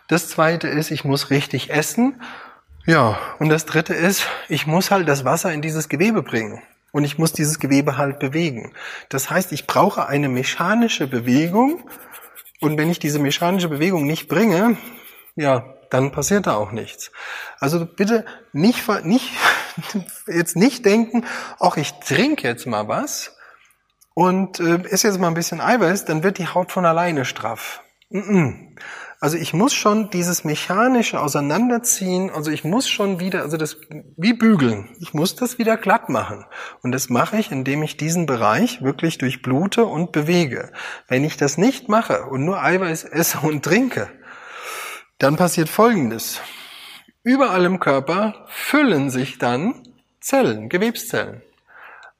Das 0.07 0.29
zweite 0.29 0.69
ist, 0.69 0.89
ich 0.89 1.03
muss 1.03 1.31
richtig 1.31 1.69
essen. 1.69 2.21
Ja, 2.85 3.17
und 3.39 3.49
das 3.49 3.65
dritte 3.65 3.93
ist, 3.93 4.25
ich 4.47 4.67
muss 4.67 4.89
halt 4.89 5.09
das 5.09 5.25
Wasser 5.25 5.51
in 5.51 5.61
dieses 5.61 5.89
Gewebe 5.89 6.23
bringen 6.23 6.61
und 6.93 7.03
ich 7.03 7.17
muss 7.17 7.33
dieses 7.33 7.59
Gewebe 7.59 7.97
halt 7.97 8.19
bewegen. 8.19 8.71
Das 9.09 9.29
heißt, 9.29 9.51
ich 9.51 9.67
brauche 9.67 10.07
eine 10.07 10.29
mechanische 10.29 11.07
Bewegung 11.07 11.89
und 12.61 12.77
wenn 12.77 12.89
ich 12.89 12.99
diese 12.99 13.19
mechanische 13.19 13.67
Bewegung 13.67 14.05
nicht 14.05 14.29
bringe, 14.29 14.77
ja, 15.35 15.73
dann 15.89 16.11
passiert 16.11 16.47
da 16.47 16.55
auch 16.55 16.71
nichts. 16.71 17.11
Also 17.59 17.85
bitte 17.85 18.25
nicht, 18.53 18.87
nicht, 19.03 19.31
jetzt 20.27 20.55
nicht 20.55 20.85
denken, 20.85 21.25
ach, 21.59 21.77
ich 21.77 21.91
trinke 21.99 22.47
jetzt 22.47 22.67
mal 22.67 22.87
was 22.87 23.35
und 24.13 24.59
äh, 24.59 24.83
esse 24.87 25.07
jetzt 25.07 25.19
mal 25.19 25.27
ein 25.27 25.33
bisschen 25.33 25.61
Eiweiß, 25.61 26.05
dann 26.05 26.23
wird 26.23 26.37
die 26.37 26.47
Haut 26.47 26.71
von 26.71 26.85
alleine 26.85 27.25
straff. 27.25 27.81
Mm 28.09 28.19
-mm. 28.19 28.77
Also 29.23 29.37
ich 29.37 29.53
muss 29.53 29.73
schon 29.73 30.09
dieses 30.09 30.43
mechanische 30.43 31.21
Auseinanderziehen, 31.21 32.29
also 32.29 32.51
ich 32.51 32.65
muss 32.65 32.89
schon 32.89 33.21
wieder, 33.21 33.43
also 33.43 33.55
das 33.55 33.77
wie 34.17 34.33
bügeln, 34.33 34.89
ich 34.99 35.13
muss 35.13 35.37
das 35.37 35.57
wieder 35.57 35.77
glatt 35.77 36.09
machen. 36.09 36.43
Und 36.81 36.91
das 36.91 37.07
mache 37.07 37.37
ich, 37.37 37.49
indem 37.49 37.83
ich 37.83 37.95
diesen 37.95 38.25
Bereich 38.25 38.81
wirklich 38.81 39.19
durchblute 39.19 39.85
und 39.85 40.11
bewege. 40.11 40.73
Wenn 41.07 41.23
ich 41.23 41.37
das 41.37 41.57
nicht 41.57 41.87
mache 41.87 42.25
und 42.25 42.43
nur 42.43 42.61
Eiweiß 42.61 43.05
esse 43.05 43.39
und 43.39 43.63
trinke, 43.63 44.09
dann 45.19 45.37
passiert 45.37 45.69
Folgendes. 45.69 46.41
Überall 47.23 47.63
im 47.63 47.79
Körper 47.79 48.45
füllen 48.49 49.09
sich 49.09 49.37
dann 49.37 49.83
Zellen, 50.19 50.67
Gewebszellen, 50.67 51.43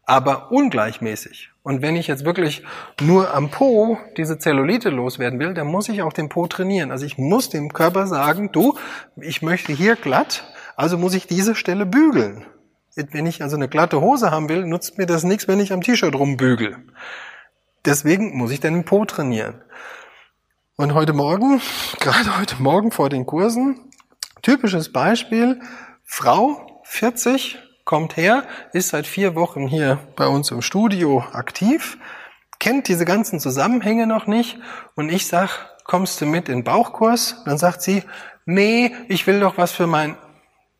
aber 0.05 0.51
ungleichmäßig. 0.51 1.51
Und 1.63 1.81
wenn 1.81 1.95
ich 1.95 2.07
jetzt 2.07 2.25
wirklich 2.25 2.63
nur 3.01 3.33
am 3.33 3.49
Po 3.49 3.97
diese 4.17 4.37
Zellulite 4.37 4.89
loswerden 4.89 5.39
will, 5.39 5.53
dann 5.53 5.67
muss 5.67 5.87
ich 5.87 6.01
auch 6.01 6.11
den 6.11 6.27
Po 6.27 6.47
trainieren. 6.47 6.91
Also 6.91 7.05
ich 7.05 7.17
muss 7.17 7.49
dem 7.49 7.71
Körper 7.71 8.05
sagen, 8.05 8.51
du, 8.51 8.77
ich 9.15 9.41
möchte 9.41 9.71
hier 9.71 9.95
glatt, 9.95 10.43
also 10.75 10.97
muss 10.97 11.13
ich 11.13 11.25
diese 11.25 11.55
Stelle 11.55 11.85
bügeln. 11.85 12.45
Wenn 12.95 13.25
ich 13.25 13.41
also 13.41 13.55
eine 13.55 13.69
glatte 13.69 14.01
Hose 14.01 14.29
haben 14.29 14.49
will, 14.49 14.65
nutzt 14.65 14.97
mir 14.97 15.05
das 15.05 15.23
nichts, 15.23 15.47
wenn 15.47 15.59
ich 15.59 15.71
am 15.71 15.81
T-Shirt 15.81 16.13
rumbügel. 16.13 16.77
Deswegen 17.85 18.37
muss 18.37 18.51
ich 18.51 18.59
den 18.59 18.83
Po 18.83 19.05
trainieren. 19.05 19.61
Und 20.75 20.93
heute 20.93 21.13
Morgen, 21.13 21.61
gerade 21.99 22.39
heute 22.39 22.61
Morgen 22.61 22.91
vor 22.91 23.09
den 23.09 23.25
Kursen, 23.25 23.91
typisches 24.41 24.91
Beispiel, 24.91 25.61
Frau, 26.03 26.81
40, 26.83 27.57
kommt 27.85 28.17
her, 28.17 28.43
ist 28.71 28.89
seit 28.89 29.07
vier 29.07 29.35
Wochen 29.35 29.67
hier 29.67 29.99
bei 30.15 30.27
uns 30.27 30.51
im 30.51 30.61
Studio 30.61 31.23
aktiv, 31.33 31.97
kennt 32.59 32.87
diese 32.87 33.05
ganzen 33.05 33.39
Zusammenhänge 33.39 34.07
noch 34.07 34.27
nicht 34.27 34.57
und 34.95 35.09
ich 35.09 35.27
sag, 35.27 35.49
kommst 35.83 36.21
du 36.21 36.25
mit 36.25 36.49
in 36.49 36.59
den 36.59 36.63
Bauchkurs? 36.63 37.43
Dann 37.45 37.57
sagt 37.57 37.81
sie, 37.81 38.03
nee, 38.45 38.93
ich 39.09 39.27
will 39.27 39.39
doch 39.39 39.57
was 39.57 39.71
für 39.71 39.87
meinen 39.87 40.17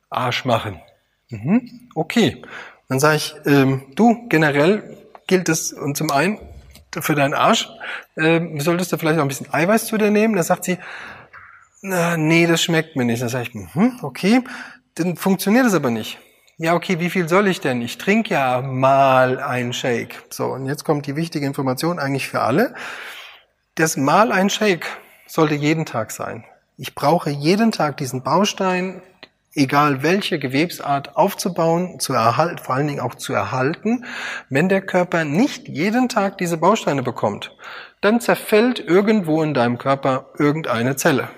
Arsch 0.10 0.46
machen. 0.46 0.80
Mhm, 1.30 1.90
okay. 1.96 2.42
Dann 2.88 3.00
sage 3.00 3.18
ich, 3.18 3.36
ähm, 3.46 3.84
du, 3.96 4.28
generell 4.30 4.98
gilt 5.28 5.50
es, 5.50 5.74
und 5.74 5.98
zum 5.98 6.12
einen 6.12 6.40
für 7.00 7.16
deinen 7.16 7.34
Arsch 7.34 7.70
äh, 8.16 8.40
solltest 8.60 8.92
du 8.92 8.98
vielleicht 8.98 9.18
auch 9.18 9.24
ein 9.24 9.28
bisschen 9.28 9.52
Eiweiß 9.52 9.88
zu 9.88 9.98
dir 9.98 10.12
nehmen. 10.12 10.36
Da 10.36 10.44
sagt 10.44 10.66
sie, 10.66 10.78
na, 11.82 12.18
nee, 12.18 12.48
das 12.48 12.62
schmeckt 12.62 12.96
mir 12.96 13.06
nicht. 13.06 13.22
Dann 13.22 13.30
sage 13.30 13.50
ich, 13.50 13.74
hm, 13.74 14.00
okay, 14.04 14.42
dann 14.96 15.16
funktioniert 15.16 15.66
es 15.66 15.74
aber 15.74 15.90
nicht. 15.90 16.20
Ja, 16.58 16.76
okay, 16.76 17.00
wie 17.00 17.10
viel 17.10 17.28
soll 17.28 17.48
ich 17.48 17.62
denn? 17.62 17.82
Ich 17.82 17.98
trinke 17.98 18.36
ja 18.36 18.62
mal 18.62 19.40
einen 19.40 19.74
Shake. 19.74 20.22
So, 20.30 20.46
und 20.46 20.68
jetzt 20.68 20.84
kommt 20.84 21.08
die 21.08 21.16
wichtige 21.16 21.48
Information 21.48 21.98
eigentlich 21.98 22.28
für 22.28 22.42
alle. 22.42 22.76
Das 23.74 23.98
mal 23.98 24.32
ein 24.32 24.52
Shake 24.52 24.86
sollte 25.26 25.56
jeden 25.56 25.88
Tag 25.88 26.12
sein. 26.12 26.46
Ich 26.78 26.94
brauche 26.94 27.32
jeden 27.32 27.72
Tag 27.72 27.98
diesen 27.98 28.22
Baustein, 28.22 29.02
egal 29.56 30.04
welche 30.04 30.38
Gewebsart 30.38 31.16
aufzubauen, 31.16 32.00
zu 32.00 32.14
erhalten, 32.14 32.60
vor 32.60 32.76
allen 32.76 32.88
Dingen 32.88 33.00
auch 33.00 33.16
zu 33.16 33.34
erhalten. 33.34 34.06
Wenn 34.50 34.70
der 34.70 34.82
Körper 34.82 35.26
nicht 35.26 35.68
jeden 35.68 36.08
Tag 36.08 36.38
diese 36.38 36.58
Bausteine 36.58 37.02
bekommt, 37.02 37.58
dann 38.02 38.22
zerfällt 38.22 38.80
irgendwo 38.80 39.42
in 39.42 39.56
deinem 39.56 39.80
Körper 39.80 40.28
irgendeine 40.38 40.96
Zelle. 40.98 41.30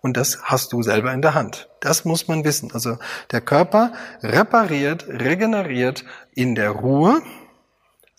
Und 0.00 0.16
das 0.16 0.42
hast 0.44 0.72
du 0.72 0.82
selber 0.82 1.12
in 1.12 1.22
der 1.22 1.34
Hand. 1.34 1.68
Das 1.80 2.04
muss 2.04 2.28
man 2.28 2.44
wissen. 2.44 2.70
Also 2.72 2.98
der 3.32 3.40
Körper 3.40 3.92
repariert, 4.22 5.06
regeneriert 5.08 6.04
in 6.34 6.54
der 6.54 6.70
Ruhe, 6.70 7.20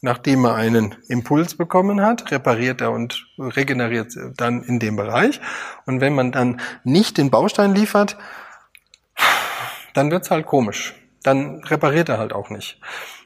nachdem 0.02 0.46
er 0.46 0.56
einen 0.56 0.96
Impuls 1.08 1.56
bekommen 1.56 2.02
hat, 2.02 2.32
repariert 2.32 2.82
er 2.82 2.92
und 2.92 3.26
regeneriert 3.38 4.14
dann 4.36 4.64
in 4.64 4.80
dem 4.80 4.96
Bereich. 4.96 5.40
Und 5.86 6.02
wenn 6.02 6.16
man 6.16 6.32
dann 6.32 6.60
nicht 6.84 7.18
den 7.18 7.30
Baustein 7.30 7.74
liefert, 7.74 8.18
dann 9.94 10.12
wird's 10.12 10.32
halt 10.32 10.46
komisch. 10.46 10.96
Dann 11.24 11.64
repariert 11.64 12.10
er 12.10 12.18
halt 12.18 12.34
auch 12.34 12.50
nicht. 12.50 12.80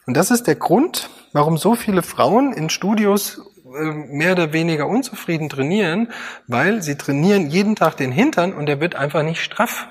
Und 0.05 0.15
das 0.15 0.31
ist 0.31 0.47
der 0.47 0.55
Grund, 0.55 1.09
warum 1.31 1.57
so 1.57 1.75
viele 1.75 2.01
Frauen 2.01 2.53
in 2.53 2.69
Studios 2.69 3.41
mehr 3.73 4.33
oder 4.33 4.53
weniger 4.53 4.87
unzufrieden 4.87 5.49
trainieren, 5.49 6.11
weil 6.47 6.81
sie 6.81 6.95
trainieren 6.95 7.49
jeden 7.49 7.75
Tag 7.75 7.97
den 7.97 8.11
Hintern 8.11 8.53
und 8.53 8.67
der 8.67 8.79
wird 8.79 8.95
einfach 8.95 9.23
nicht 9.23 9.43
straff. 9.43 9.87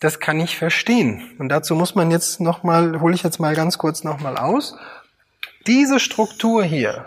Das 0.00 0.20
kann 0.20 0.38
ich 0.40 0.58
verstehen. 0.58 1.34
Und 1.38 1.48
dazu 1.48 1.74
muss 1.74 1.94
man 1.94 2.10
jetzt 2.10 2.40
nochmal, 2.40 3.00
hole 3.00 3.14
ich 3.14 3.22
jetzt 3.22 3.40
mal 3.40 3.54
ganz 3.54 3.78
kurz 3.78 4.04
nochmal 4.04 4.36
aus. 4.36 4.76
Diese 5.66 5.98
Struktur 5.98 6.62
hier, 6.62 7.06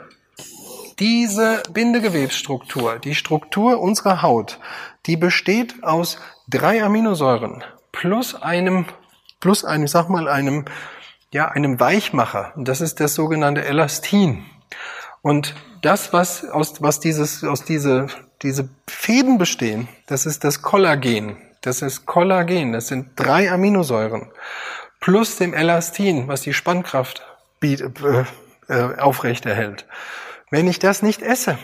diese 0.99 1.61
Bindegewebsstruktur, 1.71 2.97
die 2.97 3.13
Struktur 3.13 3.79
unserer 3.79 4.23
Haut, 4.23 4.59
die 5.05 5.15
besteht 5.15 5.83
aus 5.83 6.17
drei 6.49 6.83
Aminosäuren 6.83 7.63
plus 7.91 8.39
einem, 8.41 8.85
plus 9.39 9.63
einem, 9.63 9.87
sag 9.87 10.09
mal, 10.09 10.27
einem, 10.27 10.65
ja, 11.31 11.49
einem 11.49 11.79
Weichmacher. 11.79 12.53
Und 12.55 12.67
das 12.67 12.81
ist 12.81 12.99
das 12.99 13.15
sogenannte 13.15 13.63
Elastin. 13.63 14.45
Und 15.27 15.55
das, 15.81 16.13
was 16.13 16.45
aus, 16.45 16.81
was 16.81 17.01
dieses, 17.01 17.43
aus 17.43 17.65
diese, 17.65 18.07
diese 18.43 18.69
Fäden 18.87 19.37
bestehen, 19.37 19.89
das 20.05 20.25
ist 20.25 20.45
das 20.45 20.61
Kollagen. 20.61 21.35
Das 21.59 21.81
ist 21.81 22.05
Kollagen. 22.05 22.71
Das 22.71 22.87
sind 22.87 23.09
drei 23.17 23.51
Aminosäuren. 23.51 24.31
Plus 25.01 25.35
dem 25.35 25.53
Elastin, 25.53 26.29
was 26.29 26.43
die 26.43 26.53
Spannkraft 26.53 27.23
bietet, 27.59 27.99
äh, 28.01 28.23
äh, 28.69 28.97
aufrechterhält. 28.99 29.85
Wenn 30.49 30.65
ich 30.65 30.79
das 30.79 31.01
nicht 31.01 31.21
esse, 31.21 31.57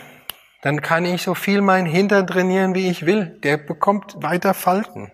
dann 0.60 0.82
kann 0.82 1.06
ich 1.06 1.22
so 1.22 1.34
viel 1.34 1.62
mein 1.62 1.86
Hintern 1.86 2.26
trainieren, 2.26 2.74
wie 2.74 2.90
ich 2.90 3.06
will. 3.06 3.38
Der 3.44 3.56
bekommt 3.56 4.16
weiter 4.18 4.52
Falten. 4.52 5.10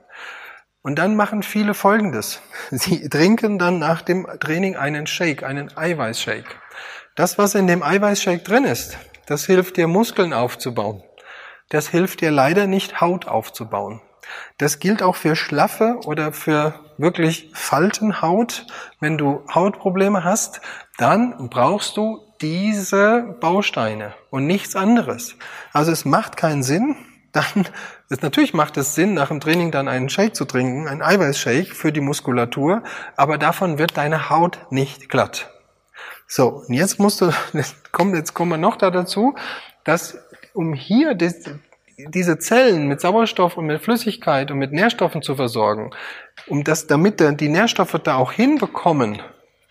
Und 0.83 0.99
dann 0.99 1.15
machen 1.15 1.45
viele 1.45 1.75
Folgendes. 1.75 2.43
Sie 2.73 3.09
trinken 3.09 3.61
dann 3.61 3.79
nach 3.79 4.03
dem 4.03 4.27
Training 4.41 4.75
einen 4.75 5.07
Shake, 5.07 5.45
einen 5.45 5.71
Eiweißshake. 5.77 6.57
Das, 7.21 7.37
was 7.37 7.55
in 7.55 7.67
dem 7.67 7.83
Eiweißshake 7.83 8.43
drin 8.45 8.65
ist, 8.65 8.97
das 9.27 9.45
hilft 9.45 9.77
dir, 9.77 9.87
Muskeln 9.89 10.33
aufzubauen. 10.33 11.03
Das 11.69 11.87
hilft 11.87 12.23
dir 12.23 12.31
leider 12.31 12.67
nicht, 12.67 13.03
Haut 13.03 13.29
aufzubauen. 13.29 14.01
Das 14.57 14.79
gilt 14.79 15.03
auch 15.03 15.17
für 15.17 15.37
schlaffe 15.37 15.99
oder 16.07 16.33
für 16.33 16.81
wirklich 16.97 17.51
Faltenhaut. 17.53 18.65
Wenn 19.01 19.19
du 19.19 19.43
Hautprobleme 19.55 20.25
hast, 20.25 20.63
dann 20.97 21.51
brauchst 21.51 21.99
du 21.99 22.21
diese 22.41 23.37
Bausteine 23.39 24.15
und 24.31 24.47
nichts 24.47 24.75
anderes. 24.75 25.37
Also 25.75 25.93
es 25.93 26.07
macht 26.07 26.39
keinen 26.39 26.63
Sinn, 26.63 26.97
dann 27.33 27.69
ist, 28.09 28.23
natürlich 28.23 28.55
macht 28.55 28.79
es 28.79 28.95
Sinn, 28.95 29.13
nach 29.13 29.29
dem 29.29 29.41
Training 29.41 29.73
dann 29.73 29.89
einen 29.89 30.09
Shake 30.09 30.35
zu 30.35 30.47
trinken, 30.47 30.89
einen 30.89 31.03
Eiweißshake 31.03 31.75
für 31.75 31.93
die 31.93 32.01
Muskulatur, 32.01 32.83
aber 33.15 33.37
davon 33.37 33.77
wird 33.77 33.99
deine 33.99 34.31
Haut 34.31 34.59
nicht 34.71 35.11
glatt. 35.11 35.50
So, 36.33 36.63
und 36.69 36.75
jetzt 36.75 37.01
musst 37.01 37.21
du, 37.21 37.33
jetzt 37.53 37.93
kommen, 37.93 38.15
jetzt 38.15 38.35
kommen 38.35 38.53
wir 38.53 38.57
noch 38.57 38.77
da 38.77 38.91
dazu, 38.93 39.35
dass 39.83 40.17
um 40.55 40.75
hier 40.75 41.15
das, 41.15 41.35
diese 41.99 42.39
Zellen 42.39 42.87
mit 42.87 43.01
Sauerstoff 43.01 43.57
und 43.57 43.67
mit 43.67 43.83
Flüssigkeit 43.83 44.53
und 44.53 44.59
mit 44.59 44.73
Nährstoffen 44.73 45.23
zu 45.23 45.35
versorgen, 45.35 45.91
um 46.47 46.63
das, 46.63 46.87
damit 46.87 47.19
die 47.41 47.49
Nährstoffe 47.49 47.99
da 48.05 48.15
auch 48.15 48.31
hinbekommen, 48.31 49.21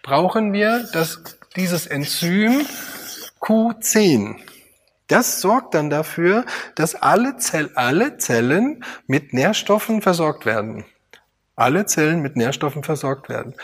brauchen 0.04 0.52
wir 0.52 0.86
das, 0.92 1.24
dieses 1.56 1.88
Enzym 1.88 2.66
Q10. 3.40 4.36
Das 5.08 5.40
sorgt 5.40 5.74
dann 5.74 5.90
dafür, 5.90 6.46
dass 6.76 6.94
alle, 6.94 7.38
Zell, 7.38 7.72
alle 7.76 8.18
Zellen 8.18 8.84
mit 9.08 9.34
Nährstoffen 9.34 10.02
versorgt 10.02 10.46
werden. 10.46 10.84
Alle 11.56 11.86
Zellen 11.86 12.22
mit 12.22 12.36
Nährstoffen 12.36 12.84
versorgt 12.84 13.30
werden. 13.30 13.56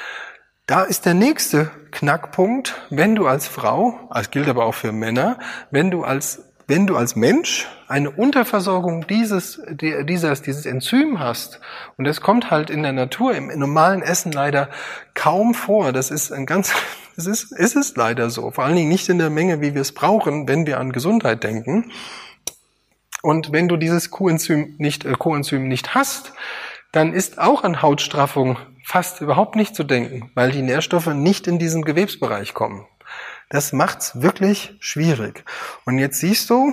Da 0.68 0.82
ist 0.82 1.06
der 1.06 1.14
nächste 1.14 1.70
Knackpunkt, 1.92 2.74
wenn 2.90 3.16
du 3.16 3.28
als 3.28 3.48
Frau, 3.48 4.00
das 4.12 4.32
gilt 4.32 4.48
aber 4.48 4.66
auch 4.66 4.74
für 4.74 4.92
Männer, 4.92 5.38
wenn 5.70 5.92
du 5.92 6.04
als, 6.04 6.42
wenn 6.66 6.88
du 6.88 6.98
als 6.98 7.16
Mensch 7.16 7.68
eine 7.88 8.10
Unterversorgung 8.10 9.06
dieses, 9.06 9.62
dieses, 9.70 10.42
dieses 10.42 10.66
Enzym 10.66 11.20
hast, 11.20 11.60
und 11.98 12.06
das 12.06 12.20
kommt 12.20 12.50
halt 12.50 12.72
in 12.72 12.82
der 12.82 12.94
Natur, 12.94 13.36
im 13.36 13.48
normalen 13.60 14.02
Essen 14.02 14.32
leider 14.32 14.70
kaum 15.14 15.54
vor, 15.54 15.94
das 15.94 16.10
ist 16.10 16.32
ein 16.32 16.48
ganz, 16.48 16.74
es 17.16 17.28
ist, 17.28 17.52
es 17.52 17.76
ist 17.76 17.96
leider 17.96 18.32
so, 18.32 18.50
vor 18.50 18.64
allen 18.64 18.76
Dingen 18.76 18.90
nicht 18.90 19.08
in 19.08 19.20
der 19.20 19.30
Menge, 19.30 19.62
wie 19.62 19.76
wir 19.76 19.82
es 19.82 19.94
brauchen, 19.94 20.48
wenn 20.48 20.66
wir 20.66 20.80
an 20.80 20.92
Gesundheit 20.92 21.44
denken. 21.44 21.92
Und 23.22 23.52
wenn 23.52 23.68
du 23.68 23.78
dieses 23.78 24.10
Coenzym 24.10 24.74
nicht, 24.80 25.06
äh, 25.06 25.14
Coenzym 25.14 25.68
nicht 25.68 25.94
hast, 25.94 26.34
dann 26.92 27.14
ist 27.14 27.38
auch 27.38 27.64
an 27.64 27.84
Hautstraffung 27.84 28.58
fast 28.86 29.20
überhaupt 29.20 29.56
nicht 29.56 29.76
zu 29.76 29.84
denken, 29.84 30.32
weil 30.36 30.52
die 30.52 30.62
Nährstoffe 30.62 31.08
nicht 31.08 31.48
in 31.48 31.58
diesen 31.58 31.84
Gewebsbereich 31.84 32.54
kommen. 32.54 32.86
Das 33.50 33.74
macht's 33.74 34.22
wirklich 34.22 34.76
schwierig. 34.80 35.44
Und 35.86 35.98
jetzt 35.98 36.20
siehst 36.20 36.50
du, 36.52 36.72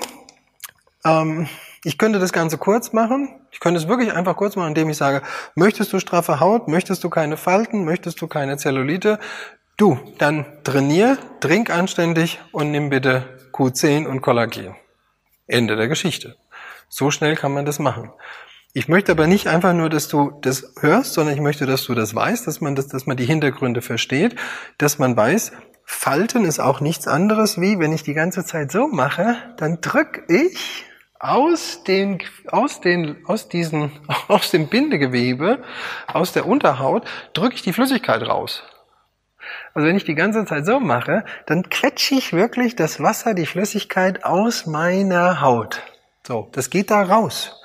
ähm, 1.05 1.48
ich 1.85 1.96
könnte 1.96 2.18
das 2.18 2.33
Ganze 2.33 2.59
kurz 2.59 2.92
machen. 2.92 3.40
Ich 3.51 3.61
könnte 3.61 3.81
es 3.81 3.88
wirklich 3.88 4.12
einfach 4.12 4.37
kurz 4.37 4.57
machen, 4.57 4.68
indem 4.68 4.90
ich 4.90 4.98
sage, 4.98 5.22
möchtest 5.55 5.92
du 5.92 5.98
straffe 5.98 6.38
Haut, 6.38 6.68
möchtest 6.68 7.03
du 7.03 7.09
keine 7.09 7.38
Falten, 7.38 7.85
möchtest 7.85 8.20
du 8.20 8.29
keine 8.29 8.59
Zellulite? 8.59 9.18
Du, 9.79 9.98
dann 10.18 10.44
trainier, 10.64 11.16
trink 11.40 11.70
anständig 11.70 12.40
und 12.53 12.70
nimm 12.70 12.90
bitte 12.90 13.38
Q10 13.53 14.07
und 14.07 14.20
Kollagen. 14.20 14.77
Ende 15.46 15.77
der 15.77 15.88
Geschichte. 15.88 16.37
So 16.90 17.11
schnell 17.11 17.37
kann 17.37 17.53
man 17.53 17.64
das 17.64 17.79
machen. 17.79 18.12
Ich 18.74 18.88
möchte 18.88 19.12
aber 19.12 19.26
nicht 19.26 19.48
einfach 19.48 19.74
nur, 19.74 19.90
dass 19.90 20.08
du 20.08 20.32
das 20.40 20.72
hörst, 20.80 21.12
sondern 21.12 21.35
ich 21.35 21.42
möchte, 21.42 21.66
dass 21.66 21.85
du 21.85 21.94
das 21.94 22.14
weißt, 22.14 22.46
dass 22.46 22.62
man 22.62 22.74
das, 22.74 22.88
dass 22.88 23.04
man 23.04 23.18
die 23.18 23.26
Hintergründe 23.26 23.82
versteht, 23.82 24.35
dass 24.78 24.98
man 24.98 25.14
weiß, 25.14 25.52
Falten 25.85 26.46
ist 26.46 26.58
auch 26.58 26.80
nichts 26.80 27.06
anderes 27.06 27.61
wie, 27.61 27.78
wenn 27.78 27.92
ich 27.92 28.02
die 28.02 28.14
ganze 28.14 28.46
Zeit 28.46 28.72
so 28.72 28.88
mache, 28.88 29.37
dann 29.58 29.82
drück 29.82 30.24
ich 30.28 30.87
aus 31.18 31.85
den, 31.85 32.22
aus 32.48 32.80
den, 32.80 33.18
aus 33.26 33.50
diesen, 33.50 33.92
aus 34.28 34.50
dem 34.50 34.68
Bindegewebe, 34.68 35.62
aus 36.06 36.32
der 36.32 36.46
Unterhaut, 36.46 37.06
drücke 37.35 37.56
ich 37.56 37.62
die 37.62 37.74
Flüssigkeit 37.74 38.22
raus. 38.22 38.62
Also 39.74 39.87
wenn 39.87 39.96
ich 39.96 40.04
die 40.04 40.14
ganze 40.14 40.46
Zeit 40.46 40.64
so 40.64 40.80
mache, 40.80 41.24
dann 41.44 41.68
quetsche 41.68 42.14
ich 42.14 42.32
wirklich 42.32 42.74
das 42.74 43.02
Wasser, 43.02 43.35
die 43.35 43.46
Flüssigkeit 43.46 44.24
aus 44.24 44.64
meiner 44.64 45.42
Haut. 45.42 45.82
So, 46.26 46.48
das 46.52 46.70
geht 46.70 46.90
da 46.90 47.02
raus. 47.02 47.61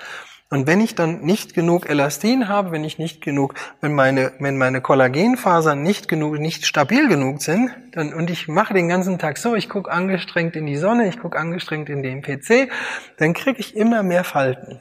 Und 0.50 0.66
wenn 0.66 0.80
ich 0.80 0.96
dann 0.96 1.22
nicht 1.22 1.54
genug 1.54 1.90
Elastin 1.90 2.48
habe, 2.48 2.72
wenn 2.72 2.86
ich 2.86 2.98
nicht 2.98 3.22
genug, 3.22 3.54
wenn 3.82 3.94
meine, 3.94 4.32
wenn 4.40 4.58
meine 4.58 4.80
Kollagenfasern 4.80 5.84
nicht 5.84 6.08
genug, 6.08 6.40
nicht 6.40 6.66
stabil 6.66 7.10
genug 7.10 7.42
sind, 7.42 7.72
dann, 7.92 8.14
und 8.14 8.30
ich 8.30 8.48
mache 8.48 8.74
den 8.74 8.88
ganzen 8.88 9.20
Tag 9.20 9.38
so, 9.38 9.56
ich 9.56 9.68
gucke 9.68 9.92
angestrengt 9.92 10.56
in 10.56 10.66
die 10.66 10.78
Sonne, 10.78 11.10
ich 11.10 11.20
gucke 11.20 11.38
angestrengt 11.38 11.90
in 11.90 12.02
den 12.02 12.22
PC, 12.22 12.72
dann 13.18 13.34
kriege 13.34 13.60
ich 13.60 13.76
immer 13.76 14.04
mehr 14.04 14.24
Falten. 14.24 14.80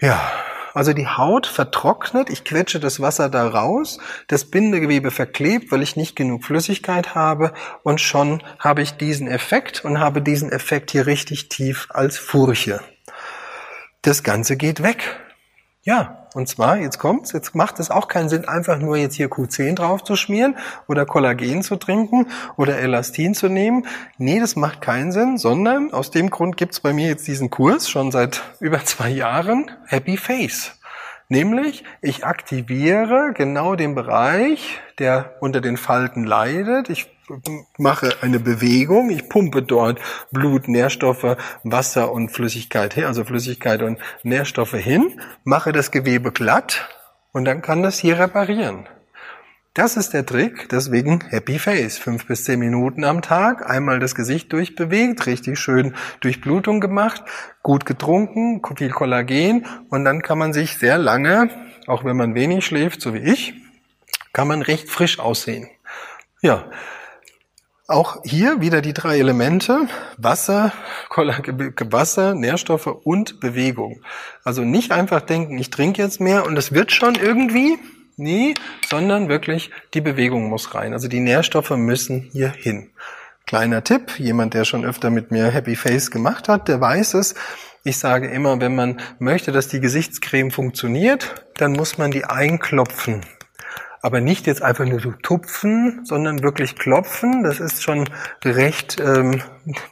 Ja, 0.00 0.30
also 0.74 0.92
die 0.92 1.08
Haut 1.08 1.48
vertrocknet, 1.48 2.30
ich 2.30 2.44
quetsche 2.44 2.78
das 2.78 3.00
Wasser 3.00 3.28
da 3.28 3.48
raus, 3.48 3.98
das 4.28 4.44
Bindegewebe 4.44 5.10
verklebt, 5.10 5.72
weil 5.72 5.82
ich 5.82 5.96
nicht 5.96 6.14
genug 6.14 6.44
Flüssigkeit 6.44 7.16
habe 7.16 7.52
und 7.82 8.00
schon 8.00 8.44
habe 8.60 8.82
ich 8.82 8.92
diesen 8.92 9.26
Effekt 9.26 9.84
und 9.84 9.98
habe 9.98 10.22
diesen 10.22 10.52
Effekt 10.52 10.92
hier 10.92 11.06
richtig 11.06 11.48
tief 11.48 11.88
als 11.90 12.16
Furche 12.16 12.80
das 14.02 14.22
Ganze 14.22 14.56
geht 14.56 14.82
weg. 14.82 15.18
Ja, 15.82 16.28
Und 16.34 16.48
zwar, 16.48 16.76
jetzt 16.76 16.98
kommt's, 16.98 17.32
jetzt 17.32 17.54
macht 17.54 17.80
es 17.80 17.90
auch 17.90 18.08
keinen 18.08 18.28
Sinn, 18.28 18.46
einfach 18.46 18.78
nur 18.78 18.98
jetzt 18.98 19.14
hier 19.14 19.28
Q10 19.30 19.76
drauf 19.76 20.04
zu 20.04 20.16
schmieren 20.16 20.56
oder 20.86 21.06
Kollagen 21.06 21.62
zu 21.62 21.76
trinken 21.76 22.26
oder 22.56 22.78
Elastin 22.78 23.34
zu 23.34 23.48
nehmen. 23.48 23.86
Nee, 24.18 24.38
das 24.38 24.54
macht 24.54 24.82
keinen 24.82 25.12
Sinn, 25.12 25.38
sondern 25.38 25.92
aus 25.94 26.10
dem 26.10 26.28
Grund 26.28 26.58
gibt's 26.58 26.80
bei 26.80 26.92
mir 26.92 27.08
jetzt 27.08 27.26
diesen 27.26 27.48
Kurs 27.48 27.88
schon 27.88 28.10
seit 28.10 28.42
über 28.60 28.84
zwei 28.84 29.08
Jahren, 29.08 29.70
Happy 29.86 30.18
Face. 30.18 30.78
Nämlich, 31.28 31.84
ich 32.02 32.26
aktiviere 32.26 33.32
genau 33.34 33.74
den 33.74 33.94
Bereich, 33.94 34.80
der 34.98 35.36
unter 35.40 35.62
den 35.62 35.78
Falten 35.78 36.24
leidet. 36.24 36.90
Ich 36.90 37.10
mache 37.76 38.16
eine 38.22 38.40
Bewegung, 38.40 39.10
ich 39.10 39.28
pumpe 39.28 39.62
dort 39.62 40.00
Blut, 40.30 40.68
Nährstoffe, 40.68 41.36
Wasser 41.62 42.12
und 42.12 42.30
Flüssigkeit 42.30 42.94
hin, 42.94 43.04
also 43.04 43.24
Flüssigkeit 43.24 43.82
und 43.82 43.98
Nährstoffe 44.22 44.74
hin, 44.74 45.20
mache 45.44 45.72
das 45.72 45.90
Gewebe 45.90 46.32
glatt 46.32 46.88
und 47.32 47.44
dann 47.44 47.62
kann 47.62 47.82
das 47.82 47.98
hier 47.98 48.18
reparieren. 48.18 48.88
Das 49.74 49.96
ist 49.96 50.12
der 50.12 50.26
Trick, 50.26 50.68
deswegen 50.70 51.22
Happy 51.28 51.58
Face. 51.58 51.98
Fünf 51.98 52.26
bis 52.26 52.42
zehn 52.42 52.58
Minuten 52.58 53.04
am 53.04 53.22
Tag, 53.22 53.70
einmal 53.70 54.00
das 54.00 54.16
Gesicht 54.16 54.52
durchbewegt, 54.52 55.26
richtig 55.26 55.56
schön 55.58 55.94
Durchblutung 56.20 56.80
gemacht, 56.80 57.22
gut 57.62 57.86
getrunken, 57.86 58.60
viel 58.76 58.90
Kollagen 58.90 59.66
und 59.88 60.04
dann 60.04 60.22
kann 60.22 60.38
man 60.38 60.52
sich 60.52 60.78
sehr 60.78 60.98
lange, 60.98 61.50
auch 61.86 62.04
wenn 62.04 62.16
man 62.16 62.34
wenig 62.34 62.66
schläft, 62.66 63.00
so 63.00 63.14
wie 63.14 63.18
ich, 63.18 63.54
kann 64.32 64.48
man 64.48 64.62
recht 64.62 64.90
frisch 64.90 65.20
aussehen. 65.20 65.68
Ja, 66.40 66.70
auch 67.88 68.18
hier 68.22 68.60
wieder 68.60 68.82
die 68.82 68.92
drei 68.92 69.18
Elemente, 69.18 69.88
Wasser, 70.18 70.72
Wasser, 71.10 72.34
Nährstoffe 72.34 72.86
und 72.86 73.40
Bewegung. 73.40 74.02
Also 74.44 74.62
nicht 74.62 74.92
einfach 74.92 75.22
denken, 75.22 75.58
ich 75.58 75.70
trinke 75.70 76.02
jetzt 76.02 76.20
mehr 76.20 76.46
und 76.46 76.56
es 76.56 76.72
wird 76.72 76.92
schon 76.92 77.14
irgendwie. 77.14 77.78
Nee, 78.20 78.54
sondern 78.88 79.28
wirklich 79.28 79.70
die 79.94 80.00
Bewegung 80.00 80.48
muss 80.48 80.74
rein. 80.74 80.92
Also 80.92 81.08
die 81.08 81.20
Nährstoffe 81.20 81.70
müssen 81.70 82.28
hier 82.32 82.50
hin. 82.50 82.90
Kleiner 83.46 83.82
Tipp, 83.84 84.18
jemand, 84.18 84.54
der 84.54 84.64
schon 84.64 84.84
öfter 84.84 85.08
mit 85.08 85.30
mir 85.30 85.50
Happy 85.50 85.76
Face 85.76 86.10
gemacht 86.10 86.48
hat, 86.48 86.68
der 86.68 86.80
weiß 86.80 87.14
es. 87.14 87.36
Ich 87.84 87.98
sage 87.98 88.28
immer, 88.28 88.60
wenn 88.60 88.74
man 88.74 89.00
möchte, 89.18 89.52
dass 89.52 89.68
die 89.68 89.80
Gesichtscreme 89.80 90.50
funktioniert, 90.50 91.42
dann 91.56 91.72
muss 91.72 91.96
man 91.96 92.10
die 92.10 92.24
einklopfen 92.24 93.24
aber 94.02 94.20
nicht 94.20 94.46
jetzt 94.46 94.62
einfach 94.62 94.84
nur 94.84 95.00
so 95.00 95.12
tupfen, 95.12 96.04
sondern 96.04 96.42
wirklich 96.42 96.76
klopfen. 96.76 97.42
Das 97.42 97.60
ist 97.60 97.82
schon 97.82 98.08
recht, 98.44 99.00
ähm, 99.00 99.42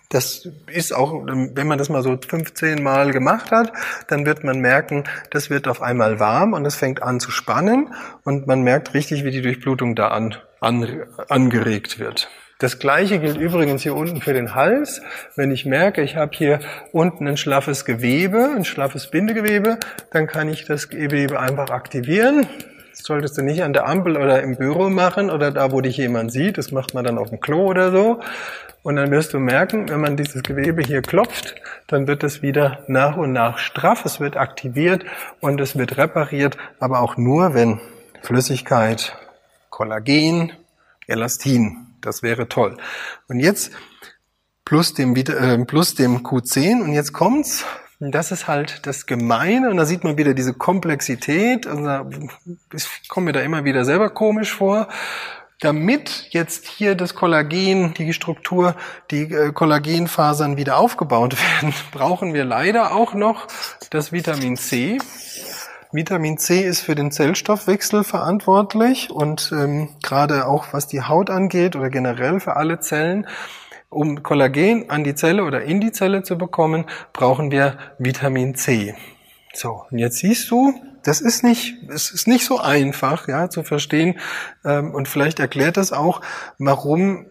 das 0.09 0.49
ist 0.67 0.95
auch, 0.95 1.13
wenn 1.27 1.67
man 1.67 1.79
das 1.79 1.89
mal 1.89 2.03
so 2.03 2.17
15 2.17 2.83
Mal 2.83 3.11
gemacht 3.11 3.51
hat, 3.51 3.73
dann 4.09 4.27
wird 4.27 4.45
man 4.45 4.61
merken, 4.61 5.05
das 5.31 5.51
wird 5.51 5.69
auf 5.69 5.83
einmal 5.83 6.21
warm 6.21 6.53
und 6.53 6.65
es 6.65 6.77
fängt 6.77 7.03
an 7.03 7.21
zu 7.21 7.31
spannen 7.31 7.93
und 8.25 8.47
man 8.47 8.63
merkt 8.63 8.95
richtig, 8.95 9.25
wie 9.25 9.31
die 9.31 9.43
Durchblutung 9.43 9.95
da 9.95 10.09
an, 10.09 10.37
an, 10.61 11.05
angeregt 11.29 11.99
wird. 11.99 12.29
Das 12.59 12.79
gleiche 12.79 13.19
gilt 13.19 13.37
übrigens 13.37 13.83
hier 13.83 13.95
unten 13.95 14.23
für 14.23 14.33
den 14.33 14.55
Hals. 14.55 15.03
Wenn 15.35 15.51
ich 15.51 15.67
merke, 15.67 16.01
ich 16.01 16.17
habe 16.17 16.35
hier 16.35 16.61
unten 16.91 17.29
ein 17.29 17.37
schlaffes 17.37 17.85
Gewebe, 17.85 18.49
ein 18.57 18.65
schlaffes 18.65 19.11
Bindegewebe, 19.11 19.79
dann 20.11 20.27
kann 20.27 20.49
ich 20.49 20.65
das 20.65 20.89
Gewebe 20.89 21.39
einfach 21.39 21.69
aktivieren. 21.69 22.47
Das 22.97 23.05
solltest 23.05 23.37
du 23.37 23.43
nicht 23.43 23.63
an 23.63 23.75
der 23.75 23.87
Ampel 23.87 24.17
oder 24.17 24.43
im 24.43 24.57
Büro 24.57 24.89
machen 24.89 25.29
oder 25.31 25.51
da, 25.51 25.71
wo 25.71 25.83
dich 25.83 25.99
jemand 25.99 26.33
sieht. 26.33 26.57
Das 26.57 26.73
macht 26.73 26.95
man 26.95 27.05
dann 27.05 27.19
auf 27.19 27.29
dem 27.29 27.41
Klo 27.41 27.67
oder 27.67 27.93
so. 27.93 28.21
Und 28.83 28.97
dann 28.97 29.11
wirst 29.11 29.35
du 29.35 29.39
merken, 29.39 29.89
wenn 29.91 30.01
man 30.01 30.17
dieses 30.17 30.43
Gewebe 30.43 30.81
hier 30.81 31.03
klopft, 31.03 31.57
dann 31.89 32.07
wird 32.07 32.25
es 32.25 32.41
wieder 32.41 32.85
nach 32.87 33.17
und 33.17 33.33
nach 33.33 33.59
straff, 33.59 34.05
es 34.05 34.19
wird 34.19 34.37
aktiviert 34.37 35.05
und 35.41 35.61
es 35.61 35.77
wird 35.77 35.99
repariert, 35.99 36.57
aber 36.79 37.01
auch 37.01 37.17
nur, 37.17 37.53
wenn 37.53 37.81
Flüssigkeit, 38.23 39.17
Kollagen, 39.71 40.53
Elastin, 41.07 41.89
das 42.01 42.23
wäre 42.23 42.49
toll. 42.49 42.77
Und 43.29 43.41
jetzt 43.41 43.73
plus 44.65 44.95
dem, 44.95 45.15
äh, 45.17 45.65
plus 45.65 45.97
dem 45.97 46.19
Q10 46.19 46.83
und 46.83 46.93
jetzt 46.93 47.13
kommt's, 47.13 47.65
das 47.99 48.31
ist 48.31 48.47
halt 48.47 48.87
das 48.87 49.07
Gemeine 49.07 49.71
und 49.71 49.79
da 49.79 49.87
sieht 49.87 50.05
man 50.05 50.19
wieder 50.19 50.35
diese 50.35 50.53
Komplexität. 50.53 51.67
Also 51.67 52.11
ich 52.73 53.09
komme 53.09 53.27
mir 53.27 53.33
da 53.33 53.41
immer 53.41 53.65
wieder 53.65 53.85
selber 53.85 54.11
komisch 54.11 54.53
vor. 54.53 54.89
Damit 55.61 56.27
jetzt 56.31 56.67
hier 56.67 56.95
das 56.95 57.15
Kollagen, 57.15 57.95
die 57.95 58.13
Struktur, 58.13 58.77
die 59.11 59.23
äh, 59.23 59.53
Kollagenfasern 59.53 60.59
wieder 60.59 60.77
aufgebaut 60.77 61.37
werden, 61.63 61.75
brauchen 61.93 62.35
wir 62.35 62.45
leider 62.45 62.95
auch 62.95 63.15
noch 63.15 63.47
das 63.89 64.13
Vitamin 64.13 64.59
C. 64.59 64.99
Vitamin 65.93 66.37
C 66.37 66.61
ist 66.61 66.83
für 66.83 66.95
den 66.95 67.11
Zellstoffwechsel 67.11 68.05
verantwortlich 68.05 69.11
und 69.11 69.51
ähm, 69.53 69.89
gerade 70.03 70.47
auch 70.47 70.73
was 70.73 70.89
die 70.89 71.01
Haut 71.01 71.31
angeht 71.31 71.75
oder 71.75 71.89
generell 71.89 72.39
für 72.41 72.57
alle 72.57 72.81
Zellen 72.81 73.27
um 73.89 74.23
Kollagen 74.23 74.91
an 74.91 75.05
die 75.05 75.15
Zelle 75.15 75.45
oder 75.45 75.63
in 75.63 75.81
die 75.81 75.93
Zelle 75.93 76.23
zu 76.23 76.37
bekommen, 76.37 76.87
brauchen 77.13 77.51
wir 77.51 77.79
Vitamin 77.99 78.55
C. 78.55 78.95
So, 79.55 79.85
und 79.91 79.99
jetzt 79.99 80.19
siehst 80.19 80.51
du, 80.51 80.75
das 81.03 81.21
ist 81.21 81.45
nicht, 81.45 81.77
es 81.89 82.11
ist 82.11 82.27
nicht 82.27 82.45
so 82.45 82.59
einfach, 82.59 83.29
ja, 83.29 83.49
zu 83.49 83.63
verstehen. 83.63 84.19
Ähm, 84.65 84.93
und 84.93 85.09
vielleicht 85.09 85.39
erklärt 85.39 85.77
das 85.77 85.93
auch, 85.93 86.21
warum 86.59 87.27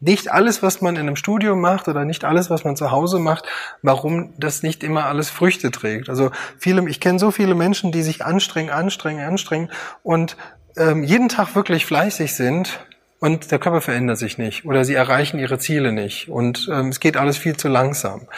nicht 0.00 0.30
alles, 0.30 0.62
was 0.62 0.80
man 0.80 0.96
in 0.96 1.02
einem 1.02 1.16
Studio 1.16 1.56
macht 1.56 1.88
oder 1.88 2.04
nicht 2.04 2.24
alles, 2.24 2.50
was 2.50 2.64
man 2.64 2.76
zu 2.76 2.90
Hause 2.90 3.18
macht, 3.18 3.46
warum 3.82 4.34
das 4.38 4.62
nicht 4.62 4.84
immer 4.84 5.06
alles 5.06 5.30
Früchte 5.30 5.70
trägt. 5.70 6.08
Also 6.08 6.30
viele, 6.58 6.88
ich 6.88 7.00
kenne 7.00 7.18
so 7.18 7.30
viele 7.30 7.54
Menschen, 7.54 7.90
die 7.90 8.02
sich 8.02 8.24
anstrengen, 8.24 8.70
anstrengen, 8.70 9.24
anstrengen 9.24 9.70
und 10.02 10.36
ähm, 10.76 11.02
jeden 11.04 11.28
Tag 11.28 11.54
wirklich 11.54 11.86
fleißig 11.86 12.34
sind, 12.34 12.80
und 13.24 13.50
der 13.50 13.58
Körper 13.58 13.80
verändert 13.80 14.18
sich 14.18 14.36
nicht 14.36 14.66
oder 14.66 14.84
sie 14.84 14.92
erreichen 14.92 15.38
ihre 15.38 15.58
Ziele 15.58 15.92
nicht 15.92 16.28
und 16.28 16.68
ähm, 16.70 16.88
es 16.88 17.00
geht 17.00 17.16
alles 17.16 17.38
viel 17.38 17.56
zu 17.56 17.68
langsam. 17.68 18.28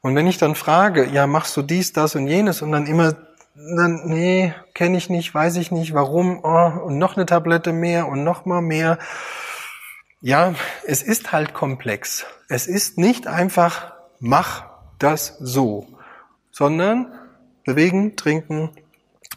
Und 0.00 0.16
wenn 0.16 0.26
ich 0.26 0.38
dann 0.38 0.54
frage, 0.54 1.06
ja, 1.06 1.26
machst 1.26 1.54
du 1.58 1.62
dies, 1.62 1.92
das 1.92 2.14
und 2.14 2.26
jenes 2.26 2.62
und 2.62 2.72
dann 2.72 2.86
immer, 2.86 3.16
dann, 3.54 4.00
nee, 4.06 4.54
kenne 4.72 4.96
ich 4.96 5.10
nicht, 5.10 5.34
weiß 5.34 5.56
ich 5.56 5.70
nicht, 5.70 5.92
warum, 5.92 6.40
oh, 6.42 6.72
und 6.86 6.96
noch 6.96 7.18
eine 7.18 7.26
Tablette 7.26 7.74
mehr 7.74 8.08
und 8.08 8.24
noch 8.24 8.46
mal 8.46 8.62
mehr. 8.62 8.98
Ja, 10.22 10.54
es 10.86 11.02
ist 11.02 11.32
halt 11.32 11.52
komplex. 11.52 12.24
Es 12.48 12.66
ist 12.66 12.96
nicht 12.96 13.26
einfach, 13.26 13.92
mach 14.20 14.64
das 14.98 15.36
so, 15.38 15.86
sondern 16.50 17.12
bewegen, 17.66 18.16
trinken, 18.16 18.70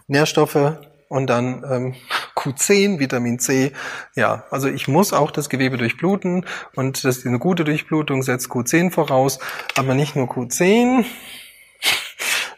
Nährstoffe 0.07 0.77
und 1.09 1.27
dann 1.27 1.65
ähm, 1.69 1.95
Q10, 2.43 2.99
Vitamin 2.99 3.39
C. 3.39 3.71
Ja, 4.15 4.43
also 4.51 4.67
ich 4.67 4.87
muss 4.87 5.13
auch 5.13 5.31
das 5.31 5.49
Gewebe 5.49 5.77
durchbluten 5.77 6.45
und 6.75 7.03
das 7.03 7.25
eine 7.25 7.39
gute 7.39 7.63
Durchblutung 7.63 8.21
setzt 8.21 8.49
Q10 8.49 8.91
voraus, 8.91 9.39
aber 9.75 9.93
nicht 9.93 10.15
nur 10.15 10.27
Q10, 10.27 11.05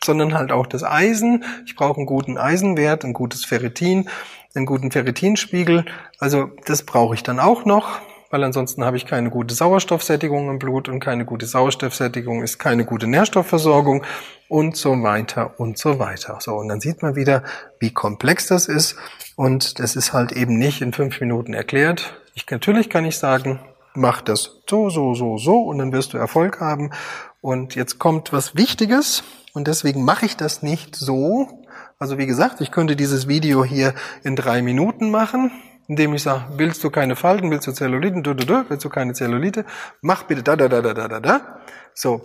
sondern 0.03 0.33
halt 0.33 0.51
auch 0.51 0.67
das 0.67 0.83
Eisen. 0.83 1.43
Ich 1.65 1.75
brauche 1.75 1.97
einen 1.97 2.05
guten 2.05 2.37
Eisenwert, 2.37 3.05
ein 3.05 3.13
gutes 3.13 3.45
Ferritin, 3.45 4.09
einen 4.55 4.65
guten 4.65 4.91
Ferritinspiegel. 4.91 5.85
Also 6.19 6.51
das 6.65 6.83
brauche 6.83 7.13
ich 7.13 7.23
dann 7.23 7.39
auch 7.39 7.65
noch 7.65 7.99
weil 8.35 8.43
ansonsten 8.43 8.83
habe 8.83 8.97
ich 8.97 9.05
keine 9.05 9.29
gute 9.29 9.55
Sauerstoffsättigung 9.55 10.49
im 10.49 10.59
Blut 10.59 10.89
und 10.89 10.99
keine 10.99 11.23
gute 11.23 11.45
Sauerstoffsättigung 11.45 12.43
ist 12.43 12.59
keine 12.59 12.83
gute 12.83 13.07
Nährstoffversorgung 13.07 14.03
und 14.49 14.75
so 14.75 15.01
weiter 15.03 15.57
und 15.57 15.77
so 15.77 15.99
weiter. 15.99 16.39
So, 16.41 16.55
und 16.55 16.67
dann 16.67 16.81
sieht 16.81 17.01
man 17.01 17.15
wieder, 17.15 17.43
wie 17.79 17.91
komplex 17.91 18.47
das 18.47 18.67
ist 18.67 18.97
und 19.37 19.79
das 19.79 19.95
ist 19.95 20.11
halt 20.11 20.33
eben 20.33 20.57
nicht 20.59 20.81
in 20.81 20.91
fünf 20.91 21.21
Minuten 21.21 21.53
erklärt. 21.53 22.19
Ich, 22.33 22.45
natürlich 22.51 22.89
kann 22.89 23.05
ich 23.05 23.17
sagen, 23.17 23.61
mach 23.93 24.21
das 24.21 24.59
so, 24.69 24.89
so, 24.89 25.13
so, 25.13 25.37
so 25.37 25.61
und 25.61 25.77
dann 25.77 25.93
wirst 25.93 26.11
du 26.11 26.17
Erfolg 26.17 26.59
haben. 26.59 26.91
Und 27.39 27.73
jetzt 27.75 27.99
kommt 27.99 28.33
was 28.33 28.57
Wichtiges 28.57 29.23
und 29.53 29.69
deswegen 29.69 30.03
mache 30.03 30.25
ich 30.25 30.35
das 30.35 30.61
nicht 30.61 30.97
so. 30.97 31.63
Also 31.99 32.17
wie 32.17 32.25
gesagt, 32.25 32.59
ich 32.59 32.71
könnte 32.71 32.97
dieses 32.97 33.29
Video 33.29 33.63
hier 33.63 33.93
in 34.25 34.35
drei 34.35 34.61
Minuten 34.61 35.09
machen 35.09 35.51
indem 35.87 36.13
ich 36.13 36.23
sage, 36.23 36.45
willst 36.57 36.83
du 36.83 36.89
keine 36.89 37.15
Falten, 37.15 37.51
willst 37.51 37.67
du 37.67 37.71
Zelluliten, 37.71 38.23
du, 38.23 38.33
du, 38.33 38.45
du, 38.45 38.69
willst 38.69 38.83
du 38.85 38.89
keine 38.89 39.13
Zellulite, 39.13 39.65
mach 40.01 40.23
bitte 40.23 40.43
da, 40.43 40.55
da, 40.55 40.67
da, 40.67 40.81
da, 40.81 40.93
da, 40.93 41.07
da, 41.07 41.19
da. 41.19 41.59
So. 41.93 42.23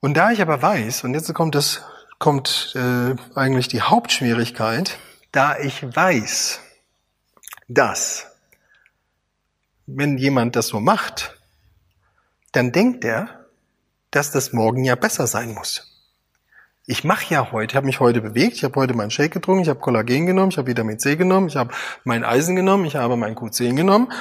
Und 0.00 0.16
da 0.16 0.30
ich 0.30 0.40
aber 0.40 0.62
weiß, 0.62 1.04
und 1.04 1.14
jetzt 1.14 1.32
kommt 1.34 1.54
das, 1.54 1.82
kommt 2.18 2.74
äh, 2.74 3.14
eigentlich 3.34 3.68
die 3.68 3.82
Hauptschwierigkeit, 3.82 4.98
da 5.32 5.58
ich 5.58 5.82
weiß, 5.82 6.60
dass 7.68 8.26
wenn 9.86 10.18
jemand 10.18 10.56
das 10.56 10.68
so 10.68 10.80
macht, 10.80 11.36
dann 12.52 12.72
denkt 12.72 13.04
er, 13.04 13.46
dass 14.10 14.30
das 14.30 14.52
morgen 14.52 14.84
ja 14.84 14.94
besser 14.94 15.26
sein 15.26 15.52
muss 15.52 15.89
ich 16.90 17.04
mache 17.04 17.32
ja 17.32 17.52
heute, 17.52 17.70
ich 17.70 17.76
habe 17.76 17.86
mich 17.86 18.00
heute 18.00 18.20
bewegt, 18.20 18.54
ich 18.54 18.64
habe 18.64 18.74
heute 18.74 18.94
meinen 18.94 19.12
Shake 19.12 19.30
getrunken, 19.30 19.62
ich 19.62 19.68
habe 19.68 19.78
Kollagen 19.78 20.26
genommen, 20.26 20.50
ich 20.50 20.58
habe 20.58 20.66
Vitamin 20.66 20.98
C 20.98 21.14
genommen, 21.14 21.46
ich 21.46 21.54
habe 21.54 21.72
mein 22.02 22.24
Eisen 22.24 22.56
genommen, 22.56 22.84
ich 22.84 22.96
habe 22.96 23.16
mein 23.16 23.36
Q10 23.36 23.76
genommen. 23.76 24.12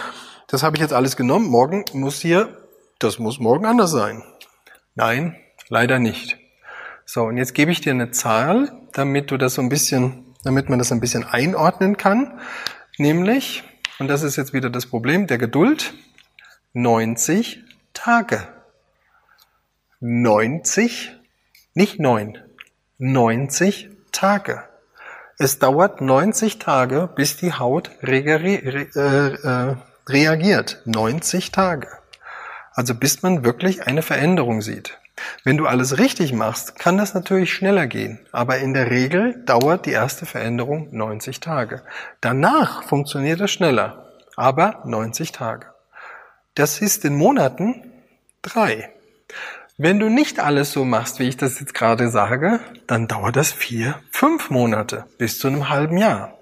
Das 0.48 0.62
habe 0.62 0.76
ich 0.76 0.82
jetzt 0.82 0.94
alles 0.94 1.18
genommen. 1.18 1.48
Morgen 1.48 1.84
muss 1.94 2.20
hier, 2.20 2.60
das 3.00 3.18
muss 3.18 3.40
morgen 3.40 3.66
anders 3.66 3.90
sein. 3.90 4.22
Nein, 4.94 5.36
leider 5.70 5.98
nicht. 5.98 6.38
So, 7.06 7.24
und 7.24 7.38
jetzt 7.38 7.56
gebe 7.56 7.72
ich 7.72 7.82
dir 7.82 7.92
eine 7.92 8.12
Zahl, 8.12 8.72
damit 8.94 9.32
du 9.32 9.38
das 9.38 9.56
so 9.56 9.64
ein 9.64 9.70
bisschen, 9.70 10.36
damit 10.44 10.70
man 10.70 10.78
das 10.78 10.92
ein 10.92 11.00
bisschen 11.00 11.24
einordnen 11.24 11.98
kann. 11.98 12.40
Nämlich, 13.00 13.64
und 13.98 14.10
das 14.10 14.22
ist 14.22 14.36
jetzt 14.36 14.54
wieder 14.54 14.70
das 14.70 14.86
Problem 14.86 15.26
der 15.26 15.40
Geduld, 15.40 15.96
90 16.74 17.64
Tage. 17.94 18.48
90, 20.02 21.16
nicht 21.74 22.00
9, 22.00 22.38
90 23.02 23.92
Tage. 24.12 24.62
Es 25.38 25.58
dauert 25.58 26.02
90 26.02 26.60
Tage, 26.60 27.10
bis 27.16 27.38
die 27.38 27.54
Haut 27.54 27.92
re 28.04 28.26
re 28.26 28.58
äh, 28.94 29.70
äh, 29.70 29.76
reagiert. 30.10 30.82
90 30.84 31.54
Tage. 31.54 31.88
Also 32.74 32.94
bis 32.94 33.24
man 33.24 33.46
wirklich 33.46 33.88
eine 33.88 34.02
Veränderung 34.02 34.62
sieht. 34.62 35.00
Wenn 35.46 35.56
du 35.56 35.66
alles 35.66 35.98
richtig 35.98 36.34
machst, 36.34 36.78
kann 36.78 36.98
das 36.98 37.14
natürlich 37.14 37.54
schneller 37.54 37.88
gehen. 37.88 38.20
Aber 38.34 38.58
in 38.58 38.74
der 38.74 38.92
Regel 38.92 39.46
dauert 39.46 39.86
die 39.86 39.92
erste 39.92 40.26
Veränderung 40.26 40.90
90 40.92 41.40
Tage. 41.40 41.84
Danach 42.20 42.84
funktioniert 42.84 43.40
es 43.40 43.52
schneller. 43.52 44.10
Aber 44.36 44.82
90 44.84 45.32
Tage. 45.32 45.68
Das 46.54 46.82
ist 46.82 47.06
in 47.06 47.16
Monaten 47.16 47.94
drei. 48.42 48.92
Wenn 49.82 49.98
du 49.98 50.10
nicht 50.10 50.42
alles 50.42 50.74
so 50.74 50.84
machst, 50.84 51.20
wie 51.20 51.30
ich 51.30 51.38
das 51.38 51.62
jetzt 51.62 51.74
gerade 51.74 52.10
sage, 52.10 52.60
dann 52.86 53.08
dauert 53.08 53.38
das 53.38 53.54
vier, 53.54 53.96
fünf 54.12 54.50
Monate 54.50 55.06
bis 55.18 55.40
zu 55.40 55.48
einem 55.48 55.70
halben 55.70 55.96
Jahr. 55.96 56.38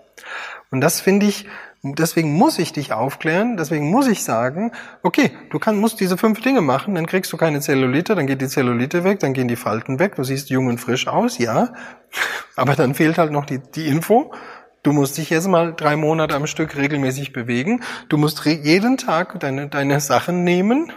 Und 0.72 0.82
das 0.82 1.02
finde 1.02 1.28
ich 1.28 1.46
deswegen 1.84 2.34
muss 2.34 2.58
ich 2.58 2.74
dich 2.74 2.94
aufklären, 2.94 3.56
deswegen 3.56 3.92
muss 3.92 4.08
ich 4.08 4.24
sagen, 4.24 4.72
okay, 5.04 5.30
du 5.52 5.60
kann, 5.60 5.78
musst 5.78 6.00
diese 6.00 6.18
fünf 6.18 6.42
Dinge 6.42 6.62
machen, 6.62 6.96
dann 6.96 7.06
kriegst 7.06 7.32
du 7.32 7.38
keine 7.38 7.62
Zellulite, 7.62 8.16
dann 8.16 8.26
geht 8.26 8.42
die 8.42 8.48
Zellulite 8.48 9.04
weg, 9.04 9.20
dann 9.20 9.34
gehen 9.34 9.48
die 9.48 9.56
Falten 9.56 10.00
weg, 10.00 10.16
du 10.16 10.24
siehst 10.24 10.50
jung 10.50 10.66
und 10.66 10.80
frisch 10.80 11.08
aus, 11.08 11.38
ja, 11.38 11.74
aber 12.56 12.76
dann 12.76 12.96
fehlt 12.96 13.20
halt 13.20 13.32
noch 13.32 13.46
die, 13.46 13.60
die 13.60 13.88
Info. 13.88 14.34
Du 14.82 14.94
musst 14.94 15.16
dich 15.20 15.30
jetzt 15.30 15.48
mal 15.48 15.76
drei 15.76 15.96
Monate 15.96 16.36
am 16.36 16.48
Stück 16.48 16.76
regelmäßig 16.76 17.34
bewegen. 17.34 17.84
Du 18.10 18.18
musst 18.18 18.44
jeden 18.46 18.98
Tag 18.98 19.40
deine, 19.40 19.68
deine 19.68 20.00
Sachen 20.00 20.44
nehmen 20.44 20.92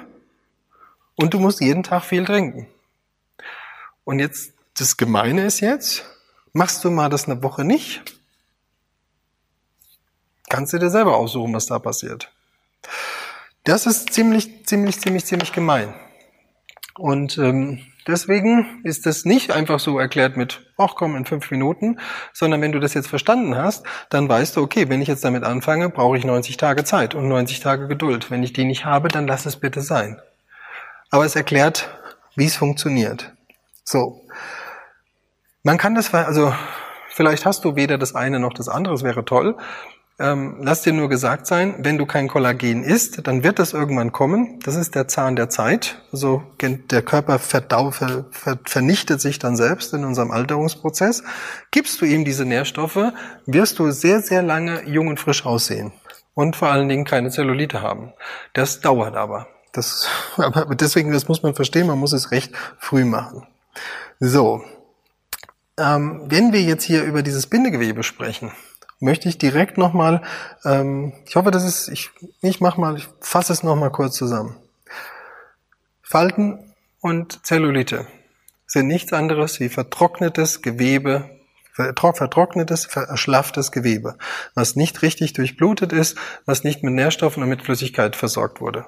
und 1.20 1.34
du 1.34 1.38
musst 1.38 1.60
jeden 1.60 1.82
Tag 1.82 2.04
viel 2.04 2.24
trinken. 2.24 2.66
Und 4.04 4.18
jetzt, 4.18 4.52
das 4.78 4.96
Gemeine 4.96 5.44
ist 5.44 5.60
jetzt, 5.60 6.04
machst 6.52 6.84
du 6.84 6.90
mal 6.90 7.08
das 7.08 7.28
eine 7.28 7.42
Woche 7.42 7.64
nicht, 7.64 8.02
Kannst 10.50 10.72
du 10.72 10.78
dir 10.78 10.90
selber 10.90 11.16
aussuchen, 11.16 11.54
was 11.54 11.66
da 11.66 11.78
passiert. 11.78 12.32
Das 13.62 13.86
ist 13.86 14.12
ziemlich, 14.12 14.66
ziemlich, 14.66 15.00
ziemlich, 15.00 15.24
ziemlich 15.24 15.52
gemein. 15.52 15.94
Und 16.98 17.38
ähm, 17.38 17.78
deswegen 18.08 18.80
ist 18.82 19.06
das 19.06 19.24
nicht 19.24 19.52
einfach 19.52 19.78
so 19.78 20.00
erklärt 20.00 20.36
mit, 20.36 20.66
ach 20.76 20.96
komm, 20.96 21.14
in 21.14 21.24
fünf 21.24 21.52
Minuten, 21.52 22.00
sondern 22.32 22.60
wenn 22.62 22.72
du 22.72 22.80
das 22.80 22.94
jetzt 22.94 23.06
verstanden 23.06 23.54
hast, 23.54 23.86
dann 24.10 24.28
weißt 24.28 24.56
du, 24.56 24.62
okay, 24.62 24.88
wenn 24.88 25.00
ich 25.00 25.06
jetzt 25.06 25.24
damit 25.24 25.44
anfange, 25.44 25.88
brauche 25.88 26.18
ich 26.18 26.24
90 26.24 26.56
Tage 26.56 26.82
Zeit 26.82 27.14
und 27.14 27.28
90 27.28 27.60
Tage 27.60 27.86
Geduld. 27.86 28.32
Wenn 28.32 28.42
ich 28.42 28.52
die 28.52 28.64
nicht 28.64 28.84
habe, 28.84 29.06
dann 29.06 29.28
lass 29.28 29.46
es 29.46 29.54
bitte 29.54 29.82
sein. 29.82 30.20
Aber 31.10 31.24
es 31.24 31.36
erklärt, 31.36 31.90
wie 32.36 32.46
es 32.46 32.56
funktioniert. 32.56 33.32
So. 33.84 34.22
Man 35.62 35.76
kann 35.76 35.94
das, 35.94 36.14
also 36.14 36.54
vielleicht 37.08 37.44
hast 37.44 37.64
du 37.64 37.76
weder 37.76 37.98
das 37.98 38.14
eine 38.14 38.40
noch 38.40 38.54
das 38.54 38.68
andere, 38.68 38.94
es 38.94 39.02
wäre 39.02 39.24
toll 39.24 39.56
ähm, 40.20 40.58
lass 40.60 40.82
dir 40.82 40.92
nur 40.92 41.08
gesagt 41.08 41.46
sein, 41.46 41.76
wenn 41.78 41.96
du 41.96 42.04
kein 42.04 42.28
Kollagen 42.28 42.84
isst, 42.84 43.26
dann 43.26 43.42
wird 43.42 43.58
das 43.58 43.72
irgendwann 43.72 44.12
kommen. 44.12 44.60
Das 44.62 44.76
ist 44.76 44.94
der 44.94 45.08
Zahn 45.08 45.34
der 45.34 45.48
Zeit. 45.48 46.02
Also 46.12 46.42
der 46.60 47.02
Körper 47.02 47.38
verdau, 47.38 47.90
ver, 47.90 48.26
ver, 48.30 48.58
vernichtet 48.66 49.22
sich 49.22 49.38
dann 49.38 49.56
selbst 49.56 49.94
in 49.94 50.04
unserem 50.04 50.30
Alterungsprozess. 50.30 51.24
Gibst 51.70 52.02
du 52.02 52.04
ihm 52.04 52.26
diese 52.26 52.44
Nährstoffe, 52.44 53.12
wirst 53.46 53.78
du 53.78 53.90
sehr, 53.90 54.20
sehr 54.20 54.42
lange 54.42 54.86
jung 54.86 55.08
und 55.08 55.18
frisch 55.18 55.46
aussehen. 55.46 55.92
Und 56.34 56.54
vor 56.54 56.68
allen 56.68 56.90
Dingen 56.90 57.06
keine 57.06 57.30
Zellulite 57.30 57.80
haben. 57.80 58.12
Das 58.52 58.80
dauert 58.80 59.16
aber. 59.16 59.46
Das, 59.72 60.08
aber 60.36 60.74
deswegen, 60.74 61.12
das 61.12 61.28
muss 61.28 61.42
man 61.42 61.54
verstehen, 61.54 61.86
man 61.86 61.98
muss 61.98 62.12
es 62.12 62.30
recht 62.30 62.54
früh 62.78 63.04
machen. 63.04 63.46
So. 64.18 64.62
Ähm, 65.78 66.22
wenn 66.26 66.52
wir 66.52 66.62
jetzt 66.62 66.84
hier 66.84 67.04
über 67.04 67.22
dieses 67.22 67.46
Bindegewebe 67.46 68.02
sprechen, 68.02 68.52
möchte 68.98 69.28
ich 69.28 69.38
direkt 69.38 69.78
nochmal, 69.78 70.22
ähm, 70.64 71.14
ich 71.26 71.36
hoffe, 71.36 71.50
das 71.50 71.64
ist, 71.64 71.88
ich, 71.88 72.10
ich 72.42 72.60
mach 72.60 72.76
mal, 72.76 72.96
ich 72.96 73.08
fasse 73.20 73.52
es 73.52 73.62
nochmal 73.62 73.90
kurz 73.90 74.14
zusammen. 74.16 74.56
Falten 76.02 76.74
und 77.00 77.46
Zellulite 77.46 78.06
sind 78.66 78.86
nichts 78.86 79.12
anderes 79.12 79.58
wie 79.58 79.68
vertrocknetes 79.68 80.60
Gewebe, 80.60 81.30
vertrocknetes, 81.74 82.86
erschlafftes 82.86 83.72
Gewebe, 83.72 84.18
was 84.54 84.76
nicht 84.76 85.02
richtig 85.02 85.32
durchblutet 85.32 85.92
ist, 85.92 86.18
was 86.44 86.62
nicht 86.62 86.82
mit 86.82 86.92
Nährstoffen 86.92 87.42
und 87.42 87.48
mit 87.48 87.62
Flüssigkeit 87.62 88.16
versorgt 88.16 88.60
wurde. 88.60 88.86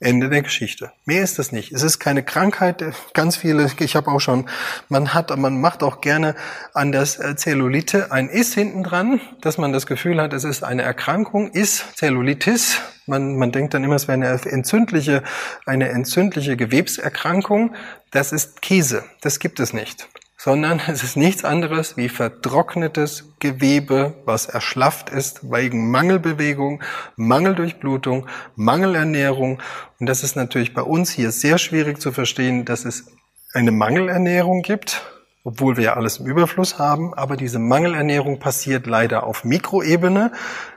Ende 0.00 0.30
der 0.30 0.40
Geschichte. 0.40 0.92
Mehr 1.04 1.22
ist 1.22 1.38
das 1.38 1.52
nicht. 1.52 1.72
Es 1.72 1.82
ist 1.82 1.98
keine 1.98 2.22
Krankheit. 2.22 2.82
Ganz 3.12 3.36
viele, 3.36 3.70
ich 3.78 3.96
habe 3.96 4.10
auch 4.10 4.20
schon, 4.20 4.48
man 4.88 5.12
hat, 5.12 5.36
man 5.36 5.60
macht 5.60 5.82
auch 5.82 6.00
gerne 6.00 6.34
an 6.72 6.90
das 6.90 7.18
äh, 7.18 7.36
Zellulite 7.36 8.10
ein 8.10 8.30
Is 8.30 8.54
hinten 8.54 8.82
dran, 8.82 9.20
dass 9.42 9.58
man 9.58 9.72
das 9.72 9.86
Gefühl 9.86 10.20
hat, 10.20 10.32
es 10.32 10.44
ist 10.44 10.64
eine 10.64 10.82
Erkrankung, 10.82 11.50
ist 11.50 11.96
Zellulitis. 11.96 12.80
Man, 13.06 13.36
man 13.36 13.52
denkt 13.52 13.74
dann 13.74 13.84
immer, 13.84 13.96
es 13.96 14.08
wäre 14.08 14.14
eine 14.14 14.28
entzündliche, 14.28 15.22
eine 15.66 15.90
entzündliche 15.90 16.56
Gewebserkrankung. 16.56 17.74
Das 18.10 18.32
ist 18.32 18.62
Käse. 18.62 19.04
Das 19.20 19.38
gibt 19.38 19.60
es 19.60 19.74
nicht 19.74 20.08
sondern 20.42 20.80
es 20.88 21.02
ist 21.02 21.16
nichts 21.16 21.44
anderes 21.44 21.96
wie 21.96 22.08
vertrocknetes 22.08 23.34
Gewebe, 23.40 24.14
was 24.24 24.46
erschlafft 24.46 25.10
ist 25.10 25.50
wegen 25.50 25.90
Mangelbewegung, 25.90 26.82
Mangeldurchblutung, 27.16 28.26
Mangelernährung. 28.56 29.60
Und 29.98 30.08
das 30.08 30.22
ist 30.22 30.36
natürlich 30.36 30.72
bei 30.72 30.82
uns 30.82 31.10
hier 31.10 31.30
sehr 31.30 31.58
schwierig 31.58 32.00
zu 32.00 32.10
verstehen, 32.10 32.64
dass 32.64 32.86
es 32.86 33.12
eine 33.52 33.70
Mangelernährung 33.70 34.62
gibt, 34.62 35.02
obwohl 35.44 35.76
wir 35.76 35.84
ja 35.84 35.94
alles 35.94 36.18
im 36.18 36.26
Überfluss 36.26 36.78
haben. 36.78 37.12
Aber 37.12 37.36
diese 37.36 37.58
Mangelernährung 37.58 38.38
passiert 38.38 38.86
leider 38.86 39.24
auf 39.24 39.44
Mikroebene. 39.44 40.32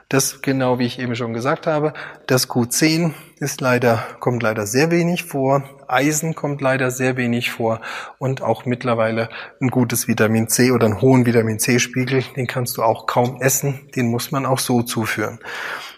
Das, 0.08 0.42
genau 0.42 0.78
wie 0.78 0.86
ich 0.86 0.98
eben 0.98 1.16
schon 1.16 1.32
gesagt 1.32 1.66
habe, 1.66 1.94
das 2.26 2.48
Q10 2.48 3.14
ist 3.38 3.60
leider, 3.60 4.04
kommt 4.20 4.42
leider 4.42 4.66
sehr 4.66 4.90
wenig 4.90 5.24
vor. 5.24 5.64
Eisen 5.88 6.34
kommt 6.34 6.60
leider 6.60 6.90
sehr 6.90 7.16
wenig 7.16 7.50
vor. 7.50 7.80
Und 8.18 8.42
auch 8.42 8.64
mittlerweile 8.64 9.28
ein 9.60 9.68
gutes 9.68 10.06
Vitamin 10.06 10.48
C 10.48 10.70
oder 10.72 10.86
einen 10.86 11.00
hohen 11.00 11.26
Vitamin 11.26 11.58
C-Spiegel, 11.58 12.22
den 12.36 12.46
kannst 12.46 12.76
du 12.76 12.82
auch 12.82 13.06
kaum 13.06 13.40
essen. 13.40 13.88
Den 13.96 14.08
muss 14.08 14.30
man 14.30 14.46
auch 14.46 14.58
so 14.58 14.82
zuführen. 14.82 15.40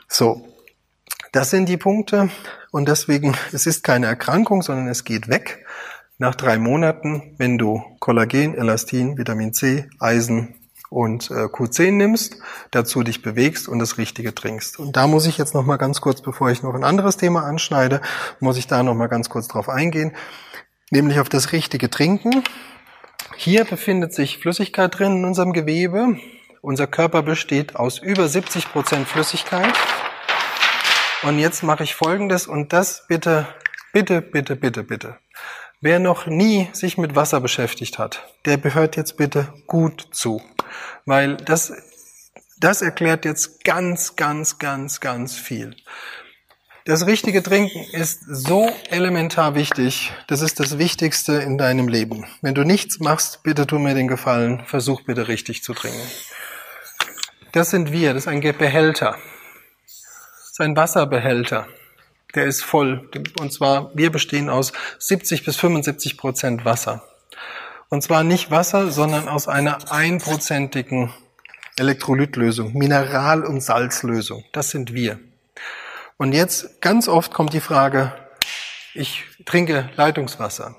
So. 0.08 0.46
Das 1.32 1.50
sind 1.50 1.68
die 1.68 1.76
Punkte. 1.76 2.30
Und 2.70 2.88
deswegen, 2.88 3.34
es 3.52 3.66
ist 3.66 3.84
keine 3.84 4.06
Erkrankung, 4.06 4.62
sondern 4.62 4.88
es 4.88 5.04
geht 5.04 5.28
weg. 5.28 5.66
Nach 6.18 6.34
drei 6.34 6.56
Monaten, 6.56 7.34
wenn 7.36 7.58
du 7.58 7.82
Kollagen, 8.00 8.54
Elastin, 8.54 9.18
Vitamin 9.18 9.52
C, 9.52 9.88
Eisen 9.98 10.54
und 10.90 11.30
äh, 11.30 11.44
Q10 11.44 11.92
nimmst, 11.92 12.36
dazu 12.70 13.02
dich 13.02 13.22
bewegst 13.22 13.68
und 13.68 13.78
das 13.78 13.98
Richtige 13.98 14.34
trinkst. 14.34 14.78
Und 14.78 14.96
da 14.96 15.06
muss 15.06 15.26
ich 15.26 15.38
jetzt 15.38 15.54
noch 15.54 15.64
mal 15.64 15.76
ganz 15.76 16.00
kurz, 16.00 16.22
bevor 16.22 16.50
ich 16.50 16.62
noch 16.62 16.74
ein 16.74 16.84
anderes 16.84 17.16
Thema 17.16 17.44
anschneide, 17.44 18.00
muss 18.40 18.56
ich 18.56 18.66
da 18.66 18.82
noch 18.82 18.94
mal 18.94 19.08
ganz 19.08 19.28
kurz 19.28 19.48
drauf 19.48 19.68
eingehen, 19.68 20.14
nämlich 20.90 21.18
auf 21.20 21.28
das 21.28 21.52
richtige 21.52 21.90
Trinken. 21.90 22.42
Hier 23.36 23.64
befindet 23.64 24.14
sich 24.14 24.38
Flüssigkeit 24.38 24.98
drin 24.98 25.18
in 25.18 25.24
unserem 25.24 25.52
Gewebe. 25.52 26.16
Unser 26.62 26.86
Körper 26.86 27.22
besteht 27.22 27.76
aus 27.76 27.98
über 27.98 28.28
70 28.28 28.72
Prozent 28.72 29.06
Flüssigkeit. 29.08 29.74
Und 31.22 31.38
jetzt 31.38 31.62
mache 31.62 31.84
ich 31.84 31.94
Folgendes 31.94 32.46
und 32.46 32.72
das 32.72 33.06
bitte, 33.08 33.46
bitte, 33.92 34.20
bitte, 34.20 34.56
bitte, 34.56 34.82
bitte. 34.84 35.16
Wer 35.86 36.00
noch 36.00 36.26
nie 36.26 36.68
sich 36.72 36.98
mit 36.98 37.14
Wasser 37.14 37.40
beschäftigt 37.40 37.96
hat, 37.96 38.26
der 38.44 38.58
gehört 38.58 38.96
jetzt 38.96 39.16
bitte 39.16 39.54
gut 39.68 40.08
zu. 40.10 40.42
Weil 41.04 41.36
das, 41.36 41.72
das 42.58 42.82
erklärt 42.82 43.24
jetzt 43.24 43.62
ganz, 43.62 44.16
ganz, 44.16 44.58
ganz, 44.58 44.98
ganz 44.98 45.36
viel. 45.36 45.76
Das 46.86 47.06
richtige 47.06 47.40
Trinken 47.40 47.84
ist 47.92 48.18
so 48.26 48.68
elementar 48.90 49.54
wichtig. 49.54 50.12
Das 50.26 50.40
ist 50.40 50.58
das 50.58 50.76
Wichtigste 50.76 51.34
in 51.34 51.56
deinem 51.56 51.86
Leben. 51.86 52.26
Wenn 52.42 52.56
du 52.56 52.64
nichts 52.64 52.98
machst, 52.98 53.44
bitte 53.44 53.64
tu 53.68 53.78
mir 53.78 53.94
den 53.94 54.08
Gefallen, 54.08 54.64
versuch 54.66 55.02
bitte 55.02 55.28
richtig 55.28 55.62
zu 55.62 55.72
trinken. 55.72 56.02
Das 57.52 57.70
sind 57.70 57.92
wir, 57.92 58.12
das 58.12 58.24
ist 58.24 58.28
ein 58.28 58.40
Behälter. 58.40 59.16
Das 59.84 60.50
ist 60.50 60.60
ein 60.60 60.76
Wasserbehälter 60.76 61.68
der 62.34 62.46
ist 62.46 62.62
voll. 62.62 63.08
Und 63.40 63.52
zwar, 63.52 63.90
wir 63.96 64.10
bestehen 64.10 64.50
aus 64.50 64.72
70 64.98 65.44
bis 65.44 65.56
75 65.56 66.16
Prozent 66.16 66.64
Wasser. 66.64 67.02
Und 67.88 68.02
zwar 68.02 68.24
nicht 68.24 68.50
Wasser, 68.50 68.90
sondern 68.90 69.28
aus 69.28 69.48
einer 69.48 69.92
einprozentigen 69.92 71.12
Elektrolytlösung, 71.78 72.72
Mineral- 72.74 73.44
und 73.44 73.60
Salzlösung. 73.60 74.44
Das 74.52 74.70
sind 74.70 74.92
wir. 74.92 75.20
Und 76.16 76.32
jetzt 76.32 76.80
ganz 76.80 77.08
oft 77.08 77.32
kommt 77.32 77.52
die 77.52 77.60
Frage, 77.60 78.12
ich 78.94 79.24
trinke 79.44 79.90
Leitungswasser. 79.96 80.76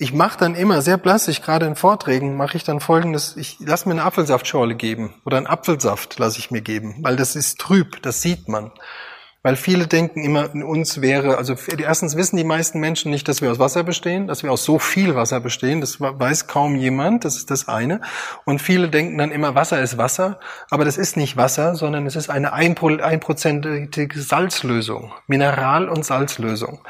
ich 0.00 0.12
mache 0.14 0.38
dann 0.38 0.54
immer 0.54 0.80
sehr 0.80 0.96
blassig, 0.96 1.42
gerade 1.42 1.66
in 1.66 1.74
Vorträgen, 1.74 2.36
mache 2.36 2.56
ich 2.56 2.64
dann 2.64 2.80
folgendes, 2.80 3.36
ich 3.36 3.58
lasse 3.60 3.88
mir 3.88 3.94
eine 3.94 4.04
Apfelsaftschorle 4.04 4.76
geben 4.76 5.12
oder 5.26 5.36
einen 5.36 5.48
Apfelsaft 5.48 6.18
lasse 6.18 6.38
ich 6.38 6.50
mir 6.50 6.62
geben, 6.62 6.96
weil 7.02 7.16
das 7.16 7.34
ist 7.36 7.58
trüb, 7.58 8.00
das 8.02 8.22
sieht 8.22 8.48
man. 8.48 8.70
Weil 9.42 9.54
viele 9.54 9.86
denken 9.86 10.24
immer, 10.24 10.52
in 10.52 10.64
uns 10.64 11.00
wäre, 11.00 11.38
also 11.38 11.54
erstens 11.78 12.16
wissen 12.16 12.36
die 12.36 12.44
meisten 12.44 12.80
Menschen 12.80 13.12
nicht, 13.12 13.28
dass 13.28 13.40
wir 13.40 13.52
aus 13.52 13.60
Wasser 13.60 13.84
bestehen, 13.84 14.26
dass 14.26 14.42
wir 14.42 14.50
aus 14.50 14.64
so 14.64 14.80
viel 14.80 15.14
Wasser 15.14 15.38
bestehen, 15.38 15.80
das 15.80 16.00
weiß 16.00 16.48
kaum 16.48 16.74
jemand, 16.74 17.24
das 17.24 17.36
ist 17.36 17.48
das 17.52 17.68
eine. 17.68 18.00
Und 18.44 18.60
viele 18.60 18.88
denken 18.88 19.16
dann 19.16 19.30
immer, 19.30 19.54
Wasser 19.54 19.80
ist 19.80 19.96
Wasser, 19.96 20.40
aber 20.70 20.84
das 20.84 20.98
ist 20.98 21.16
nicht 21.16 21.36
Wasser, 21.36 21.76
sondern 21.76 22.04
es 22.04 22.16
ist 22.16 22.30
eine 22.30 22.52
einprozentige 22.52 24.20
Salzlösung, 24.20 25.12
Mineral- 25.28 25.88
und 25.88 26.04
Salzlösung. 26.04 26.80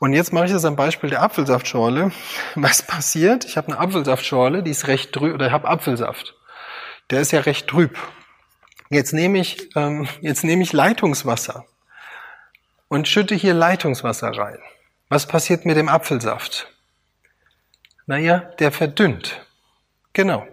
Und 0.00 0.14
jetzt 0.14 0.32
mache 0.32 0.46
ich 0.46 0.52
das 0.52 0.64
am 0.64 0.74
Beispiel 0.74 1.10
der 1.10 1.22
Apfelsaftschorle. 1.22 2.10
Was 2.56 2.82
passiert? 2.82 3.44
Ich 3.44 3.56
habe 3.56 3.68
eine 3.68 3.78
Apfelsaftschorle, 3.78 4.64
die 4.64 4.72
ist 4.72 4.88
recht 4.88 5.12
trüb, 5.12 5.34
oder 5.34 5.46
ich 5.46 5.52
habe 5.52 5.68
Apfelsaft. 5.68 6.34
Der 7.10 7.20
ist 7.20 7.30
ja 7.30 7.40
recht 7.40 7.68
trüb. 7.68 7.96
Jetzt 8.90 9.12
nehme 9.12 9.38
ich, 9.38 9.70
ähm, 9.76 10.08
jetzt 10.20 10.42
nehme 10.42 10.64
ich 10.64 10.72
Leitungswasser 10.72 11.64
und 12.94 13.08
schütte 13.08 13.34
hier 13.34 13.54
Leitungswasser 13.54 14.30
rein. 14.38 14.58
Was 15.08 15.26
passiert 15.26 15.64
mit 15.64 15.76
dem 15.76 15.88
Apfelsaft? 15.88 16.68
Naja, 18.06 18.38
der 18.60 18.70
verdünnt. 18.70 19.44
Genau. 20.12 20.46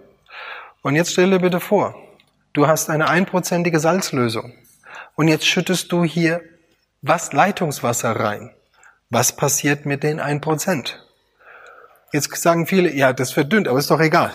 Und 0.81 0.95
jetzt 0.95 1.11
stell 1.11 1.29
dir 1.29 1.37
bitte 1.37 1.59
vor, 1.59 1.93
du 2.53 2.65
hast 2.65 2.89
eine 2.89 3.09
einprozentige 3.09 3.79
Salzlösung 3.79 4.55
und 5.13 5.27
jetzt 5.27 5.45
schüttest 5.45 5.91
du 5.91 6.03
hier 6.03 6.41
was 7.03 7.31
Leitungswasser 7.31 8.19
rein. 8.19 8.51
Was 9.11 9.35
passiert 9.35 9.85
mit 9.85 10.01
den 10.01 10.19
1%? 10.19 10.95
Jetzt 12.11 12.35
sagen 12.35 12.65
viele, 12.65 12.91
ja, 12.91 13.13
das 13.13 13.31
verdünnt, 13.31 13.67
aber 13.67 13.77
ist 13.77 13.91
doch 13.91 13.99
egal. 13.99 14.33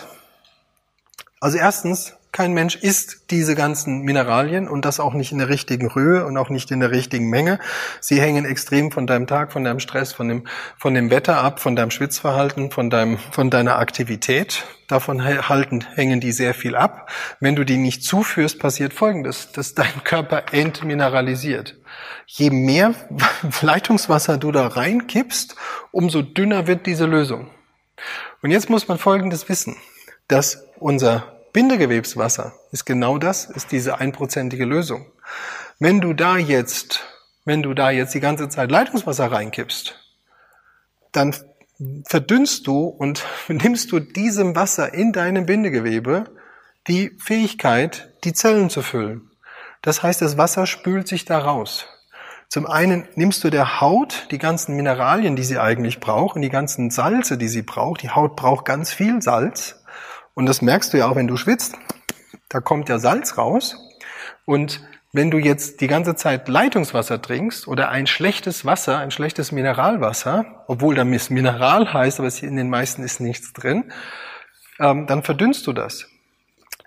Also 1.41 1.57
erstens, 1.57 2.16
kein 2.31 2.53
Mensch 2.53 2.75
isst 2.75 3.31
diese 3.31 3.55
ganzen 3.55 4.01
Mineralien 4.01 4.67
und 4.67 4.85
das 4.85 4.99
auch 4.99 5.13
nicht 5.13 5.31
in 5.31 5.39
der 5.39 5.49
richtigen 5.49 5.95
Höhe 5.95 6.25
und 6.25 6.37
auch 6.37 6.49
nicht 6.49 6.69
in 6.71 6.79
der 6.79 6.91
richtigen 6.91 7.29
Menge. 7.29 7.59
Sie 7.99 8.21
hängen 8.21 8.45
extrem 8.45 8.91
von 8.91 9.07
deinem 9.07 9.27
Tag, 9.27 9.51
von 9.51 9.63
deinem 9.63 9.79
Stress, 9.79 10.13
von 10.13 10.27
dem, 10.27 10.43
von 10.77 10.93
dem 10.93 11.09
Wetter 11.09 11.37
ab, 11.37 11.59
von 11.59 11.75
deinem 11.75 11.91
Schwitzverhalten, 11.91 12.71
von 12.71 12.89
deinem, 12.89 13.17
von 13.17 13.49
deiner 13.49 13.79
Aktivität. 13.79 14.65
Davon 14.87 15.23
halten, 15.23 15.83
hängen 15.95 16.21
die 16.21 16.31
sehr 16.31 16.53
viel 16.53 16.75
ab. 16.75 17.09
Wenn 17.39 17.55
du 17.55 17.65
die 17.65 17.77
nicht 17.77 18.03
zuführst, 18.03 18.59
passiert 18.59 18.93
Folgendes, 18.93 19.51
dass 19.51 19.73
dein 19.73 20.03
Körper 20.03 20.53
entmineralisiert. 20.53 21.75
Je 22.25 22.51
mehr 22.51 22.93
Leitungswasser 23.61 24.37
du 24.37 24.51
da 24.51 24.67
reinkippst, 24.67 25.55
umso 25.91 26.21
dünner 26.21 26.67
wird 26.67 26.85
diese 26.85 27.05
Lösung. 27.05 27.49
Und 28.41 28.51
jetzt 28.51 28.69
muss 28.69 28.87
man 28.87 28.97
Folgendes 28.97 29.49
wissen, 29.49 29.75
dass 30.27 30.67
unser 30.77 31.36
Bindegewebswasser 31.57 32.53
ist 32.71 32.85
genau 32.85 33.17
das, 33.17 33.45
ist 33.45 33.71
diese 33.71 33.97
einprozentige 33.97 34.63
Lösung. 34.63 35.07
Wenn 35.79 36.01
du 36.01 36.13
da 36.13 36.37
jetzt, 36.37 37.03
wenn 37.45 37.63
du 37.63 37.73
da 37.73 37.89
jetzt 37.89 38.13
die 38.13 38.19
ganze 38.19 38.47
Zeit 38.47 38.69
Leitungswasser 38.69 39.31
reinkippst, 39.31 39.99
dann 41.11 41.35
verdünnst 42.05 42.67
du 42.67 42.83
und 42.83 43.25
nimmst 43.47 43.91
du 43.91 43.99
diesem 43.99 44.55
Wasser 44.55 44.93
in 44.93 45.13
deinem 45.13 45.47
Bindegewebe 45.47 46.25
die 46.87 47.17
Fähigkeit, 47.17 48.13
die 48.23 48.33
Zellen 48.33 48.69
zu 48.69 48.83
füllen. 48.83 49.31
Das 49.81 50.03
heißt, 50.03 50.21
das 50.21 50.37
Wasser 50.37 50.67
spült 50.67 51.07
sich 51.07 51.25
da 51.25 51.39
raus. 51.39 51.87
Zum 52.49 52.67
einen 52.67 53.07
nimmst 53.15 53.43
du 53.43 53.49
der 53.49 53.81
Haut 53.81 54.27
die 54.29 54.37
ganzen 54.37 54.75
Mineralien, 54.75 55.35
die 55.35 55.43
sie 55.43 55.57
eigentlich 55.57 55.99
braucht, 55.99 56.35
und 56.35 56.43
die 56.43 56.51
ganzen 56.51 56.91
Salze, 56.91 57.35
die 57.35 57.47
sie 57.47 57.63
braucht. 57.63 58.03
Die 58.03 58.11
Haut 58.11 58.35
braucht 58.35 58.63
ganz 58.63 58.93
viel 58.93 59.23
Salz. 59.23 59.76
Und 60.37 60.45
das 60.45 60.61
merkst 60.61 60.93
du 60.93 60.99
ja 60.99 61.07
auch, 61.07 61.15
wenn 61.15 61.27
du 61.27 61.35
schwitzt. 61.35 61.79
Da 62.47 62.59
kommt 62.59 62.89
ja 62.89 62.99
Salz 62.99 63.39
raus. 63.39 63.75
Und 64.45 64.87
wenn 65.11 65.31
du 65.31 65.39
jetzt 65.39 65.81
die 65.81 65.87
ganze 65.87 66.13
Zeit 66.13 66.47
Leitungswasser 66.47 67.19
trinkst 67.19 67.67
oder 67.67 67.89
ein 67.89 68.05
schlechtes 68.05 68.63
Wasser, 68.63 68.99
ein 68.99 69.09
schlechtes 69.09 69.51
Mineralwasser, 69.51 70.63
obwohl 70.67 70.93
da 70.93 71.05
Mineral 71.31 71.91
heißt, 71.91 72.19
aber 72.19 72.29
in 72.43 72.55
den 72.55 72.69
meisten 72.69 73.01
ist 73.01 73.19
nichts 73.19 73.51
drin, 73.51 73.91
ähm, 74.79 75.07
dann 75.07 75.23
verdünnst 75.23 75.65
du 75.65 75.73
das. 75.73 76.05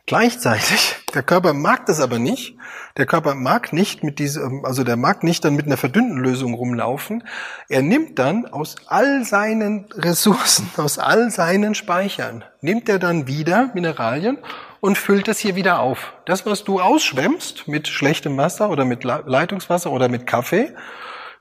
Gleichzeitig, 0.06 0.94
der 1.14 1.22
Körper 1.22 1.52
mag 1.52 1.86
das 1.86 2.00
aber 2.00 2.18
nicht. 2.18 2.56
Der 2.96 3.06
Körper 3.06 3.34
mag 3.34 3.72
nicht 3.72 4.04
mit 4.04 4.18
diesem, 4.18 4.64
also 4.64 4.84
der 4.84 4.96
mag 4.96 5.22
nicht 5.22 5.44
dann 5.44 5.54
mit 5.54 5.66
einer 5.66 5.76
verdünnten 5.76 6.18
Lösung 6.18 6.54
rumlaufen. 6.54 7.24
Er 7.68 7.82
nimmt 7.82 8.18
dann 8.18 8.46
aus 8.46 8.76
all 8.86 9.24
seinen 9.24 9.86
Ressourcen, 9.92 10.70
aus 10.76 10.98
all 10.98 11.30
seinen 11.30 11.74
Speichern, 11.74 12.44
nimmt 12.60 12.88
er 12.88 12.98
dann 12.98 13.26
wieder 13.26 13.70
Mineralien 13.74 14.38
und 14.80 14.98
füllt 14.98 15.28
das 15.28 15.38
hier 15.38 15.56
wieder 15.56 15.80
auf. 15.80 16.14
Das, 16.26 16.46
was 16.46 16.64
du 16.64 16.80
ausschwemmst 16.80 17.68
mit 17.68 17.88
schlechtem 17.88 18.36
Wasser 18.36 18.70
oder 18.70 18.84
mit 18.84 19.04
Leitungswasser 19.04 19.90
oder 19.90 20.08
mit 20.08 20.26
Kaffee, 20.26 20.74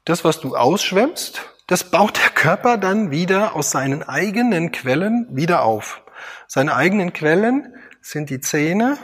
das, 0.06 0.24
was 0.24 0.40
du 0.40 0.56
ausschwemmst, 0.56 1.42
das 1.68 1.84
baut 1.84 2.18
der 2.18 2.32
Körper 2.32 2.78
dann 2.78 3.12
wieder 3.12 3.56
aus 3.56 3.70
seinen 3.72 4.02
eigenen 4.02 4.72
Quellen 4.72 5.28
wieder 5.30 5.64
auf. 5.64 6.02
Seine 6.48 6.76
eigenen 6.76 7.14
Quellen 7.14 7.74
sind 8.02 8.30
die 8.30 8.40
Zähne, 8.40 8.98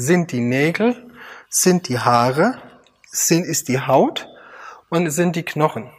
sind 0.00 0.32
die 0.32 0.40
Nägel, 0.40 0.96
sind 1.48 1.88
die 1.88 1.98
Haare, 1.98 2.58
sind, 3.06 3.44
ist 3.44 3.68
die 3.68 3.80
Haut 3.80 4.28
und 4.88 5.10
sind 5.10 5.36
die 5.36 5.42
Knochen. 5.42 5.90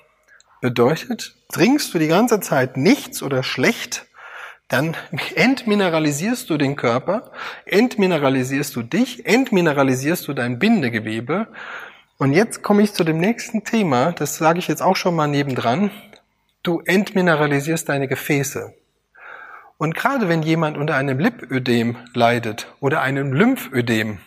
Bedeutet, 0.59 1.35
trinkst 1.51 1.93
du 1.93 1.99
die 1.99 2.07
ganze 2.07 2.39
Zeit 2.39 2.77
nichts 2.77 3.21
oder 3.21 3.43
schlecht, 3.43 4.05
dann 4.67 4.95
entmineralisierst 5.35 6.49
du 6.49 6.57
den 6.57 6.75
Körper, 6.75 7.31
entmineralisierst 7.65 8.75
du 8.75 8.81
dich, 8.81 9.25
entmineralisierst 9.25 10.27
du 10.27 10.33
dein 10.33 10.57
Bindegewebe. 10.57 11.47
Und 12.17 12.33
jetzt 12.33 12.63
komme 12.63 12.81
ich 12.81 12.93
zu 12.93 13.03
dem 13.03 13.19
nächsten 13.19 13.63
Thema, 13.63 14.13
das 14.13 14.37
sage 14.37 14.59
ich 14.59 14.67
jetzt 14.67 14.81
auch 14.81 14.95
schon 14.95 15.15
mal 15.15 15.27
nebendran. 15.27 15.91
Du 16.63 16.81
entmineralisierst 16.85 17.89
deine 17.89 18.07
Gefäße. 18.07 18.73
Und 19.81 19.95
gerade 19.95 20.29
wenn 20.29 20.43
jemand 20.43 20.77
unter 20.77 20.95
einem 20.95 21.17
Lipödem 21.17 21.97
leidet 22.13 22.71
oder 22.81 23.01
einem 23.01 23.33
Lymphödem, 23.33 24.19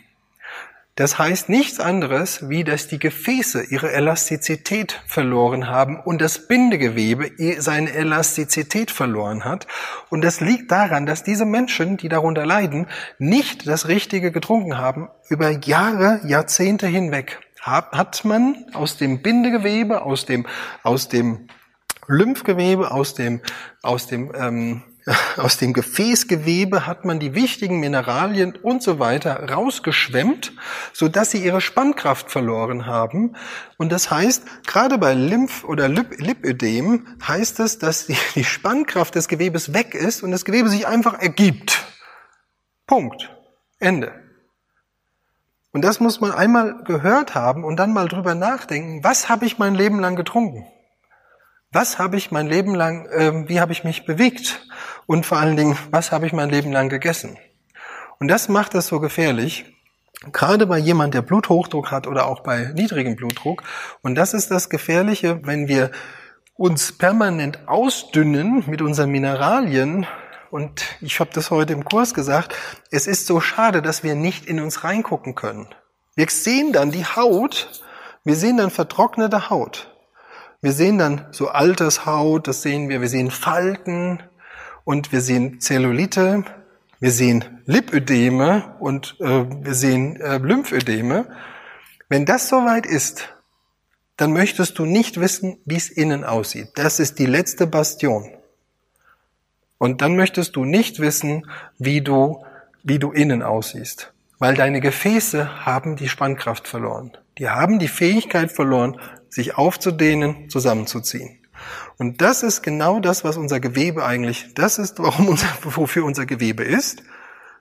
das 0.97 1.17
heißt 1.17 1.49
nichts 1.49 1.79
anderes, 1.79 2.49
wie 2.49 2.65
dass 2.65 2.89
die 2.89 2.99
Gefäße 2.99 3.63
ihre 3.63 3.93
Elastizität 3.93 5.01
verloren 5.07 5.69
haben 5.69 6.01
und 6.01 6.21
das 6.21 6.49
Bindegewebe 6.49 7.31
seine 7.61 7.93
Elastizität 7.93 8.91
verloren 8.91 9.45
hat. 9.45 9.69
Und 10.11 10.25
das 10.25 10.41
liegt 10.41 10.73
daran, 10.73 11.07
dass 11.07 11.23
diese 11.23 11.45
Menschen, 11.45 11.99
die 11.99 12.09
darunter 12.09 12.45
leiden, 12.45 12.89
nicht 13.21 13.69
das 13.69 13.87
Richtige 13.87 14.33
getrunken 14.33 14.77
haben 14.77 15.09
über 15.29 15.51
Jahre, 15.51 16.19
Jahrzehnte 16.25 16.89
hinweg. 16.89 17.39
Hat 17.61 18.25
man 18.25 18.57
aus 18.73 18.97
dem 18.97 19.23
Bindegewebe, 19.23 20.03
aus 20.03 20.27
dem, 20.27 20.47
aus 20.83 21.09
dem 21.09 21.47
Lymphgewebe, 22.09 22.91
aus 22.91 23.15
dem, 23.15 23.41
aus 23.83 24.09
dem 24.09 24.33
ähm, 24.37 24.83
aus 25.37 25.59
dem 25.59 25.75
Gefäßgewebe 25.75 26.87
hat 26.87 27.05
man 27.05 27.21
die 27.21 27.35
wichtigen 27.35 27.79
Mineralien 27.79 28.57
und 28.57 28.83
so 28.83 28.99
weiter 28.99 29.51
rausgeschwemmt, 29.51 30.53
so 30.93 31.09
dass 31.09 31.31
sie 31.31 31.45
ihre 31.45 31.61
Spannkraft 31.61 32.31
verloren 32.31 32.87
haben. 32.87 33.37
Und 33.77 33.93
das 33.93 34.11
heißt, 34.11 34.67
gerade 34.67 34.97
bei 34.97 35.15
Lymph- 35.15 35.65
oder 35.65 35.89
Lip 35.89 36.19
Lipödem 36.19 37.07
heißt 37.27 37.61
es, 37.61 37.79
dass 37.79 38.07
die, 38.07 38.17
die 38.35 38.45
Spannkraft 38.45 39.15
des 39.15 39.29
Gewebes 39.29 39.75
weg 39.75 39.95
ist 39.95 40.23
und 40.23 40.31
das 40.31 40.45
Gewebe 40.45 40.71
sich 40.71 40.87
einfach 40.87 41.19
ergibt. 41.19 41.85
Punkt. 42.87 43.31
Ende. 43.79 44.13
Und 45.73 45.83
das 45.83 46.01
muss 46.01 46.21
man 46.21 46.31
einmal 46.31 46.85
gehört 46.85 47.35
haben 47.35 47.65
und 47.65 47.77
dann 47.77 47.93
mal 47.93 48.09
drüber 48.09 48.35
nachdenken, 48.35 49.03
was 49.03 49.29
habe 49.29 49.45
ich 49.45 49.59
mein 49.59 49.75
Leben 49.75 49.99
lang 49.99 50.17
getrunken? 50.17 50.67
Was 51.73 51.99
habe 51.99 52.17
ich 52.17 52.31
mein 52.31 52.47
Leben 52.47 52.77
lang, 52.77 53.07
äh, 53.07 53.49
wie 53.49 53.61
habe 53.61 53.73
ich 53.73 53.83
mich 53.83 54.07
bewegt? 54.07 54.65
Und 55.07 55.27
vor 55.27 55.39
allen 55.39 55.57
Dingen, 55.57 55.77
was 55.91 56.13
habe 56.13 56.27
ich 56.27 56.33
mein 56.33 56.51
Leben 56.51 56.73
lang 56.73 56.89
gegessen? 56.89 57.39
Und 58.19 58.29
das 58.29 58.49
macht 58.49 58.75
das 58.75 58.87
so 58.87 59.01
gefährlich, 59.01 59.65
gerade 60.33 60.67
bei 60.67 60.79
jemand, 60.79 61.15
der 61.15 61.23
Bluthochdruck 61.23 61.91
hat 61.91 62.07
oder 62.07 62.27
auch 62.27 62.41
bei 62.41 62.73
niedrigem 62.75 63.17
Blutdruck. 63.17 63.63
Und 64.03 64.15
das 64.15 64.35
ist 64.35 64.51
das 64.51 64.71
Gefährliche, 64.71 65.41
wenn 65.45 65.69
wir 65.69 65.91
uns 66.57 66.93
permanent 66.93 67.67
ausdünnen 67.67 68.65
mit 68.67 68.81
unseren 68.81 69.11
Mineralien. 69.11 70.07
Und 70.51 70.85
ich 71.01 71.19
habe 71.21 71.31
das 71.35 71.51
heute 71.51 71.73
im 71.73 71.85
Kurs 71.85 72.15
gesagt, 72.15 72.55
es 72.91 73.07
ist 73.07 73.27
so 73.27 73.41
schade, 73.41 73.83
dass 73.83 74.03
wir 74.05 74.15
nicht 74.15 74.47
in 74.47 74.61
uns 74.61 74.85
reingucken 74.85 75.35
können. 75.35 75.67
Wir 76.15 76.29
sehen 76.31 76.73
dann 76.73 76.93
die 76.93 77.05
Haut, 77.05 77.83
wir 78.23 78.37
sehen 78.37 78.57
dann 78.57 78.71
vertrocknete 78.71 79.51
Haut. 79.51 79.91
Wir 80.61 80.73
sehen 80.73 80.97
dann 80.97 81.27
so 81.33 81.49
Altershaut, 81.49 82.47
das 82.47 82.63
sehen 82.63 82.89
wir, 82.89 83.01
wir 83.01 83.09
sehen 83.09 83.31
Falten 83.31 84.23
und 84.85 85.13
wir 85.13 85.21
sehen 85.21 85.61
Zellulite, 85.61 86.45
wir 87.01 87.11
sehen 87.11 87.45
Lipödeme 87.67 88.77
und 88.81 89.17
äh, 89.21 89.45
wir 89.65 89.75
sehen 89.75 90.21
äh, 90.21 90.39
Lymphödeme. 90.39 91.27
Wenn 92.09 92.25
das 92.25 92.49
soweit 92.49 92.87
ist, 92.87 93.35
dann 94.17 94.33
möchtest 94.33 94.79
du 94.79 94.85
nicht 94.85 95.21
wissen, 95.21 95.59
wie 95.65 95.77
es 95.77 95.91
innen 95.91 96.25
aussieht. 96.25 96.69
Das 96.77 97.01
ist 97.01 97.19
die 97.19 97.27
letzte 97.27 97.67
Bastion. 97.67 98.31
Und 99.79 100.03
dann 100.03 100.17
möchtest 100.17 100.57
du 100.57 100.65
nicht 100.65 101.01
wissen, 101.01 101.51
wie 101.79 102.01
du, 102.01 102.45
wie 102.85 102.99
du 102.99 103.11
innen 103.11 103.43
aussiehst. 103.43 104.13
Weil 104.39 104.55
deine 104.55 104.81
Gefäße 104.81 105.67
haben 105.67 105.97
die 105.97 106.09
Spannkraft 106.09 106.69
verloren. 106.69 107.17
Die 107.39 107.49
haben 107.49 107.79
die 107.79 107.89
Fähigkeit 107.89 108.53
verloren, 108.53 109.01
sich 109.29 109.57
aufzudehnen, 109.57 110.49
zusammenzuziehen. 110.49 111.39
Und 111.99 112.21
das 112.21 112.43
ist 112.43 112.63
genau 112.63 113.01
das, 113.01 113.25
was 113.25 113.37
unser 113.37 113.61
Gewebe 113.61 114.05
eigentlich, 114.05 114.55
das 114.55 114.79
ist, 114.79 114.99
warum 114.99 115.29
unser, 115.29 115.49
wofür 115.63 116.05
unser 116.05 116.27
Gewebe 116.27 116.65
ist. 116.65 117.03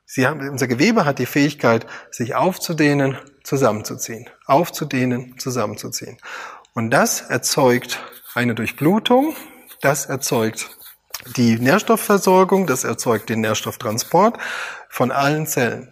Sie 0.05 0.27
haben, 0.27 0.47
unser 0.49 0.67
Gewebe 0.67 1.05
hat 1.05 1.19
die 1.19 1.25
Fähigkeit, 1.25 1.85
sich 2.11 2.35
aufzudehnen, 2.35 3.17
zusammenzuziehen. 3.43 4.29
Aufzudehnen, 4.45 5.37
zusammenzuziehen. 5.39 6.17
Und 6.73 6.91
das 6.91 7.21
erzeugt 7.21 7.99
eine 8.33 8.55
Durchblutung, 8.55 9.35
das 9.81 10.05
erzeugt 10.05 10.69
die 11.37 11.57
Nährstoffversorgung, 11.57 12.67
das 12.67 12.83
erzeugt 12.83 13.29
den 13.29 13.41
Nährstofftransport 13.41 14.37
von 14.89 15.11
allen 15.11 15.47
Zellen. 15.47 15.91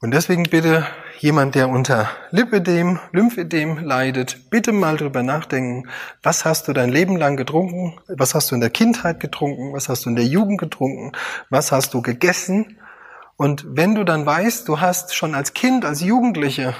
Und 0.00 0.12
deswegen 0.12 0.44
bitte 0.44 0.86
jemand, 1.20 1.54
der 1.54 1.68
unter 1.68 2.08
Lipödem, 2.30 2.98
Lymphödem 3.12 3.84
leidet, 3.84 4.50
bitte 4.50 4.72
mal 4.72 4.96
drüber 4.96 5.22
nachdenken, 5.22 5.88
was 6.22 6.44
hast 6.44 6.66
du 6.66 6.72
dein 6.72 6.90
Leben 6.90 7.16
lang 7.16 7.36
getrunken, 7.36 8.00
was 8.08 8.34
hast 8.34 8.50
du 8.50 8.54
in 8.54 8.60
der 8.60 8.70
Kindheit 8.70 9.20
getrunken, 9.20 9.72
was 9.72 9.88
hast 9.88 10.06
du 10.06 10.10
in 10.10 10.16
der 10.16 10.24
Jugend 10.24 10.58
getrunken, 10.58 11.12
was 11.50 11.72
hast 11.72 11.92
du 11.92 12.00
gegessen. 12.00 12.78
Und 13.36 13.64
wenn 13.68 13.94
du 13.94 14.04
dann 14.04 14.24
weißt, 14.24 14.66
du 14.66 14.80
hast 14.80 15.14
schon 15.14 15.34
als 15.34 15.52
Kind, 15.52 15.84
als 15.84 16.00
Jugendliche 16.00 16.74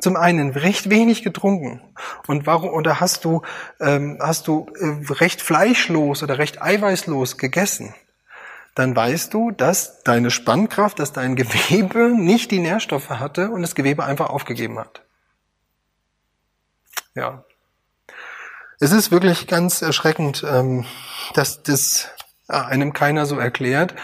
zum 0.00 0.16
einen 0.16 0.50
recht 0.50 0.90
wenig 0.90 1.22
getrunken. 1.22 1.80
Und 2.26 2.46
warum 2.46 2.70
oder 2.70 3.00
hast 3.00 3.24
du 3.24 3.42
ähm, 3.80 4.18
hast 4.20 4.48
du 4.48 4.66
äh, 4.78 5.12
recht 5.12 5.40
fleischlos 5.40 6.22
oder 6.22 6.38
recht 6.38 6.60
eiweißlos 6.60 7.38
gegessen, 7.38 7.94
dann 8.78 8.94
weißt 8.94 9.34
du, 9.34 9.50
dass 9.50 10.04
deine 10.04 10.30
Spannkraft, 10.30 11.00
dass 11.00 11.12
dein 11.12 11.34
Gewebe 11.34 12.12
nicht 12.16 12.52
die 12.52 12.60
Nährstoffe 12.60 13.10
hatte 13.10 13.50
und 13.50 13.62
das 13.62 13.74
Gewebe 13.74 14.04
einfach 14.04 14.30
aufgegeben 14.30 14.78
hat. 14.78 15.02
Ja. 17.14 17.44
Es 18.78 18.92
ist 18.92 19.10
wirklich 19.10 19.48
ganz 19.48 19.82
erschreckend, 19.82 20.44
ähm, 20.48 20.86
dass 21.34 21.64
das 21.64 22.08
einem 22.46 22.92
keiner 22.92 23.26
so 23.26 23.36
erklärt 23.36 23.96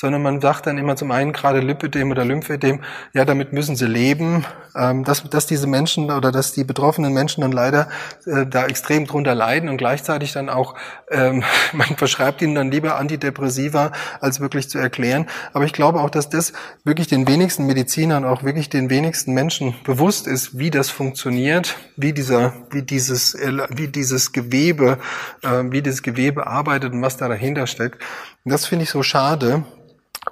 sondern 0.00 0.22
man 0.22 0.40
sagt 0.40 0.66
dann 0.66 0.78
immer 0.78 0.96
zum 0.96 1.10
einen 1.10 1.34
gerade 1.34 1.60
Lipödem 1.60 2.10
oder 2.10 2.24
Lymphödem, 2.24 2.80
ja, 3.12 3.26
damit 3.26 3.52
müssen 3.52 3.76
sie 3.76 3.84
leben, 3.84 4.46
ähm, 4.74 5.04
dass, 5.04 5.22
dass 5.28 5.46
diese 5.46 5.66
Menschen 5.66 6.10
oder 6.10 6.32
dass 6.32 6.52
die 6.52 6.64
betroffenen 6.64 7.12
Menschen 7.12 7.42
dann 7.42 7.52
leider 7.52 7.90
äh, 8.24 8.46
da 8.46 8.64
extrem 8.64 9.06
drunter 9.06 9.34
leiden 9.34 9.68
und 9.68 9.76
gleichzeitig 9.76 10.32
dann 10.32 10.48
auch, 10.48 10.74
ähm, 11.10 11.44
man 11.74 11.88
verschreibt 11.98 12.40
ihnen 12.40 12.54
dann 12.54 12.70
lieber 12.70 12.96
Antidepressiva, 12.96 13.92
als 14.20 14.40
wirklich 14.40 14.70
zu 14.70 14.78
erklären. 14.78 15.26
Aber 15.52 15.66
ich 15.66 15.74
glaube 15.74 16.00
auch, 16.00 16.08
dass 16.08 16.30
das 16.30 16.54
wirklich 16.82 17.08
den 17.08 17.28
wenigsten 17.28 17.66
Medizinern, 17.66 18.24
auch 18.24 18.42
wirklich 18.42 18.70
den 18.70 18.88
wenigsten 18.88 19.34
Menschen 19.34 19.74
bewusst 19.84 20.26
ist, 20.26 20.58
wie 20.58 20.70
das 20.70 20.88
funktioniert, 20.88 21.76
wie 21.98 22.14
dieser, 22.14 22.54
wie 22.70 22.80
dieses, 22.80 23.36
wie 23.68 23.88
dieses 23.88 24.32
Gewebe, 24.32 24.96
äh, 25.42 25.62
wie 25.64 25.82
dieses 25.82 26.02
Gewebe 26.02 26.46
arbeitet 26.46 26.94
und 26.94 27.02
was 27.02 27.18
da 27.18 27.28
dahinter 27.28 27.66
steckt. 27.66 28.02
Und 28.46 28.52
das 28.52 28.64
finde 28.64 28.84
ich 28.84 28.90
so 28.90 29.02
schade, 29.02 29.64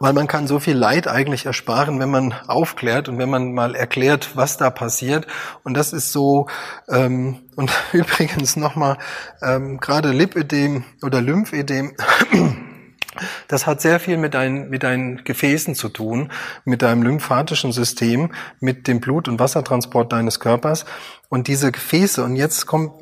weil 0.00 0.12
man 0.12 0.26
kann 0.26 0.46
so 0.46 0.60
viel 0.60 0.76
Leid 0.76 1.08
eigentlich 1.08 1.46
ersparen, 1.46 1.98
wenn 1.98 2.10
man 2.10 2.34
aufklärt 2.46 3.08
und 3.08 3.18
wenn 3.18 3.30
man 3.30 3.52
mal 3.52 3.74
erklärt, 3.74 4.36
was 4.36 4.56
da 4.56 4.70
passiert. 4.70 5.26
Und 5.64 5.74
das 5.74 5.92
ist 5.92 6.12
so, 6.12 6.46
ähm, 6.88 7.40
und 7.56 7.70
übrigens 7.92 8.56
nochmal, 8.56 8.98
ähm, 9.42 9.78
gerade 9.78 10.10
Lipödem 10.10 10.84
oder 11.02 11.22
Lymphödem, 11.22 11.94
das 13.48 13.66
hat 13.66 13.80
sehr 13.80 13.98
viel 13.98 14.18
mit 14.18 14.34
deinen, 14.34 14.68
mit 14.68 14.82
deinen 14.82 15.24
Gefäßen 15.24 15.74
zu 15.74 15.88
tun, 15.88 16.30
mit 16.64 16.82
deinem 16.82 17.02
lymphatischen 17.02 17.72
System, 17.72 18.32
mit 18.60 18.86
dem 18.86 19.00
Blut- 19.00 19.26
und 19.26 19.40
Wassertransport 19.40 20.12
deines 20.12 20.38
Körpers. 20.38 20.84
Und 21.30 21.48
diese 21.48 21.72
Gefäße, 21.72 22.22
und 22.22 22.36
jetzt 22.36 22.66
kommt, 22.66 22.92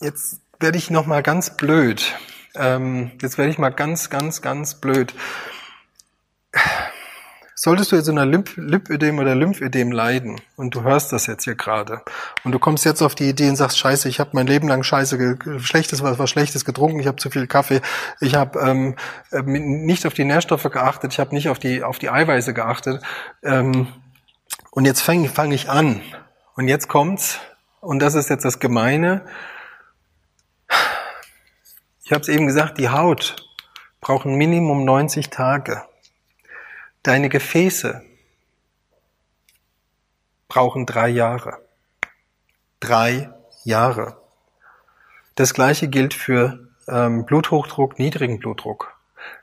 jetzt 0.00 0.40
werde 0.60 0.78
ich 0.78 0.90
nochmal 0.90 1.22
ganz 1.22 1.56
blöd. 1.56 2.14
Ähm, 2.54 3.12
jetzt 3.20 3.38
werde 3.38 3.50
ich 3.50 3.58
mal 3.58 3.70
ganz, 3.70 4.10
ganz, 4.10 4.42
ganz 4.42 4.78
blöd. 4.78 5.14
Solltest 7.64 7.92
du 7.92 7.96
jetzt 7.96 8.08
einer 8.08 8.26
Lymph 8.26 8.56
Lipödem 8.56 9.20
oder 9.20 9.36
Lymphödem 9.36 9.92
leiden 9.92 10.40
und 10.56 10.74
du 10.74 10.82
hörst 10.82 11.12
das 11.12 11.28
jetzt 11.28 11.44
hier 11.44 11.54
gerade 11.54 12.02
und 12.42 12.50
du 12.50 12.58
kommst 12.58 12.84
jetzt 12.84 13.02
auf 13.02 13.14
die 13.14 13.28
Idee 13.28 13.48
und 13.48 13.54
sagst, 13.54 13.78
scheiße, 13.78 14.08
ich 14.08 14.18
habe 14.18 14.30
mein 14.32 14.48
Leben 14.48 14.66
lang 14.66 14.82
scheiße, 14.82 15.38
schlechtes 15.58 16.02
was, 16.02 16.18
was 16.18 16.28
Schlechtes 16.28 16.64
getrunken, 16.64 16.98
ich 16.98 17.06
habe 17.06 17.18
zu 17.18 17.30
viel 17.30 17.46
Kaffee, 17.46 17.80
ich 18.20 18.34
habe 18.34 18.58
ähm, 18.58 18.96
äh, 19.30 19.42
nicht 19.42 20.08
auf 20.08 20.12
die 20.14 20.24
Nährstoffe 20.24 20.64
geachtet, 20.64 21.12
ich 21.12 21.20
habe 21.20 21.32
nicht 21.36 21.50
auf 21.50 21.60
die, 21.60 21.84
auf 21.84 22.00
die 22.00 22.10
Eiweiße 22.10 22.52
geachtet 22.52 23.00
ähm, 23.44 23.86
und 24.72 24.84
jetzt 24.84 25.00
fange 25.00 25.28
fang 25.28 25.52
ich 25.52 25.70
an 25.70 26.02
und 26.56 26.66
jetzt 26.66 26.88
kommt's 26.88 27.38
und 27.80 28.00
das 28.00 28.16
ist 28.16 28.28
jetzt 28.28 28.44
das 28.44 28.58
Gemeine. 28.58 29.24
Ich 32.02 32.10
habe 32.10 32.22
es 32.22 32.28
eben 32.28 32.48
gesagt, 32.48 32.78
die 32.78 32.88
Haut 32.88 33.36
braucht 34.00 34.26
ein 34.26 34.34
Minimum 34.34 34.84
90 34.84 35.30
Tage 35.30 35.84
Deine 37.02 37.28
Gefäße 37.28 38.02
brauchen 40.46 40.86
drei 40.86 41.08
Jahre. 41.08 41.58
Drei 42.78 43.30
Jahre. 43.64 44.16
Das 45.34 45.52
gleiche 45.52 45.88
gilt 45.88 46.14
für 46.14 46.68
ähm, 46.86 47.24
Bluthochdruck, 47.26 47.98
niedrigen 47.98 48.38
Blutdruck. 48.38 48.94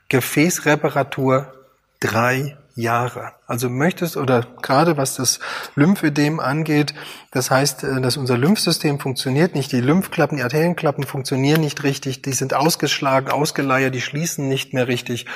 Gefäßreparatur 0.08 1.52
drei 2.00 2.56
Jahre. 2.74 3.32
Also 3.46 3.68
möchtest 3.68 4.16
oder 4.16 4.46
gerade 4.62 4.96
was 4.96 5.16
das 5.16 5.40
Lymphödem 5.74 6.40
angeht, 6.40 6.94
das 7.30 7.50
heißt, 7.50 7.84
äh, 7.84 8.00
dass 8.00 8.16
unser 8.16 8.38
Lymphsystem 8.38 8.98
funktioniert 8.98 9.54
nicht, 9.54 9.72
die 9.72 9.80
Lymphklappen, 9.80 10.38
die 10.38 10.42
Arterienklappen 10.42 11.04
funktionieren 11.04 11.60
nicht 11.60 11.82
richtig, 11.82 12.22
die 12.22 12.32
sind 12.32 12.54
ausgeschlagen, 12.54 13.30
ausgeleiert, 13.30 13.94
die 13.94 14.00
schließen 14.00 14.48
nicht 14.48 14.72
mehr 14.72 14.88
richtig. 14.88 15.26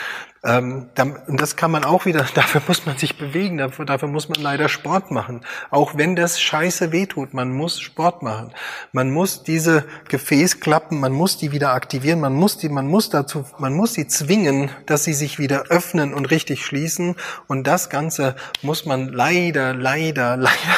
Ähm, 0.45 0.90
und 1.26 1.40
das 1.40 1.57
kann 1.57 1.70
man 1.70 1.84
auch 1.84 2.05
wieder, 2.05 2.24
dafür 2.34 2.61
muss 2.66 2.84
man 2.86 2.99
sich 2.99 3.16
bewegen, 3.16 3.59
dafür, 3.59 3.84
dafür 3.84 4.09
muss 4.09 4.28
man 4.28 4.40
leider 4.40 4.68
Sport 4.68 5.11
machen. 5.11 5.40
Auch 5.70 5.97
wenn 5.97 6.16
das 6.16 6.40
scheiße 6.40 6.92
wehtut, 6.92 7.32
man 7.34 7.51
muss 7.51 7.80
Sport 7.80 8.22
machen. 8.22 8.53
Man 8.92 9.11
muss 9.11 9.42
diese 9.42 9.84
Gefäßklappen, 10.09 11.01
man 11.01 11.12
muss 11.12 11.38
die 11.38 11.53
wieder 11.53 11.72
aktivieren, 11.72 12.20
man 12.20 12.34
muss 12.34 12.59
die, 12.59 12.68
man 12.68 12.86
muss 12.86 13.11
dazu, 13.11 13.45
man 13.59 13.72
muss 13.72 13.95
sie 13.95 14.07
zwingen, 14.07 14.70
dass 14.86 15.05
sie 15.05 15.14
sich 15.14 15.38
wieder 15.38 15.64
öffnen 15.70 16.12
und 16.12 16.30
richtig 16.30 16.64
schließen. 16.64 17.16
Und 17.47 17.66
das 17.66 17.88
Ganze 17.88 18.36
muss 18.62 18.84
man 18.84 19.09
leider, 19.09 19.74
leider, 19.74 20.36
leider 20.36 20.76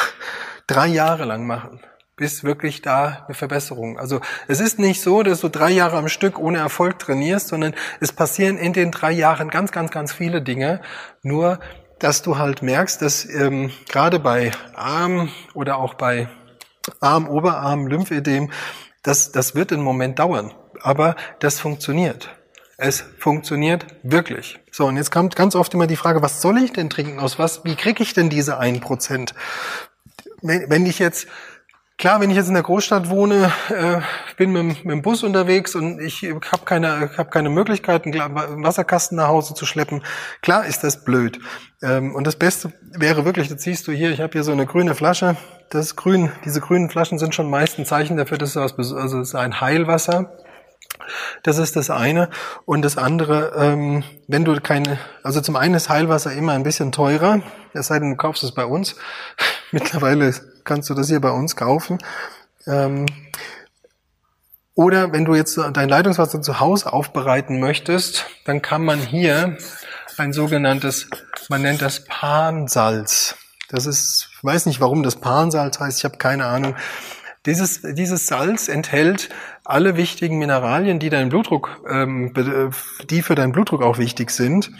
drei 0.67 0.87
Jahre 0.87 1.25
lang 1.25 1.45
machen 1.45 1.79
bis 2.17 2.43
wirklich 2.43 2.81
da 2.81 3.25
eine 3.27 3.35
Verbesserung. 3.35 3.99
Also 3.99 4.19
es 4.47 4.59
ist 4.59 4.79
nicht 4.79 5.01
so, 5.01 5.21
dass 5.21 5.39
du 5.39 5.49
drei 5.49 5.69
Jahre 5.69 5.97
am 5.97 6.09
Stück 6.09 6.39
ohne 6.39 6.57
Erfolg 6.57 6.97
trainierst, 6.97 7.47
sondern 7.49 7.75
es 8.01 8.11
passieren 8.11 8.57
in 8.57 8.73
den 8.73 8.91
drei 8.91 9.11
Jahren 9.11 9.49
ganz, 9.49 9.71
ganz, 9.71 9.91
ganz 9.91 10.11
viele 10.11 10.41
Dinge. 10.41 10.81
Nur, 11.21 11.59
dass 11.99 12.23
du 12.23 12.39
halt 12.39 12.63
merkst, 12.63 13.01
dass 13.03 13.23
ähm, 13.25 13.71
gerade 13.87 14.19
bei 14.19 14.51
Arm 14.75 15.29
oder 15.53 15.77
auch 15.77 15.93
bei 15.93 16.27
Arm, 16.99 17.29
Oberarm, 17.29 17.85
Lymphödem, 17.85 18.51
das, 19.03 19.31
das 19.31 19.53
wird 19.53 19.71
einen 19.71 19.83
Moment 19.83 20.17
dauern. 20.17 20.53
Aber 20.81 21.15
das 21.39 21.59
funktioniert. 21.59 22.29
Es 22.77 23.03
funktioniert 23.19 23.85
wirklich. 24.01 24.59
So, 24.71 24.87
und 24.87 24.97
jetzt 24.97 25.11
kommt 25.11 25.35
ganz 25.35 25.55
oft 25.55 25.73
immer 25.73 25.87
die 25.87 25.95
Frage, 25.95 26.23
was 26.23 26.41
soll 26.41 26.57
ich 26.57 26.73
denn 26.73 26.89
trinken? 26.89 27.19
Aus 27.19 27.37
was, 27.37 27.63
wie 27.63 27.75
kriege 27.75 28.01
ich 28.01 28.13
denn 28.13 28.29
diese 28.29 28.57
ein 28.57 28.79
Prozent? 28.79 29.35
Wenn, 30.41 30.69
wenn 30.69 30.85
ich 30.85 30.99
jetzt 30.99 31.27
Klar, 31.97 32.21
wenn 32.21 32.29
ich 32.29 32.35
jetzt 32.35 32.47
in 32.47 32.53
der 32.53 32.61
Großstadt 32.61 33.09
wohne, 33.09 33.51
äh, 33.69 34.01
bin 34.37 34.51
mit, 34.51 34.85
mit, 34.85 34.93
dem 34.93 35.01
Bus 35.01 35.23
unterwegs 35.23 35.73
und 35.73 35.99
ich 35.99 36.21
habe 36.23 36.63
keine, 36.63 37.09
hab 37.17 37.31
keine 37.31 37.49
Möglichkeit, 37.49 38.05
einen 38.05 38.63
Wasserkasten 38.63 39.17
nach 39.17 39.29
Hause 39.29 39.55
zu 39.55 39.65
schleppen, 39.65 40.03
klar 40.43 40.67
ist 40.67 40.83
das 40.83 41.03
blöd. 41.03 41.39
Ähm, 41.81 42.13
und 42.13 42.27
das 42.27 42.35
Beste 42.35 42.71
wäre 42.95 43.25
wirklich, 43.25 43.47
das 43.47 43.63
siehst 43.63 43.87
du 43.87 43.91
hier, 43.91 44.11
ich 44.11 44.21
habe 44.21 44.33
hier 44.33 44.43
so 44.43 44.51
eine 44.51 44.67
grüne 44.67 44.93
Flasche. 44.93 45.37
Das 45.71 45.95
grün, 45.95 46.31
diese 46.45 46.61
grünen 46.61 46.91
Flaschen 46.91 47.17
sind 47.17 47.33
schon 47.33 47.49
meist 47.49 47.79
ein 47.79 47.85
Zeichen 47.85 48.15
dafür, 48.15 48.37
dass 48.37 48.55
es 48.55 48.57
also 48.57 49.19
ist 49.19 49.33
ein 49.33 49.59
Heilwasser. 49.59 50.37
Das 51.41 51.57
ist 51.57 51.75
das 51.75 51.89
eine. 51.89 52.29
Und 52.65 52.83
das 52.83 52.97
andere, 52.97 53.53
ähm, 53.57 54.03
wenn 54.27 54.45
du 54.45 54.59
keine, 54.61 54.99
also 55.23 55.41
zum 55.41 55.55
einen 55.55 55.73
ist 55.73 55.89
Heilwasser 55.89 56.31
immer 56.33 56.53
ein 56.53 56.63
bisschen 56.63 56.91
teurer, 56.91 57.41
es 57.73 57.87
sei 57.87 57.97
denn, 57.97 58.11
du 58.11 58.17
kaufst 58.17 58.43
es 58.43 58.53
bei 58.53 58.65
uns. 58.65 58.95
Mittlerweile 59.71 60.31
kannst 60.67 60.89
du 60.89 60.93
das 60.93 61.07
hier 61.07 61.19
bei 61.19 61.31
uns 61.31 61.55
kaufen. 61.55 61.97
Ähm, 62.67 63.07
oder 64.75 65.11
wenn 65.11 65.25
du 65.25 65.33
jetzt 65.33 65.57
dein 65.57 65.89
Leitungswasser 65.89 66.39
zu 66.43 66.59
Hause 66.59 66.93
aufbereiten 66.93 67.59
möchtest, 67.59 68.27
dann 68.45 68.61
kann 68.61 68.85
man 68.85 68.99
hier 68.99 69.57
ein 70.17 70.33
sogenanntes, 70.33 71.09
man 71.49 71.63
nennt 71.63 71.81
das 71.81 72.03
Pansalz. 72.05 73.35
Das 73.69 73.87
ist, 73.87 74.29
ich 74.37 74.43
weiß 74.43 74.67
nicht, 74.67 74.79
warum 74.79 75.01
das 75.01 75.15
Pansalz 75.15 75.79
heißt, 75.79 75.97
ich 75.97 76.05
habe 76.05 76.17
keine 76.17 76.45
Ahnung. 76.45 76.75
Dieses, 77.47 77.81
dieses 77.81 78.27
Salz 78.27 78.67
enthält 78.67 79.29
alle 79.63 79.97
wichtigen 79.97 80.37
Mineralien, 80.37 80.99
die 80.99 81.09
deinen 81.09 81.29
Blutdruck, 81.29 81.81
ähm, 81.89 82.33
die 83.09 83.21
für 83.21 83.35
deinen 83.35 83.53
Blutdruck 83.53 83.81
auch 83.81 83.97
wichtig 83.97 84.31
sind. 84.31 84.71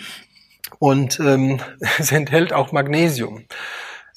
Und 0.79 1.19
ähm, 1.19 1.59
es 1.97 2.11
enthält 2.11 2.53
auch 2.53 2.71
Magnesium. 2.71 3.45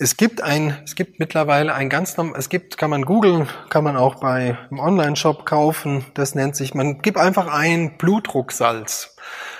Es 0.02 0.16
gibt 0.16 0.40
ein, 0.40 0.78
es 0.82 0.94
gibt 0.94 1.18
mittlerweile 1.18 1.74
ein 1.74 1.90
ganz 1.90 2.16
es 2.34 2.48
gibt, 2.48 2.78
kann 2.78 2.88
man 2.88 3.04
googeln, 3.04 3.46
kann 3.68 3.84
man 3.84 3.98
auch 3.98 4.14
bei 4.14 4.56
einem 4.70 4.80
Online-Shop 4.80 5.44
kaufen. 5.44 6.06
Das 6.14 6.34
nennt 6.34 6.56
sich, 6.56 6.72
man 6.72 7.02
gibt 7.02 7.18
einfach 7.18 7.48
ein 7.48 7.98
Blutdrucksalz. 7.98 9.14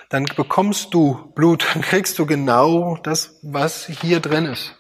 Dann 0.08 0.24
bekommst 0.24 0.94
du 0.94 1.30
Blut, 1.34 1.66
dann 1.74 1.82
kriegst 1.82 2.18
du 2.18 2.24
genau 2.24 2.96
das, 3.02 3.38
was 3.42 3.84
hier 3.84 4.20
drin 4.20 4.46
ist. 4.46 4.76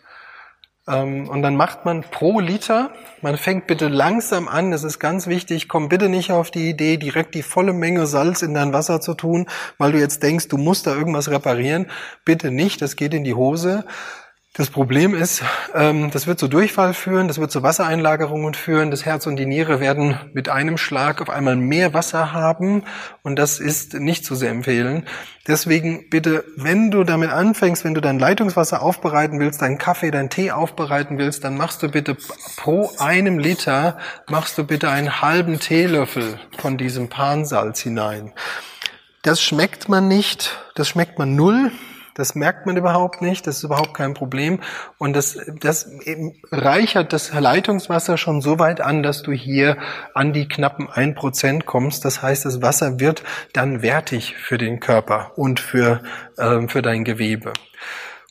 Ähm, 0.88 1.28
und 1.28 1.42
dann 1.42 1.56
macht 1.56 1.84
man 1.84 2.04
pro 2.04 2.40
Liter, 2.40 2.92
man 3.20 3.36
fängt 3.36 3.66
bitte 3.66 3.88
langsam 3.88 4.48
an, 4.48 4.70
das 4.70 4.82
ist 4.82 4.98
ganz 4.98 5.26
wichtig, 5.26 5.68
komm 5.68 5.90
bitte 5.90 6.08
nicht 6.08 6.32
auf 6.32 6.50
die 6.50 6.70
Idee, 6.70 6.96
direkt 6.96 7.34
die 7.34 7.42
volle 7.42 7.74
Menge 7.74 8.06
Salz 8.06 8.40
in 8.40 8.54
dein 8.54 8.72
Wasser 8.72 9.02
zu 9.02 9.12
tun, 9.12 9.46
weil 9.76 9.92
du 9.92 9.98
jetzt 9.98 10.22
denkst, 10.22 10.48
du 10.48 10.56
musst 10.56 10.86
da 10.86 10.94
irgendwas 10.94 11.30
reparieren. 11.30 11.90
Bitte 12.24 12.50
nicht, 12.50 12.80
das 12.80 12.96
geht 12.96 13.12
in 13.12 13.24
die 13.24 13.34
Hose. 13.34 13.84
Das 14.52 14.68
Problem 14.68 15.14
ist, 15.14 15.44
ähm, 15.76 16.10
das 16.10 16.26
wird 16.26 16.40
zu 16.40 16.48
Durchfall 16.48 16.92
führen, 16.92 17.28
das 17.28 17.38
wird 17.38 17.52
zu 17.52 17.62
Wassereinlagerungen 17.62 18.54
führen. 18.54 18.90
Das 18.90 19.04
Herz 19.04 19.28
und 19.28 19.36
die 19.36 19.46
Niere 19.46 19.78
werden 19.78 20.18
mit 20.32 20.48
einem 20.48 20.76
Schlag 20.76 21.22
auf 21.22 21.30
einmal 21.30 21.54
mehr 21.54 21.94
Wasser 21.94 22.32
haben 22.32 22.82
und 23.22 23.38
das 23.38 23.60
ist 23.60 23.94
nicht 23.94 24.24
zu 24.24 24.34
sehr 24.34 24.50
empfehlen. 24.50 25.06
Deswegen 25.46 26.10
bitte, 26.10 26.44
wenn 26.56 26.90
du 26.90 27.04
damit 27.04 27.30
anfängst, 27.30 27.84
wenn 27.84 27.94
du 27.94 28.00
dein 28.00 28.18
Leitungswasser 28.18 28.82
aufbereiten 28.82 29.38
willst, 29.38 29.62
deinen 29.62 29.78
Kaffee, 29.78 30.10
deinen 30.10 30.30
Tee 30.30 30.50
aufbereiten 30.50 31.16
willst, 31.16 31.44
dann 31.44 31.56
machst 31.56 31.84
du 31.84 31.88
bitte 31.88 32.16
pro 32.56 32.90
einem 32.98 33.38
Liter, 33.38 33.98
machst 34.28 34.58
du 34.58 34.64
bitte 34.64 34.90
einen 34.90 35.22
halben 35.22 35.60
Teelöffel 35.60 36.40
von 36.58 36.76
diesem 36.76 37.08
Pansalz 37.08 37.80
hinein. 37.82 38.32
Das 39.22 39.40
schmeckt 39.40 39.88
man 39.88 40.08
nicht, 40.08 40.58
das 40.74 40.88
schmeckt 40.88 41.20
man 41.20 41.36
null. 41.36 41.70
Das 42.14 42.34
merkt 42.34 42.66
man 42.66 42.76
überhaupt 42.76 43.22
nicht, 43.22 43.46
das 43.46 43.58
ist 43.58 43.62
überhaupt 43.64 43.94
kein 43.94 44.14
Problem. 44.14 44.60
Und 44.98 45.14
das, 45.14 45.38
das 45.60 45.90
reichert 46.50 47.12
das 47.12 47.32
Leitungswasser 47.32 48.16
schon 48.18 48.40
so 48.40 48.58
weit 48.58 48.80
an, 48.80 49.02
dass 49.02 49.22
du 49.22 49.32
hier 49.32 49.76
an 50.14 50.32
die 50.32 50.48
knappen 50.48 50.88
ein 50.88 51.14
Prozent 51.14 51.66
kommst. 51.66 52.04
Das 52.04 52.22
heißt, 52.22 52.44
das 52.44 52.62
Wasser 52.62 53.00
wird 53.00 53.22
dann 53.52 53.82
wertig 53.82 54.36
für 54.36 54.58
den 54.58 54.80
Körper 54.80 55.32
und 55.36 55.60
für, 55.60 56.02
äh, 56.36 56.66
für 56.68 56.82
dein 56.82 57.04
Gewebe. 57.04 57.52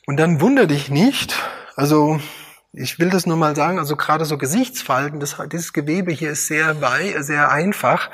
Und 0.06 0.18
dann 0.18 0.40
wunder 0.40 0.66
dich 0.66 0.90
nicht, 0.90 1.36
also 1.76 2.20
ich 2.72 2.98
will 3.00 3.10
das 3.10 3.26
nur 3.26 3.36
mal 3.36 3.56
sagen, 3.56 3.78
also 3.78 3.96
gerade 3.96 4.24
so 4.24 4.38
Gesichtsfalten, 4.38 5.18
das, 5.18 5.36
dieses 5.50 5.72
Gewebe 5.72 6.12
hier 6.12 6.30
ist 6.30 6.46
sehr, 6.46 6.80
wei 6.80 7.20
sehr 7.20 7.50
einfach. 7.50 8.10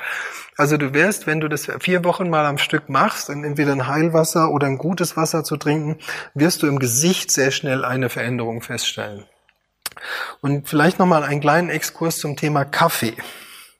Also 0.57 0.77
du 0.77 0.93
wirst, 0.95 1.27
wenn 1.27 1.39
du 1.39 1.47
das 1.47 1.67
vier 1.79 2.03
Wochen 2.03 2.29
mal 2.29 2.45
am 2.45 2.57
Stück 2.57 2.89
machst, 2.89 3.29
entweder 3.29 3.71
ein 3.71 3.87
Heilwasser 3.87 4.49
oder 4.49 4.65
ein 4.65 4.79
gutes 4.79 5.15
Wasser 5.15 5.43
zu 5.43 5.57
trinken, 5.57 5.99
wirst 6.33 6.63
du 6.63 6.67
im 6.67 6.79
Gesicht 6.79 7.29
sehr 7.29 7.51
schnell 7.51 7.85
eine 7.85 8.09
Veränderung 8.09 8.61
feststellen. 8.61 9.25
Und 10.41 10.67
vielleicht 10.67 10.97
nochmal 10.97 11.23
einen 11.23 11.41
kleinen 11.41 11.69
Exkurs 11.69 12.17
zum 12.17 12.35
Thema 12.35 12.65
Kaffee, 12.65 13.15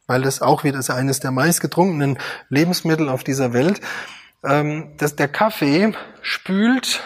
weil 0.05 0.21
das 0.21 0.41
auch 0.43 0.63
wieder 0.63 0.77
ist 0.77 0.91
eines 0.91 1.19
der 1.19 1.31
meistgetrunkenen 1.31 2.19
Lebensmittel 2.49 3.09
auf 3.09 3.23
dieser 3.23 3.53
Welt. 3.53 3.81
Ähm, 4.43 4.95
dass 4.97 5.15
der 5.15 5.27
Kaffee 5.27 5.93
spült 6.21 7.01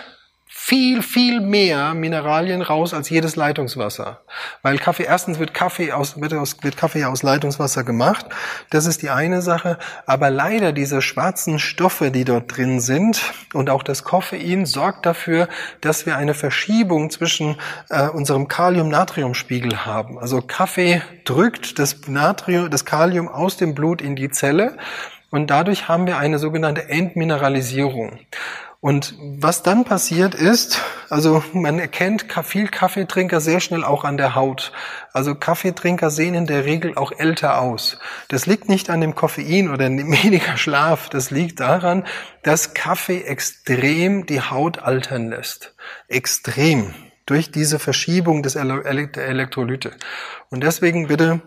viel, 0.63 1.01
viel 1.01 1.41
mehr 1.41 1.95
Mineralien 1.95 2.61
raus 2.61 2.93
als 2.93 3.09
jedes 3.09 3.35
Leitungswasser. 3.35 4.21
Weil 4.61 4.77
Kaffee, 4.77 5.03
erstens 5.03 5.39
wird 5.39 5.55
Kaffee 5.55 5.91
aus, 5.91 6.21
wird, 6.21 6.33
aus, 6.35 6.55
wird 6.61 6.77
Kaffee 6.77 7.03
aus 7.03 7.23
Leitungswasser 7.23 7.83
gemacht. 7.83 8.27
Das 8.69 8.85
ist 8.85 9.01
die 9.01 9.09
eine 9.09 9.41
Sache. 9.41 9.79
Aber 10.05 10.29
leider 10.29 10.71
diese 10.71 11.01
schwarzen 11.01 11.57
Stoffe, 11.57 12.11
die 12.11 12.25
dort 12.25 12.55
drin 12.55 12.79
sind 12.79 13.21
und 13.53 13.69
auch 13.71 13.81
das 13.81 14.03
Koffein 14.03 14.65
sorgt 14.67 15.05
dafür, 15.07 15.49
dass 15.81 16.05
wir 16.05 16.15
eine 16.15 16.35
Verschiebung 16.35 17.09
zwischen 17.09 17.57
äh, 17.89 18.07
unserem 18.07 18.47
Kalium-Natrium-Spiegel 18.47 19.85
haben. 19.85 20.19
Also 20.19 20.41
Kaffee 20.41 21.01
drückt 21.25 21.79
das 21.79 22.07
Natrium, 22.07 22.69
das 22.69 22.85
Kalium 22.85 23.27
aus 23.27 23.57
dem 23.57 23.73
Blut 23.73 23.99
in 23.99 24.15
die 24.15 24.29
Zelle 24.29 24.77
und 25.31 25.49
dadurch 25.49 25.87
haben 25.87 26.05
wir 26.05 26.17
eine 26.17 26.37
sogenannte 26.39 26.87
Entmineralisierung. 26.87 28.19
Und 28.81 29.13
was 29.19 29.61
dann 29.61 29.83
passiert 29.85 30.33
ist, 30.33 30.81
also 31.07 31.43
man 31.53 31.77
erkennt 31.77 32.25
viel 32.43 32.67
Kaffeetrinker 32.67 33.39
sehr 33.39 33.59
schnell 33.59 33.83
auch 33.83 34.03
an 34.03 34.17
der 34.17 34.33
Haut. 34.33 34.71
Also 35.13 35.35
Kaffeetrinker 35.35 36.09
sehen 36.09 36.33
in 36.33 36.47
der 36.47 36.65
Regel 36.65 36.97
auch 36.97 37.11
älter 37.11 37.61
aus. 37.61 37.99
Das 38.29 38.47
liegt 38.47 38.69
nicht 38.69 38.89
an 38.89 38.99
dem 38.99 39.13
Koffein 39.13 39.69
oder 39.69 39.87
weniger 39.91 40.57
Schlaf. 40.57 41.09
Das 41.09 41.29
liegt 41.29 41.59
daran, 41.59 42.07
dass 42.41 42.73
Kaffee 42.73 43.21
extrem 43.21 44.25
die 44.25 44.41
Haut 44.41 44.79
altern 44.79 45.29
lässt. 45.29 45.75
Extrem. 46.07 46.95
Durch 47.27 47.51
diese 47.51 47.77
Verschiebung 47.77 48.41
des 48.41 48.55
Elektrolyte. 48.55 49.91
Und 50.49 50.63
deswegen 50.63 51.07
bitte 51.07 51.39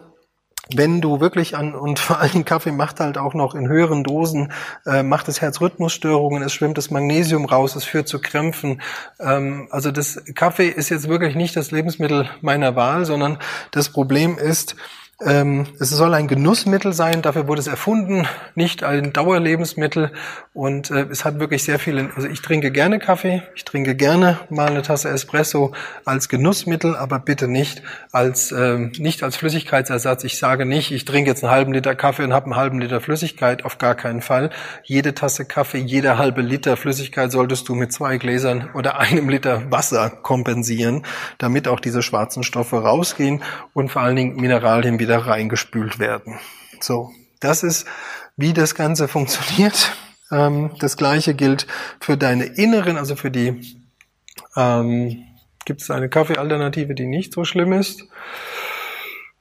wenn 0.72 1.00
du 1.00 1.20
wirklich 1.20 1.56
an, 1.56 1.74
und 1.74 1.98
vor 1.98 2.20
allem 2.20 2.44
Kaffee 2.44 2.72
macht 2.72 3.00
halt 3.00 3.18
auch 3.18 3.34
noch 3.34 3.54
in 3.54 3.68
höheren 3.68 4.04
Dosen, 4.04 4.52
äh, 4.86 5.02
macht 5.02 5.28
es 5.28 5.40
Herzrhythmusstörungen, 5.40 6.42
es 6.42 6.52
schwimmt 6.52 6.78
das 6.78 6.90
Magnesium 6.90 7.44
raus, 7.44 7.76
es 7.76 7.84
führt 7.84 8.08
zu 8.08 8.20
Krämpfen. 8.20 8.80
Ähm, 9.20 9.68
also 9.70 9.90
das 9.90 10.22
Kaffee 10.34 10.68
ist 10.68 10.88
jetzt 10.88 11.08
wirklich 11.08 11.34
nicht 11.34 11.56
das 11.56 11.70
Lebensmittel 11.70 12.28
meiner 12.40 12.76
Wahl, 12.76 13.04
sondern 13.04 13.38
das 13.70 13.90
Problem 13.90 14.38
ist, 14.38 14.76
ähm, 15.24 15.66
es 15.80 15.90
soll 15.90 16.12
ein 16.14 16.28
Genussmittel 16.28 16.92
sein, 16.92 17.22
dafür 17.22 17.48
wurde 17.48 17.60
es 17.60 17.66
erfunden, 17.66 18.26
nicht 18.54 18.84
ein 18.84 19.12
Dauerlebensmittel. 19.12 20.12
Und 20.52 20.90
äh, 20.90 21.06
es 21.10 21.24
hat 21.24 21.40
wirklich 21.40 21.64
sehr 21.64 21.78
viele, 21.78 22.10
also 22.14 22.28
ich 22.28 22.42
trinke 22.42 22.70
gerne 22.70 22.98
Kaffee, 22.98 23.42
ich 23.54 23.64
trinke 23.64 23.94
gerne 23.94 24.38
mal 24.50 24.68
eine 24.68 24.82
Tasse 24.82 25.08
Espresso 25.08 25.72
als 26.04 26.28
Genussmittel, 26.28 26.94
aber 26.94 27.18
bitte 27.18 27.48
nicht 27.48 27.82
als, 28.12 28.52
äh, 28.52 28.78
nicht 28.98 29.22
als 29.22 29.36
Flüssigkeitsersatz. 29.36 30.24
Ich 30.24 30.38
sage 30.38 30.66
nicht, 30.66 30.92
ich 30.92 31.04
trinke 31.04 31.30
jetzt 31.30 31.42
einen 31.42 31.52
halben 31.52 31.72
Liter 31.72 31.94
Kaffee 31.94 32.24
und 32.24 32.32
habe 32.32 32.46
einen 32.46 32.56
halben 32.56 32.80
Liter 32.80 33.00
Flüssigkeit, 33.00 33.64
auf 33.64 33.78
gar 33.78 33.94
keinen 33.94 34.20
Fall. 34.20 34.50
Jede 34.84 35.14
Tasse 35.14 35.44
Kaffee, 35.44 35.78
jeder 35.78 36.18
halbe 36.18 36.42
Liter 36.42 36.76
Flüssigkeit 36.76 37.32
solltest 37.32 37.68
du 37.68 37.74
mit 37.74 37.92
zwei 37.92 38.18
Gläsern 38.18 38.68
oder 38.74 38.98
einem 38.98 39.28
Liter 39.28 39.70
Wasser 39.70 40.10
kompensieren, 40.10 41.04
damit 41.38 41.66
auch 41.68 41.80
diese 41.80 42.02
schwarzen 42.02 42.42
Stoffe 42.42 42.76
rausgehen 42.82 43.42
und 43.72 43.90
vor 43.90 44.02
allen 44.02 44.16
Dingen 44.16 44.36
Mineralien 44.36 44.98
wieder 44.98 45.13
reingespült 45.18 45.98
werden. 45.98 46.38
So, 46.80 47.10
das 47.40 47.62
ist, 47.62 47.86
wie 48.36 48.52
das 48.52 48.74
Ganze 48.74 49.08
funktioniert. 49.08 49.92
Ähm, 50.30 50.72
das 50.78 50.96
gleiche 50.96 51.34
gilt 51.34 51.66
für 52.00 52.16
deine 52.16 52.44
inneren, 52.44 52.96
also 52.96 53.16
für 53.16 53.30
die, 53.30 53.82
ähm, 54.56 55.24
gibt 55.64 55.82
es 55.82 55.90
eine 55.90 56.08
Kaffeealternative, 56.08 56.94
die 56.94 57.06
nicht 57.06 57.32
so 57.32 57.44
schlimm 57.44 57.72
ist? 57.72 58.04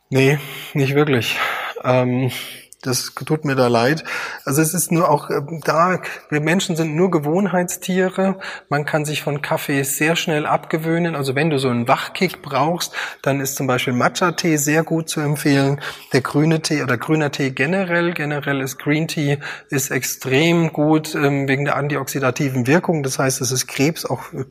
Nee, 0.09 0.39
nicht 0.73 0.95
wirklich. 0.95 1.37
Ähm, 1.83 2.31
das 2.83 3.13
tut 3.25 3.45
mir 3.45 3.55
da 3.55 3.67
leid. 3.67 4.03
Also 4.45 4.61
es 4.61 4.73
ist 4.73 4.91
nur 4.91 5.09
auch 5.09 5.29
äh, 5.29 5.41
da, 5.63 5.99
wir 6.29 6.41
Menschen 6.41 6.75
sind 6.75 6.95
nur 6.95 7.09
Gewohnheitstiere. 7.11 8.37
Man 8.69 8.85
kann 8.85 9.05
sich 9.05 9.21
von 9.23 9.41
Kaffee 9.41 9.83
sehr 9.83 10.15
schnell 10.15 10.45
abgewöhnen. 10.45 11.15
Also 11.15 11.35
wenn 11.35 11.49
du 11.49 11.57
so 11.57 11.69
einen 11.69 11.87
Wachkick 11.87 12.41
brauchst, 12.41 12.93
dann 13.21 13.39
ist 13.39 13.55
zum 13.55 13.67
Beispiel 13.67 13.93
Matcha-Tee 13.93 14.57
sehr 14.57 14.83
gut 14.83 15.09
zu 15.09 15.21
empfehlen. 15.21 15.81
Der 16.11 16.21
grüne 16.21 16.61
Tee 16.61 16.83
oder 16.83 16.97
grüner 16.97 17.31
Tee 17.31 17.51
generell, 17.51 18.13
generell 18.13 18.61
ist 18.61 18.77
Green 18.77 19.07
Tea, 19.07 19.39
ist 19.69 19.89
extrem 19.89 20.71
gut 20.73 21.15
ähm, 21.15 21.47
wegen 21.47 21.65
der 21.65 21.75
antioxidativen 21.75 22.67
Wirkung. 22.67 23.03
Das 23.03 23.19
heißt, 23.19 23.41
es 23.41 23.51
ist 23.51 23.67
Krebs 23.67 24.05
auch 24.05 24.33
äh, 24.33 24.43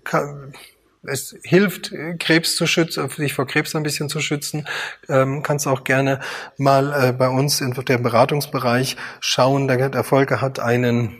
es 1.04 1.34
hilft, 1.42 1.92
Krebs 2.18 2.56
zu 2.56 2.66
schützen, 2.66 3.08
sich 3.10 3.34
vor 3.34 3.46
Krebs 3.46 3.74
ein 3.74 3.82
bisschen 3.82 4.08
zu 4.08 4.20
schützen. 4.20 4.66
Ähm, 5.08 5.42
kannst 5.42 5.66
auch 5.66 5.84
gerne 5.84 6.20
mal 6.58 7.08
äh, 7.08 7.12
bei 7.12 7.28
uns 7.28 7.60
in 7.60 7.72
dem 7.72 8.02
Beratungsbereich 8.02 8.96
schauen. 9.20 9.68
Der, 9.68 9.88
der 9.88 10.04
Volker 10.04 10.40
hat 10.40 10.60
einen 10.60 11.18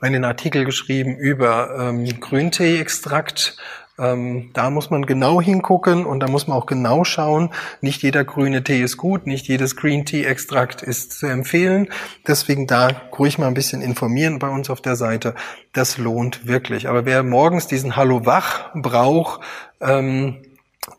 einen 0.00 0.24
Artikel 0.24 0.64
geschrieben 0.64 1.16
über 1.16 1.74
ähm, 1.78 2.20
Grüntee-Extrakt 2.20 3.56
ähm, 3.98 4.50
da 4.52 4.70
muss 4.70 4.90
man 4.90 5.06
genau 5.06 5.40
hingucken 5.40 6.04
und 6.04 6.20
da 6.20 6.28
muss 6.28 6.46
man 6.46 6.56
auch 6.56 6.66
genau 6.66 7.04
schauen. 7.04 7.50
Nicht 7.80 8.02
jeder 8.02 8.24
grüne 8.24 8.62
Tee 8.62 8.82
ist 8.82 8.96
gut, 8.96 9.26
nicht 9.26 9.48
jedes 9.48 9.76
Green 9.76 10.04
Tea 10.04 10.24
Extrakt 10.24 10.82
ist 10.82 11.18
zu 11.18 11.26
empfehlen. 11.26 11.88
Deswegen 12.26 12.66
da 12.66 12.88
ruhig 13.18 13.38
mal 13.38 13.46
ein 13.46 13.54
bisschen 13.54 13.80
informieren 13.80 14.38
bei 14.38 14.48
uns 14.48 14.68
auf 14.68 14.80
der 14.80 14.96
Seite. 14.96 15.34
Das 15.72 15.98
lohnt 15.98 16.46
wirklich. 16.46 16.88
Aber 16.88 17.06
wer 17.06 17.22
morgens 17.22 17.66
diesen 17.66 17.96
Hallo 17.96 18.26
Wach 18.26 18.70
braucht, 18.74 19.40
ähm, 19.80 20.42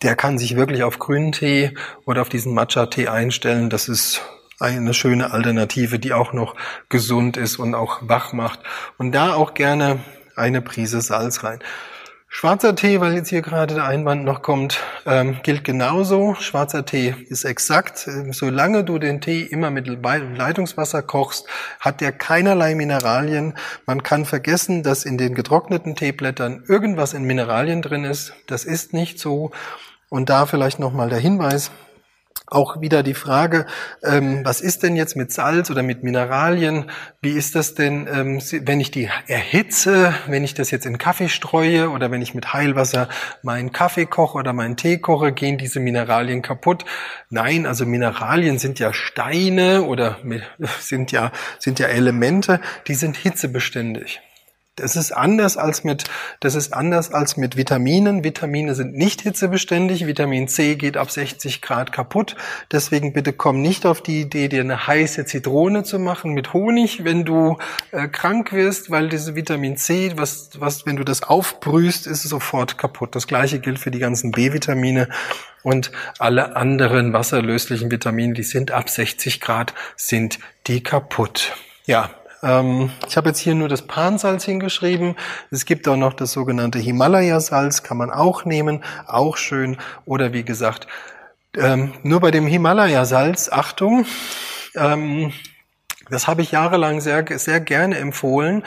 der 0.01 0.15
kann 0.15 0.37
sich 0.37 0.55
wirklich 0.55 0.83
auf 0.83 0.99
grünen 0.99 1.31
Tee 1.31 1.75
oder 2.05 2.21
auf 2.21 2.29
diesen 2.29 2.53
Matcha-Tee 2.53 3.07
einstellen. 3.07 3.69
Das 3.69 3.87
ist 3.87 4.21
eine 4.59 4.93
schöne 4.93 5.31
Alternative, 5.31 5.99
die 5.99 6.13
auch 6.13 6.33
noch 6.33 6.55
gesund 6.89 7.37
ist 7.37 7.57
und 7.57 7.75
auch 7.75 7.99
wach 8.01 8.33
macht. 8.33 8.59
Und 8.97 9.11
da 9.11 9.33
auch 9.33 9.53
gerne 9.53 9.99
eine 10.35 10.61
Prise 10.61 11.01
Salz 11.01 11.43
rein. 11.43 11.59
Schwarzer 12.29 12.75
Tee, 12.75 12.99
weil 12.99 13.15
jetzt 13.15 13.29
hier 13.29 13.41
gerade 13.41 13.75
der 13.75 13.85
Einwand 13.85 14.25
noch 14.25 14.41
kommt, 14.41 14.79
ähm, 15.05 15.37
gilt 15.43 15.63
genauso. 15.63 16.35
Schwarzer 16.35 16.85
Tee 16.85 17.15
ist 17.29 17.45
exakt. 17.45 18.07
Solange 18.31 18.83
du 18.83 18.99
den 18.99 19.21
Tee 19.21 19.41
immer 19.41 19.71
mit 19.71 19.87
Leitungswasser 19.87 21.01
kochst, 21.01 21.47
hat 21.79 22.01
der 22.01 22.11
keinerlei 22.11 22.75
Mineralien. 22.75 23.53
Man 23.85 24.03
kann 24.03 24.25
vergessen, 24.25 24.83
dass 24.83 25.05
in 25.05 25.17
den 25.17 25.35
getrockneten 25.35 25.95
Teeblättern 25.95 26.63
irgendwas 26.67 27.13
in 27.13 27.23
Mineralien 27.23 27.81
drin 27.81 28.03
ist. 28.03 28.33
Das 28.45 28.65
ist 28.65 28.93
nicht 28.93 29.19
so. 29.19 29.51
Und 30.09 30.29
da 30.29 30.45
vielleicht 30.45 30.79
nochmal 30.79 31.09
der 31.09 31.19
Hinweis, 31.19 31.71
auch 32.47 32.79
wieder 32.79 33.03
die 33.03 33.13
Frage, 33.13 33.65
ähm, 34.03 34.43
was 34.43 34.61
ist 34.61 34.83
denn 34.83 34.95
jetzt 34.95 35.15
mit 35.15 35.31
Salz 35.31 35.69
oder 35.69 35.83
mit 35.83 36.03
Mineralien? 36.03 36.89
Wie 37.21 37.33
ist 37.33 37.55
das 37.55 37.75
denn, 37.75 38.07
ähm, 38.11 38.41
wenn 38.65 38.79
ich 38.79 38.89
die 38.89 39.09
erhitze, 39.27 40.13
wenn 40.27 40.43
ich 40.43 40.53
das 40.53 40.71
jetzt 40.71 40.85
in 40.85 40.97
Kaffee 40.97 41.29
streue 41.29 41.89
oder 41.89 42.09
wenn 42.09 42.21
ich 42.21 42.33
mit 42.33 42.53
Heilwasser 42.53 43.09
meinen 43.43 43.73
Kaffee 43.73 44.05
koche 44.05 44.37
oder 44.37 44.53
meinen 44.53 44.77
Tee 44.77 44.97
koche, 44.97 45.33
gehen 45.33 45.57
diese 45.57 45.81
Mineralien 45.81 46.41
kaputt? 46.41 46.85
Nein, 47.29 47.65
also 47.65 47.85
Mineralien 47.85 48.59
sind 48.59 48.79
ja 48.79 48.93
Steine 48.93 49.83
oder 49.83 50.17
sind 50.79 51.11
ja, 51.11 51.31
sind 51.59 51.79
ja 51.79 51.87
Elemente, 51.87 52.61
die 52.87 52.95
sind 52.95 53.17
hitzebeständig. 53.17 54.21
Das 54.77 54.95
ist 54.95 55.11
anders 55.11 55.57
als 55.57 55.83
mit, 55.83 56.03
das 56.39 56.53
ist 56.53 56.71
anders 56.71 57.11
als 57.11 57.35
mit 57.35 57.57
Vitaminen. 57.57 58.23
Vitamine 58.23 58.75
sind 58.75 58.95
nicht 58.95 59.21
hitzebeständig. 59.21 60.05
Vitamin 60.05 60.47
C 60.47 60.75
geht 60.75 60.97
ab 60.97 61.09
60 61.09 61.63
Grad 61.63 61.91
kaputt. 61.91 62.35
Deswegen 62.71 63.11
bitte 63.11 63.33
komm 63.33 63.63
nicht 63.63 63.87
auf 63.87 64.01
die 64.01 64.21
Idee, 64.21 64.47
dir 64.49 64.61
eine 64.61 64.85
heiße 64.85 65.25
Zitrone 65.25 65.83
zu 65.83 65.97
machen 65.97 66.33
mit 66.33 66.53
Honig, 66.53 67.03
wenn 67.03 67.25
du 67.25 67.57
äh, 67.91 68.07
krank 68.07 68.53
wirst, 68.53 68.91
weil 68.91 69.09
diese 69.09 69.35
Vitamin 69.35 69.77
C, 69.77 70.13
was, 70.15 70.51
was, 70.59 70.85
wenn 70.85 70.95
du 70.95 71.03
das 71.03 71.23
aufbrühst, 71.23 72.05
ist 72.05 72.23
es 72.23 72.29
sofort 72.29 72.77
kaputt. 72.77 73.15
Das 73.15 73.25
gleiche 73.25 73.59
gilt 73.59 73.79
für 73.79 73.89
die 73.89 73.99
ganzen 73.99 74.31
B-Vitamine 74.31 75.09
und 75.63 75.91
alle 76.19 76.55
anderen 76.55 77.13
wasserlöslichen 77.13 77.89
Vitamine, 77.89 78.33
die 78.33 78.43
sind 78.43 78.69
ab 78.69 78.91
60 78.91 79.41
Grad, 79.41 79.73
sind 79.95 80.37
die 80.67 80.83
kaputt. 80.83 81.55
Ja, 81.87 82.11
ähm, 82.47 82.91
ich 83.07 83.17
habe 83.17 83.29
jetzt 83.29 83.39
hier 83.39 83.55
nur 83.55 83.67
das 83.67 83.81
Pansalz 83.81 84.45
hingeschrieben. 84.45 85.15
Es 85.51 85.65
gibt 85.65 85.87
auch 85.87 85.97
noch 85.97 86.13
das 86.13 86.31
sogenannte 86.31 86.79
Himalaya-Salz, 86.79 87.83
kann 87.83 87.97
man 87.97 88.09
auch 88.09 88.45
nehmen, 88.45 88.83
auch 89.05 89.35
schön. 89.35 89.77
Oder 90.05 90.31
wie 90.31 90.43
gesagt, 90.43 90.87
ähm, 91.57 91.93
nur 92.03 92.21
bei 92.21 92.31
dem 92.31 92.47
Himalaya-Salz, 92.47 93.49
Achtung, 93.51 94.05
ähm, 94.75 95.33
das 96.09 96.27
habe 96.27 96.41
ich 96.41 96.51
jahrelang 96.51 97.01
sehr, 97.01 97.25
sehr 97.37 97.59
gerne 97.59 97.97
empfohlen, 97.97 98.63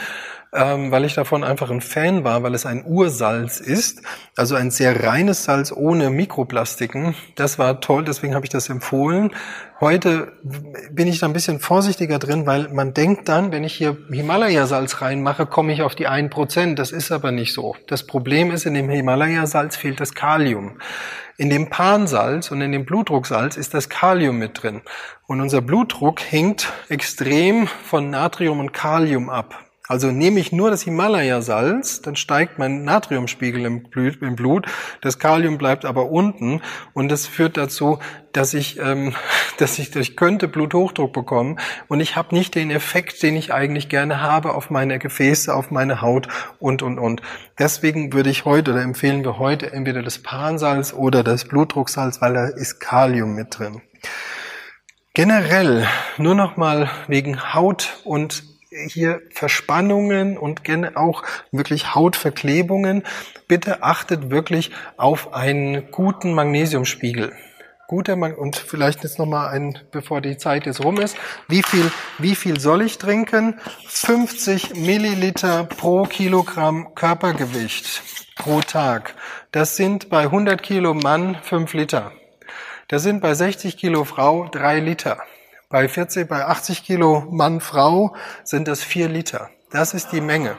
ähm, 0.52 0.90
weil 0.90 1.04
ich 1.04 1.14
davon 1.14 1.44
einfach 1.44 1.70
ein 1.70 1.80
Fan 1.80 2.24
war, 2.24 2.42
weil 2.42 2.54
es 2.54 2.66
ein 2.66 2.84
Ursalz 2.84 3.60
ist, 3.60 4.02
also 4.36 4.56
ein 4.56 4.70
sehr 4.70 5.04
reines 5.04 5.44
Salz 5.44 5.72
ohne 5.72 6.10
Mikroplastiken. 6.10 7.14
Das 7.36 7.58
war 7.58 7.80
toll, 7.80 8.04
deswegen 8.04 8.34
habe 8.34 8.44
ich 8.44 8.50
das 8.50 8.68
empfohlen. 8.68 9.30
Heute 9.80 10.32
bin 10.90 11.06
ich 11.06 11.20
da 11.20 11.26
ein 11.26 11.32
bisschen 11.32 11.60
vorsichtiger 11.60 12.18
drin, 12.18 12.46
weil 12.46 12.68
man 12.68 12.92
denkt 12.92 13.28
dann, 13.28 13.52
wenn 13.52 13.64
ich 13.64 13.74
hier 13.74 13.96
Himalaya-Salz 14.10 15.00
reinmache, 15.00 15.46
komme 15.46 15.72
ich 15.72 15.82
auf 15.82 15.94
die 15.94 16.08
1%. 16.08 16.74
Das 16.74 16.90
ist 16.90 17.12
aber 17.12 17.30
nicht 17.30 17.54
so. 17.54 17.76
Das 17.86 18.06
Problem 18.06 18.50
ist, 18.50 18.66
in 18.66 18.74
dem 18.74 18.90
Himalaya-Salz 18.90 19.76
fehlt 19.76 20.00
das 20.00 20.14
Kalium. 20.14 20.78
In 21.38 21.48
dem 21.48 21.70
Pansalz 21.70 22.50
und 22.50 22.60
in 22.60 22.72
dem 22.72 22.84
Blutdrucksalz 22.84 23.56
ist 23.56 23.72
das 23.72 23.88
Kalium 23.88 24.36
mit 24.36 24.62
drin. 24.62 24.82
Und 25.26 25.40
unser 25.40 25.62
Blutdruck 25.62 26.20
hängt 26.20 26.70
extrem 26.90 27.66
von 27.66 28.10
Natrium 28.10 28.60
und 28.60 28.72
Kalium 28.72 29.30
ab. 29.30 29.69
Also 29.90 30.12
nehme 30.12 30.38
ich 30.38 30.52
nur 30.52 30.70
das 30.70 30.82
Himalaya-Salz, 30.82 32.00
dann 32.00 32.14
steigt 32.14 32.60
mein 32.60 32.84
Natriumspiegel 32.84 33.64
im 33.64 34.36
Blut, 34.36 34.66
das 35.00 35.18
Kalium 35.18 35.58
bleibt 35.58 35.84
aber 35.84 36.12
unten 36.12 36.62
und 36.92 37.08
das 37.08 37.26
führt 37.26 37.56
dazu, 37.56 37.98
dass 38.32 38.54
ich, 38.54 38.78
ähm, 38.78 39.16
dass 39.58 39.80
ich, 39.80 39.96
ich 39.96 40.16
könnte 40.16 40.46
Bluthochdruck 40.46 41.12
bekommen 41.12 41.58
und 41.88 41.98
ich 41.98 42.14
habe 42.14 42.36
nicht 42.36 42.54
den 42.54 42.70
Effekt, 42.70 43.20
den 43.24 43.34
ich 43.34 43.52
eigentlich 43.52 43.88
gerne 43.88 44.20
habe 44.20 44.54
auf 44.54 44.70
meine 44.70 45.00
Gefäße, 45.00 45.52
auf 45.52 45.72
meine 45.72 46.00
Haut 46.00 46.28
und 46.60 46.82
und 46.82 47.00
und. 47.00 47.20
Deswegen 47.58 48.12
würde 48.12 48.30
ich 48.30 48.44
heute 48.44 48.70
oder 48.70 48.82
empfehlen 48.82 49.24
wir 49.24 49.40
heute 49.40 49.72
entweder 49.72 50.04
das 50.04 50.20
Pansalz 50.20 50.92
oder 50.92 51.24
das 51.24 51.46
Blutdrucksalz, 51.46 52.20
weil 52.20 52.34
da 52.34 52.46
ist 52.46 52.78
Kalium 52.78 53.34
mit 53.34 53.58
drin. 53.58 53.82
Generell 55.14 55.88
nur 56.16 56.36
noch 56.36 56.56
mal 56.56 56.88
wegen 57.08 57.52
Haut 57.52 57.98
und 58.04 58.49
hier 58.70 59.22
Verspannungen 59.32 60.38
und 60.38 60.62
auch 60.96 61.24
wirklich 61.50 61.94
Hautverklebungen. 61.94 63.02
Bitte 63.48 63.82
achtet 63.82 64.30
wirklich 64.30 64.70
auf 64.96 65.34
einen 65.34 65.90
guten 65.90 66.34
Magnesiumspiegel. 66.34 67.32
Guter 67.88 68.14
Mag 68.14 68.38
und 68.38 68.54
vielleicht 68.54 69.02
jetzt 69.02 69.18
nochmal 69.18 69.48
ein, 69.48 69.76
bevor 69.90 70.20
die 70.20 70.36
Zeit 70.36 70.64
jetzt 70.64 70.84
rum 70.84 71.00
ist. 71.00 71.16
Wie 71.48 71.64
viel, 71.64 71.90
wie 72.18 72.36
viel 72.36 72.60
soll 72.60 72.82
ich 72.82 72.98
trinken? 72.98 73.58
50 73.88 74.76
Milliliter 74.76 75.64
pro 75.64 76.04
Kilogramm 76.04 76.94
Körpergewicht 76.94 78.02
pro 78.36 78.60
Tag. 78.60 79.14
Das 79.50 79.76
sind 79.76 80.08
bei 80.08 80.22
100 80.22 80.62
Kilo 80.62 80.94
Mann 80.94 81.36
5 81.42 81.74
Liter. 81.74 82.12
Das 82.86 83.02
sind 83.02 83.20
bei 83.20 83.34
60 83.34 83.76
Kilo 83.76 84.04
Frau 84.04 84.46
3 84.48 84.78
Liter. 84.78 85.18
Bei 85.72 85.86
40, 85.86 86.28
bei 86.28 86.46
80 86.46 86.82
Kilo 86.82 87.28
Mann, 87.30 87.60
Frau 87.60 88.16
sind 88.42 88.66
das 88.66 88.82
vier 88.82 89.08
Liter. 89.08 89.50
Das 89.70 89.94
ist 89.94 90.10
die 90.10 90.20
Menge. 90.20 90.56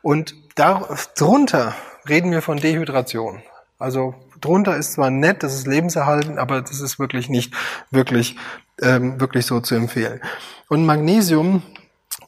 Und 0.00 0.34
darunter 0.54 1.74
reden 2.08 2.30
wir 2.30 2.40
von 2.40 2.56
Dehydration. 2.56 3.42
Also 3.78 4.14
drunter 4.40 4.74
ist 4.78 4.94
zwar 4.94 5.10
nett, 5.10 5.42
das 5.42 5.52
ist 5.54 5.66
lebenserhaltend, 5.66 6.38
aber 6.38 6.62
das 6.62 6.80
ist 6.80 6.98
wirklich 6.98 7.28
nicht 7.28 7.52
wirklich, 7.90 8.36
ähm, 8.80 9.20
wirklich 9.20 9.44
so 9.44 9.60
zu 9.60 9.74
empfehlen. 9.74 10.22
Und 10.70 10.86
Magnesium 10.86 11.62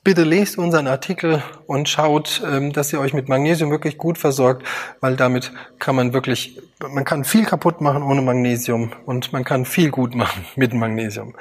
Bitte 0.05 0.25
lest 0.25 0.59
unseren 0.59 0.87
Artikel 0.87 1.43
und 1.67 1.89
schaut, 1.89 2.43
ähm, 2.47 2.75
dass 2.75 2.93
ihr 2.93 3.01
euch 3.01 3.15
mit 3.15 3.31
Magnesium 3.31 3.71
wirklich 3.71 3.97
gut 3.97 4.19
versorgt, 4.19 4.67
weil 5.01 5.17
damit 5.17 5.51
kann 5.79 5.97
man 5.97 6.13
wirklich, 6.13 6.61
man 6.87 7.07
kann 7.07 7.25
viel 7.25 7.47
kaputt 7.47 7.81
machen 7.81 8.03
ohne 8.03 8.21
Magnesium 8.21 8.93
und 9.07 9.33
man 9.33 9.45
kann 9.45 9.65
viel 9.65 9.91
gut 9.91 10.15
machen 10.15 10.45
mit 10.57 10.75
Magnesium. 10.75 11.35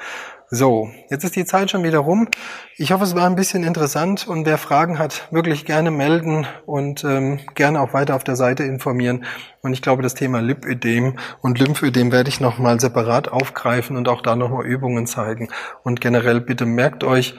So, 0.54 0.88
jetzt 1.10 1.24
ist 1.24 1.34
die 1.34 1.46
Zeit 1.46 1.72
schon 1.72 1.82
wieder 1.82 1.98
rum. 1.98 2.28
Ich 2.76 2.92
hoffe, 2.92 3.02
es 3.02 3.16
war 3.16 3.26
ein 3.26 3.34
bisschen 3.34 3.64
interessant 3.64 4.28
und 4.28 4.46
wer 4.46 4.56
Fragen 4.56 5.00
hat, 5.00 5.26
wirklich 5.32 5.64
gerne 5.64 5.90
melden 5.90 6.46
und 6.64 7.02
ähm, 7.02 7.40
gerne 7.56 7.80
auch 7.80 7.92
weiter 7.92 8.14
auf 8.14 8.22
der 8.22 8.36
Seite 8.36 8.62
informieren. 8.62 9.24
Und 9.62 9.72
ich 9.72 9.82
glaube, 9.82 10.04
das 10.04 10.14
Thema 10.14 10.40
Lipödem 10.40 11.18
und 11.40 11.58
Lymphödem 11.58 12.12
werde 12.12 12.28
ich 12.28 12.38
nochmal 12.38 12.78
separat 12.78 13.32
aufgreifen 13.32 13.96
und 13.96 14.06
auch 14.06 14.22
da 14.22 14.36
nochmal 14.36 14.64
Übungen 14.64 15.08
zeigen. 15.08 15.48
Und 15.82 16.00
generell 16.00 16.40
bitte 16.40 16.66
merkt 16.66 17.02
euch, 17.02 17.34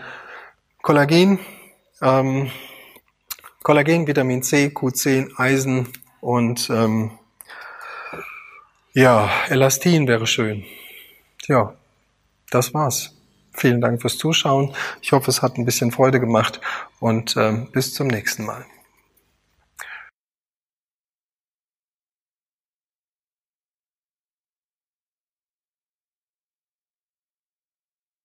Kollagen, 0.82 1.39
ähm, 2.01 2.51
Kollagen, 3.63 4.07
Vitamin 4.07 4.43
C, 4.43 4.74
Q10, 4.76 5.39
Eisen 5.39 5.88
und 6.20 6.70
ähm, 6.70 7.11
ja, 8.91 9.30
Elastin 9.47 10.05
wäre 10.09 10.28
schön. 10.28 10.66
Ja, 11.47 11.76
das 12.49 12.73
war's. 12.73 13.11
Vielen 13.53 13.79
Dank 13.79 14.01
fürs 14.01 14.17
Zuschauen. 14.17 14.73
Ich 15.01 15.11
hoffe, 15.13 15.31
es 15.31 15.41
hat 15.41 15.57
ein 15.57 15.65
bisschen 15.65 15.91
Freude 15.91 16.19
gemacht 16.19 16.59
und 16.99 17.37
äh, 17.37 17.53
bis 17.71 17.93
zum 17.93 18.07
nächsten 18.07 18.43
Mal. 18.43 18.65